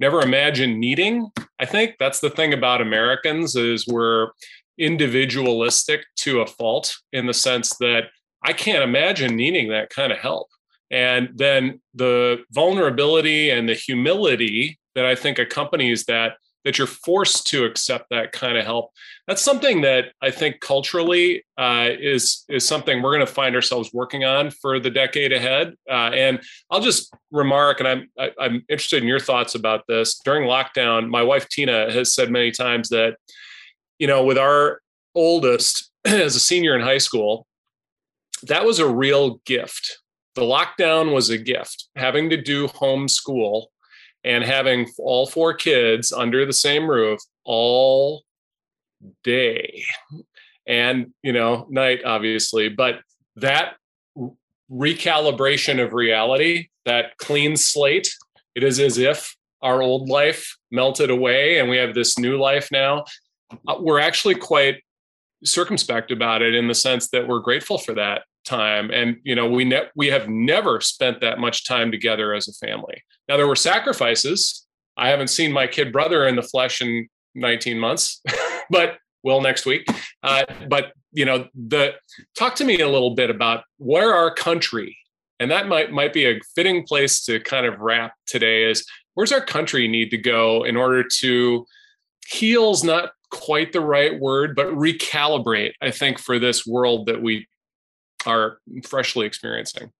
never 0.00 0.20
imagined 0.20 0.80
needing. 0.80 1.30
I 1.60 1.64
think 1.64 1.94
that's 2.00 2.18
the 2.18 2.30
thing 2.30 2.52
about 2.52 2.80
Americans 2.80 3.54
is 3.54 3.86
we're 3.86 4.30
individualistic 4.78 6.04
to 6.16 6.40
a 6.40 6.46
fault 6.46 6.96
in 7.12 7.26
the 7.26 7.34
sense 7.34 7.76
that 7.78 8.06
I 8.44 8.52
can't 8.52 8.82
imagine 8.82 9.36
needing 9.36 9.68
that 9.68 9.90
kind 9.90 10.10
of 10.10 10.18
help. 10.18 10.48
And 10.92 11.30
then 11.34 11.80
the 11.94 12.44
vulnerability 12.52 13.50
and 13.50 13.68
the 13.68 13.74
humility 13.74 14.78
that 14.94 15.06
I 15.06 15.14
think 15.14 15.38
accompanies 15.38 16.04
that 16.04 16.34
that 16.64 16.78
you're 16.78 16.86
forced 16.86 17.46
to 17.48 17.64
accept 17.64 18.08
that 18.10 18.32
kind 18.32 18.56
of 18.56 18.64
help. 18.64 18.92
That's 19.26 19.42
something 19.42 19.80
that 19.80 20.12
I 20.20 20.30
think 20.30 20.60
culturally 20.60 21.44
uh, 21.58 21.88
is 21.90 22.44
is 22.48 22.66
something 22.66 23.02
we're 23.02 23.14
going 23.14 23.26
to 23.26 23.32
find 23.32 23.54
ourselves 23.54 23.90
working 23.92 24.24
on 24.24 24.50
for 24.50 24.78
the 24.78 24.90
decade 24.90 25.32
ahead. 25.32 25.74
Uh, 25.90 26.10
and 26.14 26.40
I'll 26.70 26.80
just 26.80 27.12
remark, 27.30 27.80
and 27.80 27.88
I'm 27.88 28.10
I, 28.18 28.26
am 28.26 28.32
i 28.38 28.44
am 28.46 28.64
interested 28.68 29.02
in 29.02 29.08
your 29.08 29.20
thoughts 29.20 29.54
about 29.54 29.86
this. 29.88 30.20
During 30.24 30.48
lockdown, 30.48 31.08
my 31.08 31.22
wife 31.22 31.48
Tina 31.48 31.90
has 31.90 32.14
said 32.14 32.30
many 32.30 32.50
times 32.50 32.88
that, 32.90 33.16
you 33.98 34.06
know, 34.06 34.24
with 34.24 34.38
our 34.38 34.80
oldest 35.14 35.90
as 36.04 36.36
a 36.36 36.40
senior 36.40 36.74
in 36.74 36.82
high 36.82 36.98
school, 36.98 37.46
that 38.44 38.64
was 38.64 38.78
a 38.78 38.88
real 38.88 39.40
gift. 39.46 39.98
The 40.34 40.42
lockdown 40.42 41.12
was 41.12 41.30
a 41.30 41.38
gift. 41.38 41.88
Having 41.96 42.30
to 42.30 42.40
do 42.40 42.68
homeschool 42.68 43.66
and 44.24 44.44
having 44.44 44.88
all 44.98 45.26
four 45.26 45.52
kids 45.54 46.12
under 46.12 46.46
the 46.46 46.52
same 46.52 46.88
roof 46.88 47.20
all 47.44 48.22
day. 49.24 49.84
And 50.66 51.12
you 51.22 51.32
know 51.32 51.66
night 51.70 52.04
obviously 52.04 52.68
but 52.68 53.00
that 53.34 53.74
recalibration 54.70 55.84
of 55.84 55.92
reality 55.92 56.68
that 56.84 57.18
clean 57.18 57.56
slate 57.56 58.08
it 58.54 58.62
is 58.62 58.78
as 58.78 58.96
if 58.96 59.36
our 59.62 59.80
old 59.80 60.08
life 60.08 60.56
melted 60.70 61.10
away 61.10 61.58
and 61.58 61.68
we 61.68 61.76
have 61.76 61.94
this 61.94 62.18
new 62.18 62.36
life 62.36 62.68
now. 62.72 63.04
Uh, 63.66 63.76
we're 63.78 64.00
actually 64.00 64.34
quite 64.34 64.82
circumspect 65.44 66.10
about 66.10 66.42
it 66.42 66.54
in 66.54 66.68
the 66.68 66.74
sense 66.74 67.08
that 67.10 67.26
we're 67.26 67.40
grateful 67.40 67.78
for 67.78 67.94
that 67.94 68.22
time. 68.44 68.90
And 68.90 69.16
you 69.24 69.34
know 69.34 69.48
we 69.48 69.64
ne- 69.64 69.88
we 69.94 70.08
have 70.08 70.28
never 70.28 70.80
spent 70.80 71.20
that 71.20 71.38
much 71.38 71.66
time 71.66 71.90
together 71.90 72.34
as 72.34 72.48
a 72.48 72.66
family. 72.66 73.02
Now 73.28 73.36
there 73.36 73.48
were 73.48 73.56
sacrifices. 73.56 74.66
I 74.96 75.08
haven't 75.08 75.28
seen 75.28 75.52
my 75.52 75.66
kid 75.66 75.92
brother 75.92 76.26
in 76.26 76.36
the 76.36 76.42
flesh 76.42 76.82
in 76.82 77.08
19 77.34 77.78
months 77.78 78.20
but 78.70 78.98
will 79.22 79.40
next 79.40 79.64
week. 79.64 79.86
Uh, 80.22 80.44
but 80.68 80.92
you 81.12 81.24
know 81.24 81.46
the 81.54 81.94
talk 82.36 82.54
to 82.56 82.64
me 82.64 82.80
a 82.80 82.88
little 82.88 83.14
bit 83.14 83.30
about 83.30 83.64
where 83.78 84.14
our 84.14 84.34
country 84.34 84.96
and 85.42 85.50
that 85.50 85.68
might 85.68 85.92
might 85.92 86.12
be 86.12 86.24
a 86.24 86.40
fitting 86.54 86.84
place 86.84 87.24
to 87.24 87.40
kind 87.40 87.66
of 87.66 87.80
wrap 87.80 88.14
today 88.26 88.64
is 88.64 88.86
where's 89.14 89.32
our 89.32 89.44
country 89.44 89.88
need 89.88 90.10
to 90.10 90.16
go 90.16 90.64
in 90.64 90.76
order 90.76 91.02
to 91.02 91.66
heals 92.26 92.82
not 92.82 93.12
quite 93.30 93.72
the 93.72 93.80
right 93.80 94.18
word 94.20 94.54
but 94.54 94.68
recalibrate 94.68 95.72
i 95.82 95.90
think 95.90 96.18
for 96.18 96.38
this 96.38 96.66
world 96.66 97.06
that 97.06 97.20
we 97.20 97.46
are 98.26 98.58
freshly 98.84 99.26
experiencing. 99.26 99.90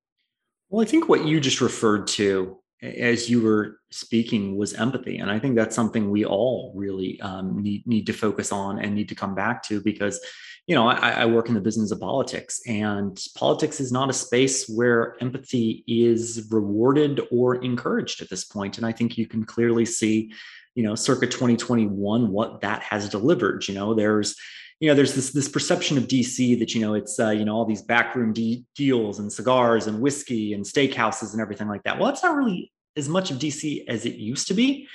Well, 0.68 0.82
I 0.82 0.88
think 0.88 1.08
what 1.08 1.26
you 1.26 1.40
just 1.40 1.60
referred 1.60 2.06
to 2.08 2.58
as 2.82 3.30
you 3.30 3.40
were 3.40 3.78
speaking 3.90 4.56
was 4.56 4.74
empathy, 4.74 5.18
and 5.18 5.30
I 5.30 5.38
think 5.38 5.54
that's 5.54 5.76
something 5.76 6.10
we 6.10 6.24
all 6.24 6.72
really 6.74 7.20
um, 7.20 7.62
need 7.62 7.86
need 7.86 8.06
to 8.06 8.12
focus 8.12 8.50
on 8.50 8.78
and 8.78 8.94
need 8.94 9.08
to 9.10 9.14
come 9.14 9.34
back 9.34 9.62
to 9.64 9.80
because, 9.80 10.18
you 10.66 10.74
know, 10.74 10.88
I, 10.88 11.10
I 11.10 11.26
work 11.26 11.48
in 11.48 11.54
the 11.54 11.60
business 11.60 11.92
of 11.92 12.00
politics, 12.00 12.60
and 12.66 13.22
politics 13.36 13.80
is 13.80 13.92
not 13.92 14.10
a 14.10 14.14
space 14.14 14.68
where 14.68 15.16
empathy 15.20 15.84
is 15.86 16.48
rewarded 16.50 17.20
or 17.30 17.56
encouraged 17.56 18.20
at 18.20 18.30
this 18.30 18.44
point, 18.44 18.78
and 18.78 18.86
I 18.86 18.92
think 18.92 19.16
you 19.16 19.26
can 19.26 19.44
clearly 19.44 19.84
see 19.84 20.32
you 20.74 20.82
know 20.82 20.94
circa 20.94 21.26
2021 21.26 22.30
what 22.30 22.62
that 22.62 22.82
has 22.82 23.08
delivered. 23.08 23.68
You 23.68 23.74
know 23.74 23.94
there's 23.94 24.36
you 24.82 24.88
know, 24.88 24.94
there's 24.94 25.14
this 25.14 25.30
this 25.30 25.48
perception 25.48 25.96
of 25.96 26.08
DC 26.08 26.58
that 26.58 26.74
you 26.74 26.80
know 26.80 26.94
it's 26.94 27.20
uh, 27.20 27.30
you 27.30 27.44
know 27.44 27.54
all 27.54 27.64
these 27.64 27.82
backroom 27.82 28.32
de- 28.32 28.64
deals 28.74 29.20
and 29.20 29.32
cigars 29.32 29.86
and 29.86 30.00
whiskey 30.00 30.54
and 30.54 30.64
steakhouses 30.64 31.30
and 31.30 31.40
everything 31.40 31.68
like 31.68 31.84
that. 31.84 32.00
Well, 32.00 32.08
that's 32.08 32.24
not 32.24 32.34
really 32.34 32.72
as 32.96 33.08
much 33.08 33.30
of 33.30 33.38
DC 33.38 33.84
as 33.86 34.04
it 34.06 34.14
used 34.14 34.48
to 34.48 34.54
be. 34.54 34.88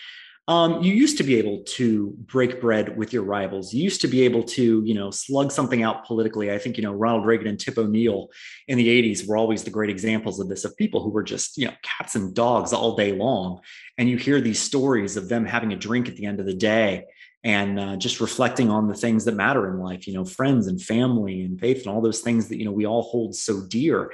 Um, 0.49 0.83
you 0.83 0.93
used 0.93 1.17
to 1.19 1.23
be 1.23 1.37
able 1.37 1.63
to 1.63 2.13
break 2.19 2.59
bread 2.59 2.97
with 2.97 3.13
your 3.13 3.23
rivals. 3.23 3.73
You 3.73 3.81
used 3.81 4.01
to 4.01 4.09
be 4.09 4.23
able 4.23 4.43
to, 4.43 4.83
you 4.85 4.93
know, 4.93 5.09
slug 5.09 5.53
something 5.53 5.83
out 5.83 6.05
politically. 6.05 6.51
I 6.51 6.57
think, 6.57 6.77
you 6.77 6.83
know, 6.83 6.93
Ronald 6.93 7.25
Reagan 7.25 7.47
and 7.47 7.59
Tip 7.59 7.77
O'Neill 7.77 8.29
in 8.67 8.77
the 8.77 8.87
80s 8.87 9.27
were 9.27 9.35
always 9.35 9.63
the 9.63 9.71
great 9.71 9.89
examples 9.89 10.39
of 10.39 10.47
this, 10.47 10.63
of 10.63 10.75
people 10.77 11.03
who 11.03 11.09
were 11.09 11.23
just, 11.23 11.57
you 11.57 11.67
know, 11.67 11.73
cats 11.81 12.15
and 12.15 12.33
dogs 12.33 12.71
all 12.71 12.95
day 12.95 13.11
long. 13.11 13.59
And 13.97 14.09
you 14.09 14.15
hear 14.15 14.39
these 14.39 14.61
stories 14.61 15.17
of 15.17 15.27
them 15.27 15.45
having 15.45 15.73
a 15.73 15.77
drink 15.77 16.07
at 16.07 16.15
the 16.15 16.25
end 16.25 16.39
of 16.39 16.45
the 16.45 16.55
day 16.55 17.05
and 17.43 17.79
uh, 17.79 17.95
just 17.95 18.19
reflecting 18.19 18.69
on 18.69 18.87
the 18.87 18.95
things 18.95 19.25
that 19.25 19.35
matter 19.35 19.69
in 19.69 19.79
life 19.79 20.07
you 20.07 20.13
know 20.13 20.25
friends 20.25 20.67
and 20.67 20.81
family 20.81 21.41
and 21.41 21.59
faith 21.59 21.85
and 21.85 21.87
all 21.87 22.01
those 22.01 22.21
things 22.21 22.47
that 22.47 22.57
you 22.57 22.65
know 22.65 22.71
we 22.71 22.85
all 22.85 23.03
hold 23.03 23.35
so 23.35 23.61
dear. 23.67 24.13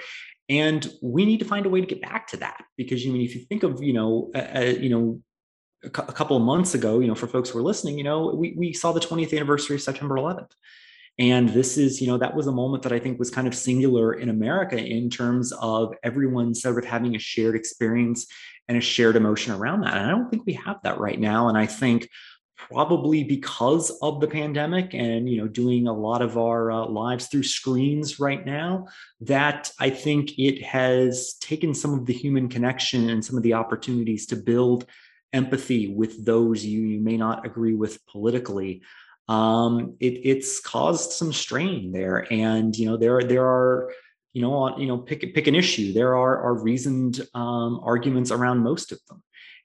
And 0.49 0.91
we 1.01 1.25
need 1.25 1.39
to 1.39 1.45
find 1.45 1.65
a 1.65 1.69
way 1.69 1.79
to 1.79 1.87
get 1.87 2.01
back 2.01 2.27
to 2.27 2.37
that 2.37 2.65
because 2.77 3.03
you 3.03 3.11
I 3.11 3.13
mean 3.13 3.25
if 3.25 3.33
you 3.35 3.41
think 3.45 3.63
of 3.63 3.81
you 3.81 3.93
know 3.93 4.31
uh, 4.35 4.59
you 4.59 4.89
know 4.89 5.21
a, 5.83 5.89
cu- 5.89 6.03
a 6.07 6.13
couple 6.13 6.37
of 6.37 6.43
months 6.43 6.73
ago 6.73 6.99
you 6.99 7.07
know 7.07 7.15
for 7.15 7.27
folks 7.27 7.49
who 7.49 7.59
are 7.59 7.63
listening 7.63 7.97
you 7.97 8.03
know 8.03 8.33
we, 8.35 8.53
we 8.57 8.73
saw 8.73 8.91
the 8.91 8.99
20th 8.99 9.33
anniversary 9.33 9.75
of 9.75 9.81
september 9.81 10.15
11th 10.15 10.51
and 11.19 11.49
this 11.49 11.77
is 11.77 12.01
you 12.01 12.07
know 12.07 12.17
that 12.17 12.35
was 12.35 12.47
a 12.47 12.51
moment 12.51 12.83
that 12.83 12.91
i 12.91 12.99
think 12.99 13.19
was 13.19 13.29
kind 13.29 13.47
of 13.47 13.55
singular 13.55 14.13
in 14.13 14.29
america 14.29 14.77
in 14.77 15.09
terms 15.09 15.51
of 15.59 15.93
everyone 16.03 16.55
sort 16.55 16.77
of 16.77 16.85
having 16.85 17.15
a 17.15 17.19
shared 17.19 17.55
experience 17.55 18.27
and 18.67 18.77
a 18.77 18.81
shared 18.81 19.15
emotion 19.15 19.53
around 19.53 19.81
that. 19.81 19.97
And 19.97 20.07
i 20.07 20.09
don't 20.09 20.29
think 20.29 20.43
we 20.45 20.53
have 20.53 20.81
that 20.83 20.99
right 20.99 21.19
now. 21.19 21.49
And 21.49 21.57
i 21.57 21.65
think 21.65 22.09
probably 22.71 23.23
because 23.23 23.89
of 24.01 24.19
the 24.19 24.27
pandemic 24.27 24.93
and 24.93 25.29
you 25.29 25.37
know 25.37 25.47
doing 25.47 25.87
a 25.87 25.93
lot 25.93 26.21
of 26.21 26.37
our 26.37 26.71
uh, 26.71 26.85
lives 26.85 27.27
through 27.27 27.43
screens 27.43 28.19
right 28.19 28.45
now 28.45 28.85
that 29.21 29.71
i 29.79 29.89
think 29.89 30.37
it 30.37 30.63
has 30.63 31.35
taken 31.41 31.73
some 31.73 31.93
of 31.93 32.05
the 32.05 32.13
human 32.13 32.47
connection 32.47 33.09
and 33.09 33.23
some 33.23 33.37
of 33.37 33.43
the 33.43 33.53
opportunities 33.53 34.25
to 34.25 34.35
build 34.35 34.85
empathy 35.33 35.87
with 35.87 36.23
those 36.25 36.63
you, 36.63 36.81
you 36.81 37.01
may 37.01 37.17
not 37.17 37.45
agree 37.45 37.73
with 37.73 38.05
politically. 38.05 38.81
Um, 39.27 39.95
it, 39.99 40.21
it's 40.23 40.59
caused 40.59 41.11
some 41.11 41.33
strain 41.33 41.91
there 41.91 42.27
and 42.31 42.75
you 42.75 42.85
know 42.85 42.97
there 42.97 43.21
there 43.21 43.45
are 43.45 43.91
you 44.33 44.41
know 44.41 44.53
on 44.53 44.79
you 44.79 44.87
know 44.87 44.97
pick 44.97 45.33
pick 45.33 45.47
an 45.47 45.55
issue. 45.55 45.93
There 45.93 46.15
are 46.15 46.43
are 46.43 46.61
reasoned 46.61 47.25
um, 47.33 47.79
arguments 47.83 48.31
around 48.31 48.59
most 48.59 48.91
of 48.91 48.99
them 49.07 49.23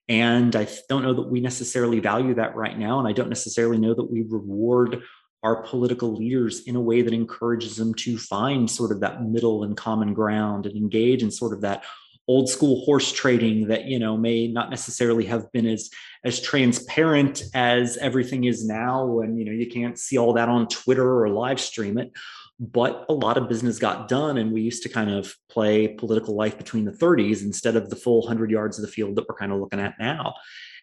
and 0.08 0.56
I 0.56 0.66
don't 0.88 1.02
know 1.02 1.14
that 1.14 1.28
we 1.28 1.40
necessarily 1.40 2.00
value 2.00 2.34
that 2.34 2.56
right 2.56 2.78
now. 2.78 2.98
And 2.98 3.06
I 3.06 3.12
don't 3.12 3.28
necessarily 3.28 3.78
know 3.78 3.94
that 3.94 4.10
we 4.10 4.22
reward 4.22 5.02
our 5.42 5.62
political 5.62 6.16
leaders 6.16 6.60
in 6.66 6.76
a 6.76 6.80
way 6.80 7.02
that 7.02 7.12
encourages 7.12 7.76
them 7.76 7.94
to 7.94 8.18
find 8.18 8.70
sort 8.70 8.90
of 8.90 9.00
that 9.00 9.22
middle 9.24 9.64
and 9.64 9.76
common 9.76 10.14
ground 10.14 10.66
and 10.66 10.76
engage 10.76 11.22
in 11.22 11.30
sort 11.30 11.52
of 11.52 11.60
that 11.60 11.84
old 12.26 12.48
school 12.48 12.84
horse 12.84 13.10
trading 13.10 13.68
that 13.68 13.86
you 13.86 13.98
know 13.98 14.16
may 14.16 14.46
not 14.48 14.68
necessarily 14.68 15.24
have 15.24 15.50
been 15.52 15.66
as 15.66 15.88
as 16.24 16.42
transparent 16.42 17.42
as 17.54 17.96
everything 17.98 18.44
is 18.44 18.66
now 18.66 19.20
and 19.20 19.38
you 19.38 19.44
know 19.46 19.52
you 19.52 19.66
can't 19.66 19.98
see 19.98 20.18
all 20.18 20.34
that 20.34 20.48
on 20.48 20.68
twitter 20.68 21.22
or 21.22 21.30
live 21.30 21.58
stream 21.58 21.96
it 21.96 22.12
but 22.60 23.06
a 23.08 23.12
lot 23.12 23.38
of 23.38 23.48
business 23.48 23.78
got 23.78 24.08
done 24.08 24.36
and 24.36 24.52
we 24.52 24.62
used 24.62 24.82
to 24.82 24.88
kind 24.88 25.10
of 25.10 25.34
play 25.48 25.88
political 25.88 26.34
life 26.34 26.58
between 26.58 26.84
the 26.84 26.92
30s 26.92 27.42
instead 27.42 27.76
of 27.76 27.88
the 27.88 27.96
full 27.96 28.20
100 28.20 28.50
yards 28.50 28.78
of 28.78 28.82
the 28.82 28.90
field 28.90 29.14
that 29.14 29.28
we're 29.28 29.36
kind 29.36 29.52
of 29.52 29.60
looking 29.60 29.80
at 29.80 29.94
now. 29.98 30.34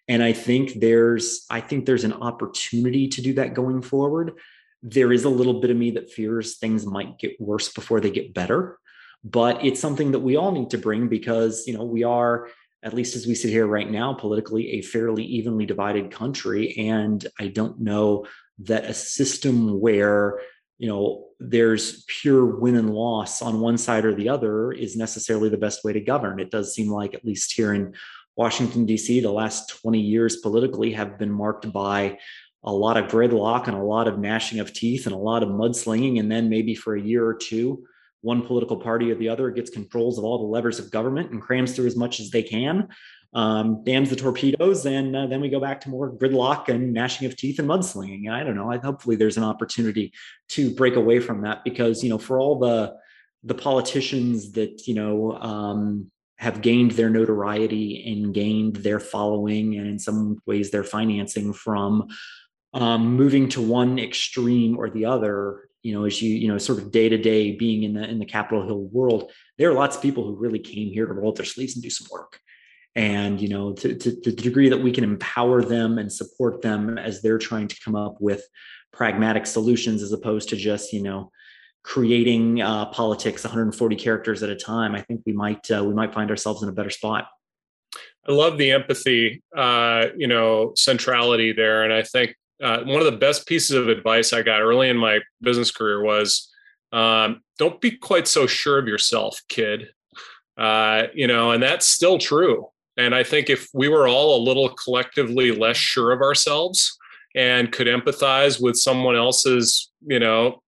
And 0.07 0.21
i 0.23 0.33
think 0.33 0.79
there's 0.79 1.45
i 1.49 1.59
think 1.59 1.85
there's 1.85 2.03
an 2.03 2.13
opportunity 2.13 3.07
to 3.09 3.21
do 3.21 3.33
that 3.33 3.53
going 3.53 3.81
forward. 3.81 4.33
There 4.81 5.11
is 5.11 5.23
a 5.23 5.29
little 5.29 5.59
bit 5.61 5.71
of 5.71 5.77
me 5.77 5.91
that 5.91 6.11
fears 6.11 6.57
things 6.57 6.85
might 6.85 7.17
get 7.17 7.41
worse 7.41 7.69
before 7.73 7.99
they 7.99 8.11
get 8.11 8.33
better 8.33 8.77
but 9.25 9.65
it's 9.65 9.79
something 9.81 10.11
that 10.11 10.19
we 10.19 10.35
all 10.35 10.51
need 10.51 10.69
to 10.69 10.77
bring 10.77 11.09
because 11.09 11.65
you 11.65 11.75
know 11.75 11.83
we 11.83 12.03
are 12.03 12.47
at 12.83 12.93
least 12.93 13.15
as 13.15 13.25
we 13.25 13.33
sit 13.33 13.49
here 13.49 13.65
right 13.65 13.89
now 13.89 14.13
politically 14.13 14.73
a 14.73 14.81
fairly 14.83 15.23
evenly 15.23 15.65
divided 15.65 16.11
country. 16.11 16.75
And 16.77 17.25
i 17.39 17.47
don't 17.47 17.81
know 17.81 18.27
that 18.59 18.85
a 18.85 18.93
system 18.93 19.81
where 19.81 20.39
you 20.77 20.87
know 20.87 21.25
there's 21.39 22.03
pure 22.07 22.45
win 22.45 22.75
and 22.75 22.93
loss 22.93 23.41
on 23.41 23.59
one 23.59 23.77
side 23.77 24.05
or 24.05 24.13
the 24.13 24.29
other 24.29 24.71
is 24.71 24.95
necessarily 24.95 25.49
the 25.49 25.57
best 25.57 25.83
way 25.83 25.93
to 25.93 25.99
govern. 25.99 26.39
It 26.39 26.51
does 26.51 26.73
seem 26.73 26.89
like 26.89 27.13
at 27.13 27.25
least 27.25 27.53
here 27.53 27.73
in 27.73 27.93
washington 28.37 28.85
d.c 28.85 29.21
the 29.21 29.31
last 29.31 29.69
20 29.81 29.97
years 29.97 30.35
politically 30.37 30.91
have 30.91 31.17
been 31.17 31.31
marked 31.31 31.71
by 31.71 32.17
a 32.65 32.71
lot 32.71 32.97
of 32.97 33.05
gridlock 33.05 33.67
and 33.67 33.77
a 33.77 33.81
lot 33.81 34.07
of 34.07 34.19
gnashing 34.19 34.59
of 34.59 34.73
teeth 34.73 35.05
and 35.05 35.15
a 35.15 35.17
lot 35.17 35.43
of 35.43 35.49
mudslinging. 35.49 36.19
And 36.19 36.31
then 36.31 36.49
maybe 36.49 36.75
for 36.75 36.95
a 36.95 37.01
year 37.01 37.25
or 37.25 37.35
two 37.35 37.85
one 38.21 38.41
political 38.41 38.77
party 38.77 39.11
or 39.11 39.15
the 39.15 39.29
other 39.29 39.51
gets 39.51 39.69
controls 39.69 40.17
of 40.17 40.23
all 40.23 40.39
the 40.39 40.51
levers 40.51 40.79
of 40.79 40.89
government 40.89 41.29
and 41.29 41.39
crams 41.39 41.75
through 41.75 41.85
as 41.85 41.95
much 41.95 42.19
as 42.19 42.31
they 42.31 42.41
can 42.41 42.87
um, 43.35 43.83
dams 43.83 44.09
the 44.09 44.15
torpedoes, 44.15 44.85
and 44.85 45.13
uh, 45.13 45.27
then 45.27 45.41
we 45.41 45.49
go 45.49 45.59
back 45.59 45.81
to 45.81 45.89
more 45.89 46.09
gridlock 46.09 46.69
and 46.69 46.93
gnashing 46.93 47.27
of 47.27 47.35
teeth 47.35 47.59
and 47.59 47.67
mudslinging. 47.67 48.31
I 48.31 48.45
don't 48.45 48.55
know. 48.55 48.71
I, 48.71 48.77
hopefully, 48.77 49.17
there's 49.17 49.35
an 49.35 49.43
opportunity 49.43 50.13
to 50.49 50.73
break 50.73 50.95
away 50.95 51.19
from 51.19 51.41
that 51.41 51.65
because 51.65 52.01
you 52.01 52.09
know, 52.09 52.17
for 52.17 52.39
all 52.39 52.57
the 52.57 52.95
the 53.43 53.53
politicians 53.53 54.53
that 54.53 54.87
you 54.87 54.95
know 54.95 55.33
um, 55.33 56.09
have 56.37 56.61
gained 56.61 56.91
their 56.91 57.09
notoriety 57.09 58.09
and 58.09 58.33
gained 58.33 58.77
their 58.77 59.01
following, 59.01 59.75
and 59.75 59.85
in 59.85 59.99
some 59.99 60.41
ways 60.45 60.71
their 60.71 60.85
financing 60.85 61.51
from 61.51 62.07
um, 62.73 63.17
moving 63.17 63.49
to 63.49 63.61
one 63.61 63.99
extreme 63.99 64.77
or 64.77 64.89
the 64.89 65.05
other. 65.05 65.67
You 65.83 65.93
know, 65.93 66.05
as 66.05 66.21
you 66.21 66.33
you 66.33 66.47
know, 66.47 66.57
sort 66.57 66.79
of 66.79 66.89
day 66.89 67.09
to 67.09 67.17
day 67.17 67.51
being 67.51 67.83
in 67.83 67.95
the 67.95 68.09
in 68.09 68.17
the 68.17 68.25
Capitol 68.25 68.65
Hill 68.65 68.83
world, 68.93 69.29
there 69.57 69.69
are 69.69 69.73
lots 69.73 69.97
of 69.97 70.01
people 70.01 70.23
who 70.23 70.37
really 70.37 70.57
came 70.57 70.87
here 70.87 71.05
to 71.05 71.13
roll 71.13 71.31
up 71.31 71.35
their 71.35 71.45
sleeves 71.45 71.75
and 71.75 71.83
do 71.83 71.89
some 71.89 72.07
work 72.09 72.39
and 72.95 73.41
you 73.41 73.49
know 73.49 73.73
to, 73.73 73.93
to, 73.95 74.21
to 74.21 74.31
the 74.31 74.41
degree 74.41 74.69
that 74.69 74.77
we 74.77 74.91
can 74.91 75.03
empower 75.03 75.61
them 75.61 75.97
and 75.97 76.11
support 76.11 76.61
them 76.61 76.97
as 76.97 77.21
they're 77.21 77.37
trying 77.37 77.67
to 77.67 77.79
come 77.83 77.95
up 77.95 78.15
with 78.19 78.43
pragmatic 78.93 79.45
solutions 79.45 80.01
as 80.01 80.13
opposed 80.13 80.49
to 80.49 80.55
just 80.55 80.93
you 80.93 81.03
know 81.03 81.31
creating 81.83 82.61
uh, 82.61 82.85
politics 82.85 83.43
140 83.43 83.95
characters 83.95 84.41
at 84.41 84.49
a 84.49 84.55
time 84.55 84.95
i 84.95 85.01
think 85.01 85.21
we 85.25 85.33
might 85.33 85.69
uh, 85.71 85.83
we 85.83 85.93
might 85.93 86.13
find 86.13 86.29
ourselves 86.29 86.63
in 86.63 86.69
a 86.69 86.73
better 86.73 86.89
spot. 86.89 87.27
I 88.27 88.31
love 88.31 88.57
the 88.57 88.71
empathy 88.71 89.43
uh, 89.55 90.07
you 90.15 90.27
know 90.27 90.73
centrality 90.75 91.51
there 91.51 91.83
and 91.83 91.93
i 91.93 92.01
think 92.01 92.35
uh, 92.63 92.83
one 92.83 92.99
of 92.99 93.05
the 93.05 93.17
best 93.17 93.45
pieces 93.45 93.71
of 93.71 93.89
advice 93.89 94.31
i 94.31 94.41
got 94.41 94.61
early 94.61 94.89
in 94.89 94.97
my 94.97 95.19
business 95.41 95.71
career 95.71 96.01
was 96.01 96.51
um, 96.93 97.41
don't 97.59 97.81
be 97.81 97.91
quite 97.91 98.25
so 98.27 98.47
sure 98.47 98.79
of 98.79 98.87
yourself 98.87 99.41
kid. 99.49 99.89
Uh, 100.57 101.07
you 101.13 101.27
know 101.27 101.51
and 101.51 101.61
that's 101.61 101.85
still 101.85 102.17
true 102.17 102.69
and 102.97 103.13
I 103.13 103.23
think 103.23 103.49
if 103.49 103.67
we 103.73 103.87
were 103.87 104.07
all 104.07 104.37
a 104.37 104.43
little 104.43 104.69
collectively 104.69 105.51
less 105.51 105.77
sure 105.77 106.11
of 106.11 106.21
ourselves 106.21 106.97
and 107.35 107.71
could 107.71 107.87
empathize 107.87 108.61
with 108.61 108.77
someone 108.77 109.15
else's, 109.15 109.91
you 110.05 110.19
know, 110.19 110.61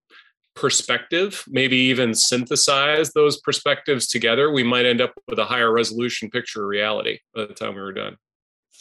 perspective, 0.54 1.44
maybe 1.48 1.76
even 1.76 2.14
synthesize 2.14 3.12
those 3.12 3.40
perspectives 3.40 4.08
together, 4.08 4.50
we 4.50 4.62
might 4.62 4.84
end 4.84 5.00
up 5.00 5.14
with 5.28 5.38
a 5.38 5.44
higher 5.44 5.72
resolution 5.72 6.28
picture 6.28 6.62
of 6.62 6.68
reality 6.68 7.18
by 7.34 7.46
the 7.46 7.54
time 7.54 7.74
we 7.74 7.80
were 7.80 7.92
done. 7.92 8.16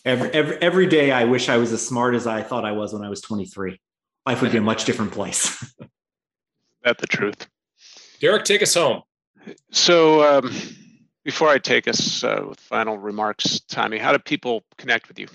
Every, 0.03 0.29
every, 0.31 0.57
every 0.57 0.87
day, 0.87 1.11
I 1.11 1.23
wish 1.23 1.49
I 1.49 1.57
was 1.57 1.71
as 1.71 1.85
smart 1.85 2.15
as 2.15 2.27
I 2.27 2.41
thought 2.41 2.65
I 2.65 2.71
was 2.71 2.93
when 2.93 3.03
I 3.03 3.09
was 3.09 3.21
23. 3.21 3.79
Life 4.25 4.41
would 4.41 4.51
be 4.51 4.57
a 4.57 4.61
much 4.61 4.85
different 4.85 5.11
place. 5.11 5.73
That's 6.83 6.99
the 6.99 7.07
truth. 7.07 7.47
Derek, 8.19 8.43
take 8.43 8.61
us 8.61 8.73
home. 8.73 9.03
So, 9.71 10.23
um, 10.23 10.51
before 11.27 11.49
I 11.49 11.57
take 11.57 11.89
us 11.89 12.23
uh, 12.23 12.45
with 12.47 12.57
final 12.57 12.97
remarks, 12.97 13.59
Tommy, 13.67 13.97
how 13.97 14.13
do 14.13 14.17
people 14.17 14.63
connect 14.77 15.09
with 15.09 15.19
you 15.19 15.27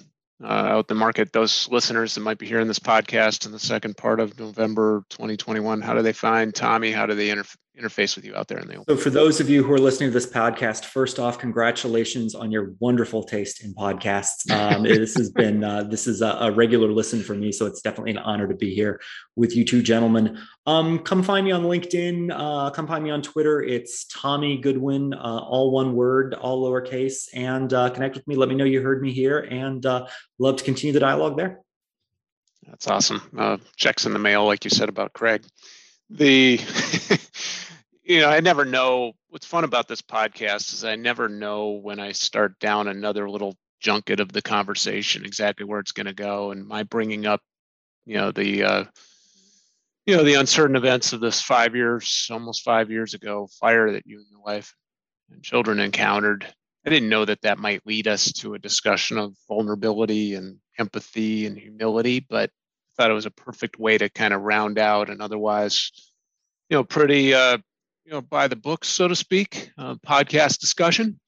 uh, 0.42 0.46
out 0.46 0.88
the 0.88 0.94
market? 0.94 1.34
Those 1.34 1.68
listeners 1.68 2.14
that 2.14 2.22
might 2.22 2.38
be 2.38 2.46
hearing 2.46 2.66
this 2.66 2.78
podcast 2.78 3.44
in 3.44 3.52
the 3.52 3.58
second 3.58 3.98
part 3.98 4.18
of 4.18 4.40
November 4.40 5.04
2021, 5.10 5.82
how 5.82 5.92
do 5.92 6.00
they 6.00 6.14
find 6.14 6.54
Tommy? 6.54 6.92
How 6.92 7.04
do 7.04 7.14
they 7.14 7.28
inter- 7.28 7.44
interface 7.78 8.16
with 8.16 8.24
you 8.24 8.34
out 8.36 8.48
there 8.48 8.58
in 8.58 8.68
the 8.68 8.74
open. 8.74 8.96
So, 8.96 9.02
for 9.02 9.10
those 9.10 9.40
of 9.40 9.48
you 9.48 9.62
who 9.62 9.72
are 9.72 9.78
listening 9.78 10.10
to 10.10 10.12
this 10.12 10.26
podcast, 10.26 10.84
first 10.84 11.18
off, 11.18 11.38
congratulations 11.38 12.34
on 12.34 12.50
your 12.50 12.74
wonderful 12.80 13.22
taste 13.22 13.64
in 13.64 13.74
podcasts. 13.74 14.50
Um, 14.50 14.82
this 14.82 15.14
has 15.16 15.30
been 15.30 15.64
uh, 15.64 15.84
this 15.84 16.06
is 16.06 16.20
a, 16.20 16.28
a, 16.40 16.50
regular 16.52 16.92
listen 16.92 17.22
for 17.22 17.34
me, 17.34 17.50
so 17.50 17.66
it's 17.66 17.80
definitely 17.80 18.12
an 18.12 18.18
honor 18.18 18.46
to 18.46 18.54
be 18.54 18.74
here 18.74 19.00
with 19.36 19.56
you 19.56 19.64
two 19.64 19.82
gentlemen. 19.82 20.38
Um, 20.66 20.98
come 20.98 21.22
find 21.22 21.44
me 21.44 21.52
on 21.52 21.62
LinkedIn. 21.62 22.30
Uh, 22.34 22.70
come 22.70 22.86
find 22.86 23.02
me 23.02 23.10
on 23.10 23.22
Twitter. 23.22 23.62
It's 23.62 24.04
Tommy 24.04 24.58
Goodwin, 24.58 25.14
uh, 25.14 25.18
all 25.18 25.72
one 25.72 25.94
word, 25.94 26.34
all 26.34 26.68
lowercase, 26.68 27.28
and 27.32 27.72
uh, 27.72 27.90
connect 27.90 28.16
with 28.16 28.26
me. 28.26 28.36
Let 28.36 28.48
me 28.48 28.54
know 28.54 28.64
you 28.64 28.82
heard 28.82 29.02
me 29.02 29.12
here, 29.12 29.38
and 29.38 29.84
uh, 29.86 30.06
love 30.38 30.56
to 30.56 30.64
continue 30.64 30.92
the 30.92 31.00
dialogue 31.00 31.36
there. 31.36 31.60
That's 32.66 32.86
awesome. 32.86 33.22
Uh, 33.36 33.56
checks 33.76 34.06
in 34.06 34.12
the 34.12 34.18
mail, 34.18 34.44
like 34.44 34.64
you 34.64 34.70
said 34.70 34.88
about 34.88 35.12
Craig 35.12 35.44
the 36.12 36.58
you 38.12 38.20
know 38.20 38.28
i 38.28 38.40
never 38.40 38.66
know. 38.66 39.12
What's 39.30 39.46
fun 39.46 39.64
about 39.64 39.88
this 39.88 40.02
podcast 40.02 40.74
is 40.74 40.84
i 40.84 40.96
never 40.96 41.30
know 41.30 41.70
when 41.70 41.98
i 41.98 42.12
start 42.12 42.58
down 42.60 42.86
another 42.86 43.30
little 43.30 43.56
junket 43.80 44.20
of 44.20 44.30
the 44.30 44.42
conversation 44.42 45.24
exactly 45.24 45.64
where 45.64 45.80
it's 45.80 45.92
going 45.92 46.06
to 46.06 46.12
go 46.12 46.50
and 46.50 46.66
my 46.66 46.82
bringing 46.82 47.24
up 47.24 47.40
you 48.04 48.16
know 48.16 48.30
the 48.30 48.64
uh 48.64 48.84
you 50.04 50.14
know 50.14 50.24
the 50.24 50.34
uncertain 50.34 50.76
events 50.76 51.14
of 51.14 51.20
this 51.20 51.40
five 51.40 51.74
years 51.74 52.28
almost 52.30 52.62
five 52.62 52.90
years 52.90 53.14
ago 53.14 53.48
fire 53.58 53.90
that 53.92 54.06
you 54.06 54.18
and 54.18 54.26
your 54.30 54.42
wife 54.42 54.74
and 55.30 55.42
children 55.42 55.80
encountered. 55.80 56.46
I 56.84 56.90
didn't 56.90 57.08
know 57.08 57.24
that 57.24 57.40
that 57.42 57.58
might 57.58 57.86
lead 57.86 58.08
us 58.08 58.30
to 58.40 58.52
a 58.52 58.58
discussion 58.58 59.16
of 59.16 59.34
vulnerability 59.48 60.34
and 60.34 60.58
empathy 60.78 61.46
and 61.46 61.56
humility 61.56 62.26
but 62.28 62.50
thought 62.98 63.10
it 63.10 63.14
was 63.14 63.24
a 63.24 63.30
perfect 63.30 63.78
way 63.78 63.96
to 63.96 64.10
kind 64.10 64.34
of 64.34 64.42
round 64.42 64.78
out 64.78 65.08
an 65.08 65.22
otherwise, 65.22 65.90
you 66.68 66.76
know, 66.76 66.84
pretty, 66.84 67.32
uh, 67.32 67.56
you 68.04 68.12
know, 68.12 68.20
by 68.20 68.48
the 68.48 68.56
books, 68.56 68.88
so 68.88 69.08
to 69.08 69.16
speak, 69.16 69.70
uh, 69.78 69.94
podcast 70.06 70.58
discussion. 70.58 71.20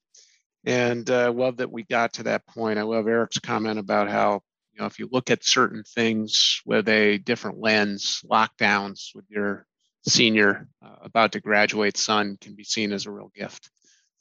And 0.64 1.08
uh, 1.10 1.32
love 1.32 1.58
that 1.58 1.70
we 1.70 1.84
got 1.84 2.14
to 2.14 2.24
that 2.24 2.46
point. 2.46 2.78
I 2.78 2.82
love 2.82 3.06
Eric's 3.06 3.38
comment 3.38 3.78
about 3.78 4.08
how, 4.08 4.40
you 4.72 4.80
know, 4.80 4.86
if 4.86 4.98
you 4.98 5.08
look 5.12 5.30
at 5.30 5.44
certain 5.44 5.84
things 5.84 6.62
with 6.64 6.88
a 6.88 7.18
different 7.18 7.58
lens, 7.58 8.22
lockdowns 8.28 9.14
with 9.14 9.26
your 9.28 9.66
senior 10.08 10.68
uh, 10.84 10.96
about 11.02 11.32
to 11.32 11.40
graduate 11.40 11.96
son 11.96 12.36
can 12.40 12.54
be 12.54 12.64
seen 12.64 12.92
as 12.92 13.06
a 13.06 13.10
real 13.10 13.30
gift. 13.34 13.70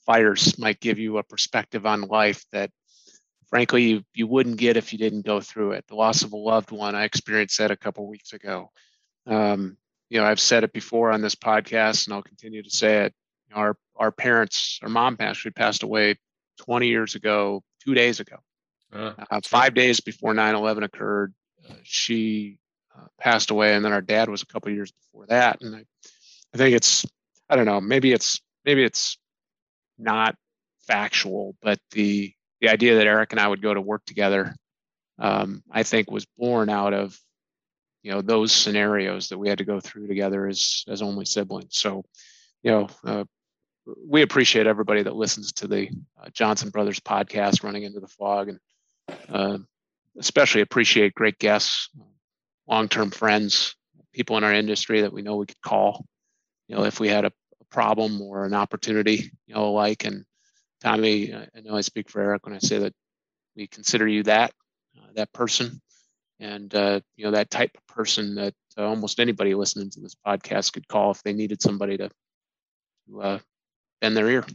Fires 0.05 0.57
might 0.59 0.79
give 0.79 0.99
you 0.99 1.17
a 1.17 1.23
perspective 1.23 1.85
on 1.85 2.01
life 2.01 2.43
that 2.51 2.69
frankly 3.47 3.83
you, 3.83 4.03
you 4.13 4.27
wouldn't 4.27 4.57
get 4.57 4.77
if 4.77 4.91
you 4.91 4.99
didn't 4.99 5.25
go 5.25 5.39
through 5.39 5.71
it. 5.71 5.85
The 5.87 5.95
loss 5.95 6.23
of 6.23 6.33
a 6.33 6.37
loved 6.37 6.71
one, 6.71 6.93
I 6.93 7.05
experienced 7.05 7.57
that 7.59 7.71
a 7.71 7.77
couple 7.77 8.07
weeks 8.07 8.33
ago. 8.33 8.69
Um, 9.25 9.77
you 10.13 10.19
know, 10.19 10.27
I've 10.27 10.39
said 10.39 10.63
it 10.63 10.71
before 10.71 11.11
on 11.11 11.21
this 11.21 11.33
podcast, 11.33 12.05
and 12.05 12.13
I'll 12.13 12.21
continue 12.21 12.61
to 12.61 12.69
say 12.69 13.05
it. 13.05 13.15
Our 13.51 13.75
our 13.95 14.11
parents, 14.11 14.79
our 14.83 14.89
mom 14.89 15.17
actually 15.19 15.51
passed 15.51 15.81
away 15.81 16.19
20 16.59 16.87
years 16.87 17.15
ago, 17.15 17.63
two 17.83 17.95
days 17.95 18.19
ago, 18.19 18.35
uh, 18.93 19.13
uh, 19.31 19.41
five 19.43 19.73
days 19.73 20.01
before 20.01 20.35
9/11 20.35 20.83
occurred. 20.83 21.33
Uh, 21.67 21.73
she 21.81 22.59
uh, 22.95 23.07
passed 23.19 23.49
away, 23.49 23.73
and 23.73 23.83
then 23.83 23.91
our 23.91 24.01
dad 24.01 24.29
was 24.29 24.43
a 24.43 24.45
couple 24.45 24.71
years 24.71 24.91
before 24.91 25.25
that. 25.27 25.61
And 25.61 25.77
I, 25.77 25.83
I 26.53 26.57
think 26.57 26.75
it's, 26.75 27.07
I 27.49 27.55
don't 27.55 27.65
know, 27.65 27.81
maybe 27.81 28.11
it's 28.11 28.39
maybe 28.65 28.83
it's 28.83 29.17
not 29.97 30.35
factual, 30.85 31.55
but 31.59 31.79
the 31.89 32.31
the 32.61 32.69
idea 32.69 32.97
that 32.97 33.07
Eric 33.07 33.31
and 33.31 33.39
I 33.39 33.47
would 33.47 33.63
go 33.63 33.73
to 33.73 33.81
work 33.81 34.05
together, 34.05 34.55
um, 35.17 35.63
I 35.71 35.81
think, 35.81 36.11
was 36.11 36.27
born 36.37 36.69
out 36.69 36.93
of 36.93 37.19
you 38.03 38.11
know 38.11 38.21
those 38.21 38.51
scenarios 38.51 39.29
that 39.29 39.37
we 39.37 39.49
had 39.49 39.57
to 39.57 39.65
go 39.65 39.79
through 39.79 40.07
together 40.07 40.47
as 40.47 40.83
as 40.87 41.01
only 41.01 41.25
siblings. 41.25 41.77
So, 41.77 42.03
you 42.61 42.71
know, 42.71 42.89
uh, 43.05 43.23
we 44.05 44.21
appreciate 44.21 44.67
everybody 44.67 45.03
that 45.03 45.15
listens 45.15 45.53
to 45.53 45.67
the 45.67 45.89
uh, 46.21 46.29
Johnson 46.31 46.69
Brothers 46.69 46.99
podcast, 46.99 47.63
Running 47.63 47.83
into 47.83 47.99
the 47.99 48.07
Fog, 48.07 48.49
and 48.49 48.59
uh, 49.29 49.57
especially 50.19 50.61
appreciate 50.61 51.15
great 51.15 51.39
guests, 51.39 51.89
long-term 52.67 53.11
friends, 53.11 53.75
people 54.13 54.37
in 54.37 54.43
our 54.43 54.53
industry 54.53 55.01
that 55.01 55.13
we 55.13 55.21
know 55.21 55.37
we 55.37 55.45
could 55.45 55.61
call, 55.61 56.05
you 56.67 56.75
know, 56.75 56.83
if 56.83 56.99
we 56.99 57.07
had 57.07 57.25
a, 57.25 57.31
a 57.61 57.65
problem 57.71 58.21
or 58.21 58.45
an 58.45 58.53
opportunity, 58.53 59.31
you 59.47 59.55
know, 59.55 59.71
like 59.71 60.05
and 60.05 60.25
Tommy, 60.81 61.33
I 61.33 61.61
know 61.61 61.75
I 61.75 61.81
speak 61.81 62.09
for 62.09 62.21
Eric 62.21 62.45
when 62.45 62.55
I 62.55 62.59
say 62.59 62.79
that 62.79 62.93
we 63.55 63.67
consider 63.67 64.07
you 64.07 64.23
that 64.23 64.51
uh, 64.97 65.07
that 65.15 65.31
person, 65.31 65.81
and 66.43 66.75
uh, 66.75 66.99
you 67.15 67.25
know 67.25 67.31
that 67.31 67.49
type 67.49 67.71
of 67.75 67.87
person 67.87 68.35
that 68.35 68.53
uh, 68.77 68.83
almost 68.83 69.19
anybody 69.19 69.55
listening 69.55 69.89
to 69.91 70.01
this 70.01 70.15
podcast 70.27 70.73
could 70.73 70.87
call 70.87 71.11
if 71.11 71.23
they 71.23 71.33
needed 71.33 71.61
somebody 71.61 71.97
to, 71.97 72.09
to 73.07 73.21
uh, 73.21 73.39
bend 74.01 74.17
their 74.17 74.29
ear. 74.29 74.45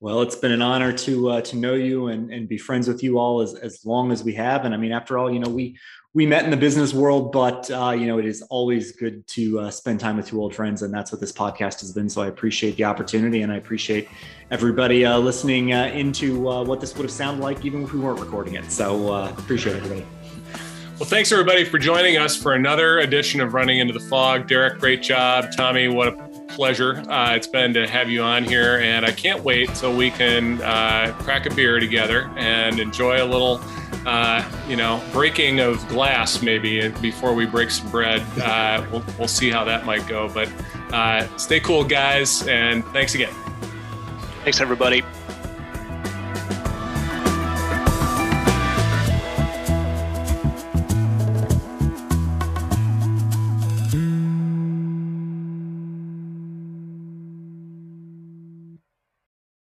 Well, 0.00 0.22
it's 0.22 0.36
been 0.36 0.52
an 0.52 0.62
honor 0.62 0.92
to 0.92 1.30
uh, 1.30 1.40
to 1.40 1.56
know 1.56 1.74
you 1.74 2.08
and 2.08 2.30
and 2.32 2.48
be 2.48 2.58
friends 2.58 2.86
with 2.86 3.02
you 3.02 3.18
all 3.18 3.40
as 3.40 3.54
as 3.54 3.84
long 3.84 4.12
as 4.12 4.22
we 4.22 4.34
have. 4.34 4.64
And 4.64 4.74
I 4.74 4.76
mean, 4.76 4.92
after 4.92 5.18
all, 5.18 5.32
you 5.32 5.40
know, 5.40 5.48
we 5.48 5.76
we 6.14 6.24
met 6.24 6.44
in 6.44 6.50
the 6.50 6.56
business 6.56 6.94
world, 6.94 7.32
but 7.32 7.68
uh, 7.70 7.90
you 7.90 8.06
know, 8.06 8.18
it 8.18 8.26
is 8.26 8.42
always 8.42 8.92
good 8.92 9.26
to 9.28 9.60
uh, 9.60 9.70
spend 9.70 9.98
time 9.98 10.16
with 10.16 10.28
two 10.28 10.40
old 10.40 10.54
friends, 10.54 10.82
and 10.82 10.94
that's 10.94 11.10
what 11.10 11.20
this 11.20 11.32
podcast 11.32 11.80
has 11.80 11.92
been. 11.92 12.08
So 12.08 12.22
I 12.22 12.28
appreciate 12.28 12.76
the 12.76 12.84
opportunity, 12.84 13.42
and 13.42 13.50
I 13.50 13.56
appreciate 13.56 14.08
everybody 14.50 15.04
uh, 15.04 15.18
listening 15.18 15.72
uh, 15.72 15.86
into 15.86 16.48
uh, 16.48 16.62
what 16.62 16.80
this 16.80 16.94
would 16.96 17.02
have 17.02 17.12
sounded 17.12 17.42
like, 17.42 17.64
even 17.64 17.82
if 17.82 17.92
we 17.92 17.98
weren't 17.98 18.20
recording 18.20 18.54
it. 18.54 18.70
So 18.70 19.12
uh, 19.12 19.30
appreciate 19.36 19.76
everybody. 19.76 20.06
Well, 20.98 21.08
thanks 21.08 21.30
everybody 21.30 21.64
for 21.64 21.78
joining 21.78 22.16
us 22.16 22.34
for 22.34 22.54
another 22.54 22.98
edition 22.98 23.40
of 23.40 23.54
Running 23.54 23.78
into 23.78 23.92
the 23.92 24.00
Fog. 24.00 24.48
Derek, 24.48 24.80
great 24.80 25.00
job. 25.00 25.52
Tommy, 25.56 25.86
what 25.86 26.08
a 26.08 26.12
pleasure 26.48 26.96
uh, 27.08 27.36
it's 27.36 27.46
been 27.46 27.72
to 27.74 27.86
have 27.86 28.10
you 28.10 28.20
on 28.20 28.42
here, 28.42 28.80
and 28.80 29.06
I 29.06 29.12
can't 29.12 29.44
wait 29.44 29.72
till 29.76 29.94
we 29.94 30.10
can 30.10 30.60
uh, 30.60 31.14
crack 31.20 31.46
a 31.46 31.54
beer 31.54 31.78
together 31.78 32.28
and 32.36 32.80
enjoy 32.80 33.22
a 33.22 33.24
little, 33.24 33.60
uh, 34.06 34.42
you 34.66 34.74
know, 34.74 35.00
breaking 35.12 35.60
of 35.60 35.86
glass 35.86 36.42
maybe 36.42 36.88
before 37.00 37.32
we 37.32 37.46
break 37.46 37.70
some 37.70 37.88
bread. 37.92 38.20
Uh, 38.40 38.84
we'll, 38.90 39.04
we'll 39.20 39.28
see 39.28 39.50
how 39.50 39.62
that 39.62 39.86
might 39.86 40.04
go, 40.08 40.28
but 40.28 40.50
uh, 40.92 41.28
stay 41.36 41.60
cool, 41.60 41.84
guys, 41.84 42.44
and 42.48 42.84
thanks 42.86 43.14
again. 43.14 43.32
Thanks, 44.42 44.60
everybody. 44.60 45.04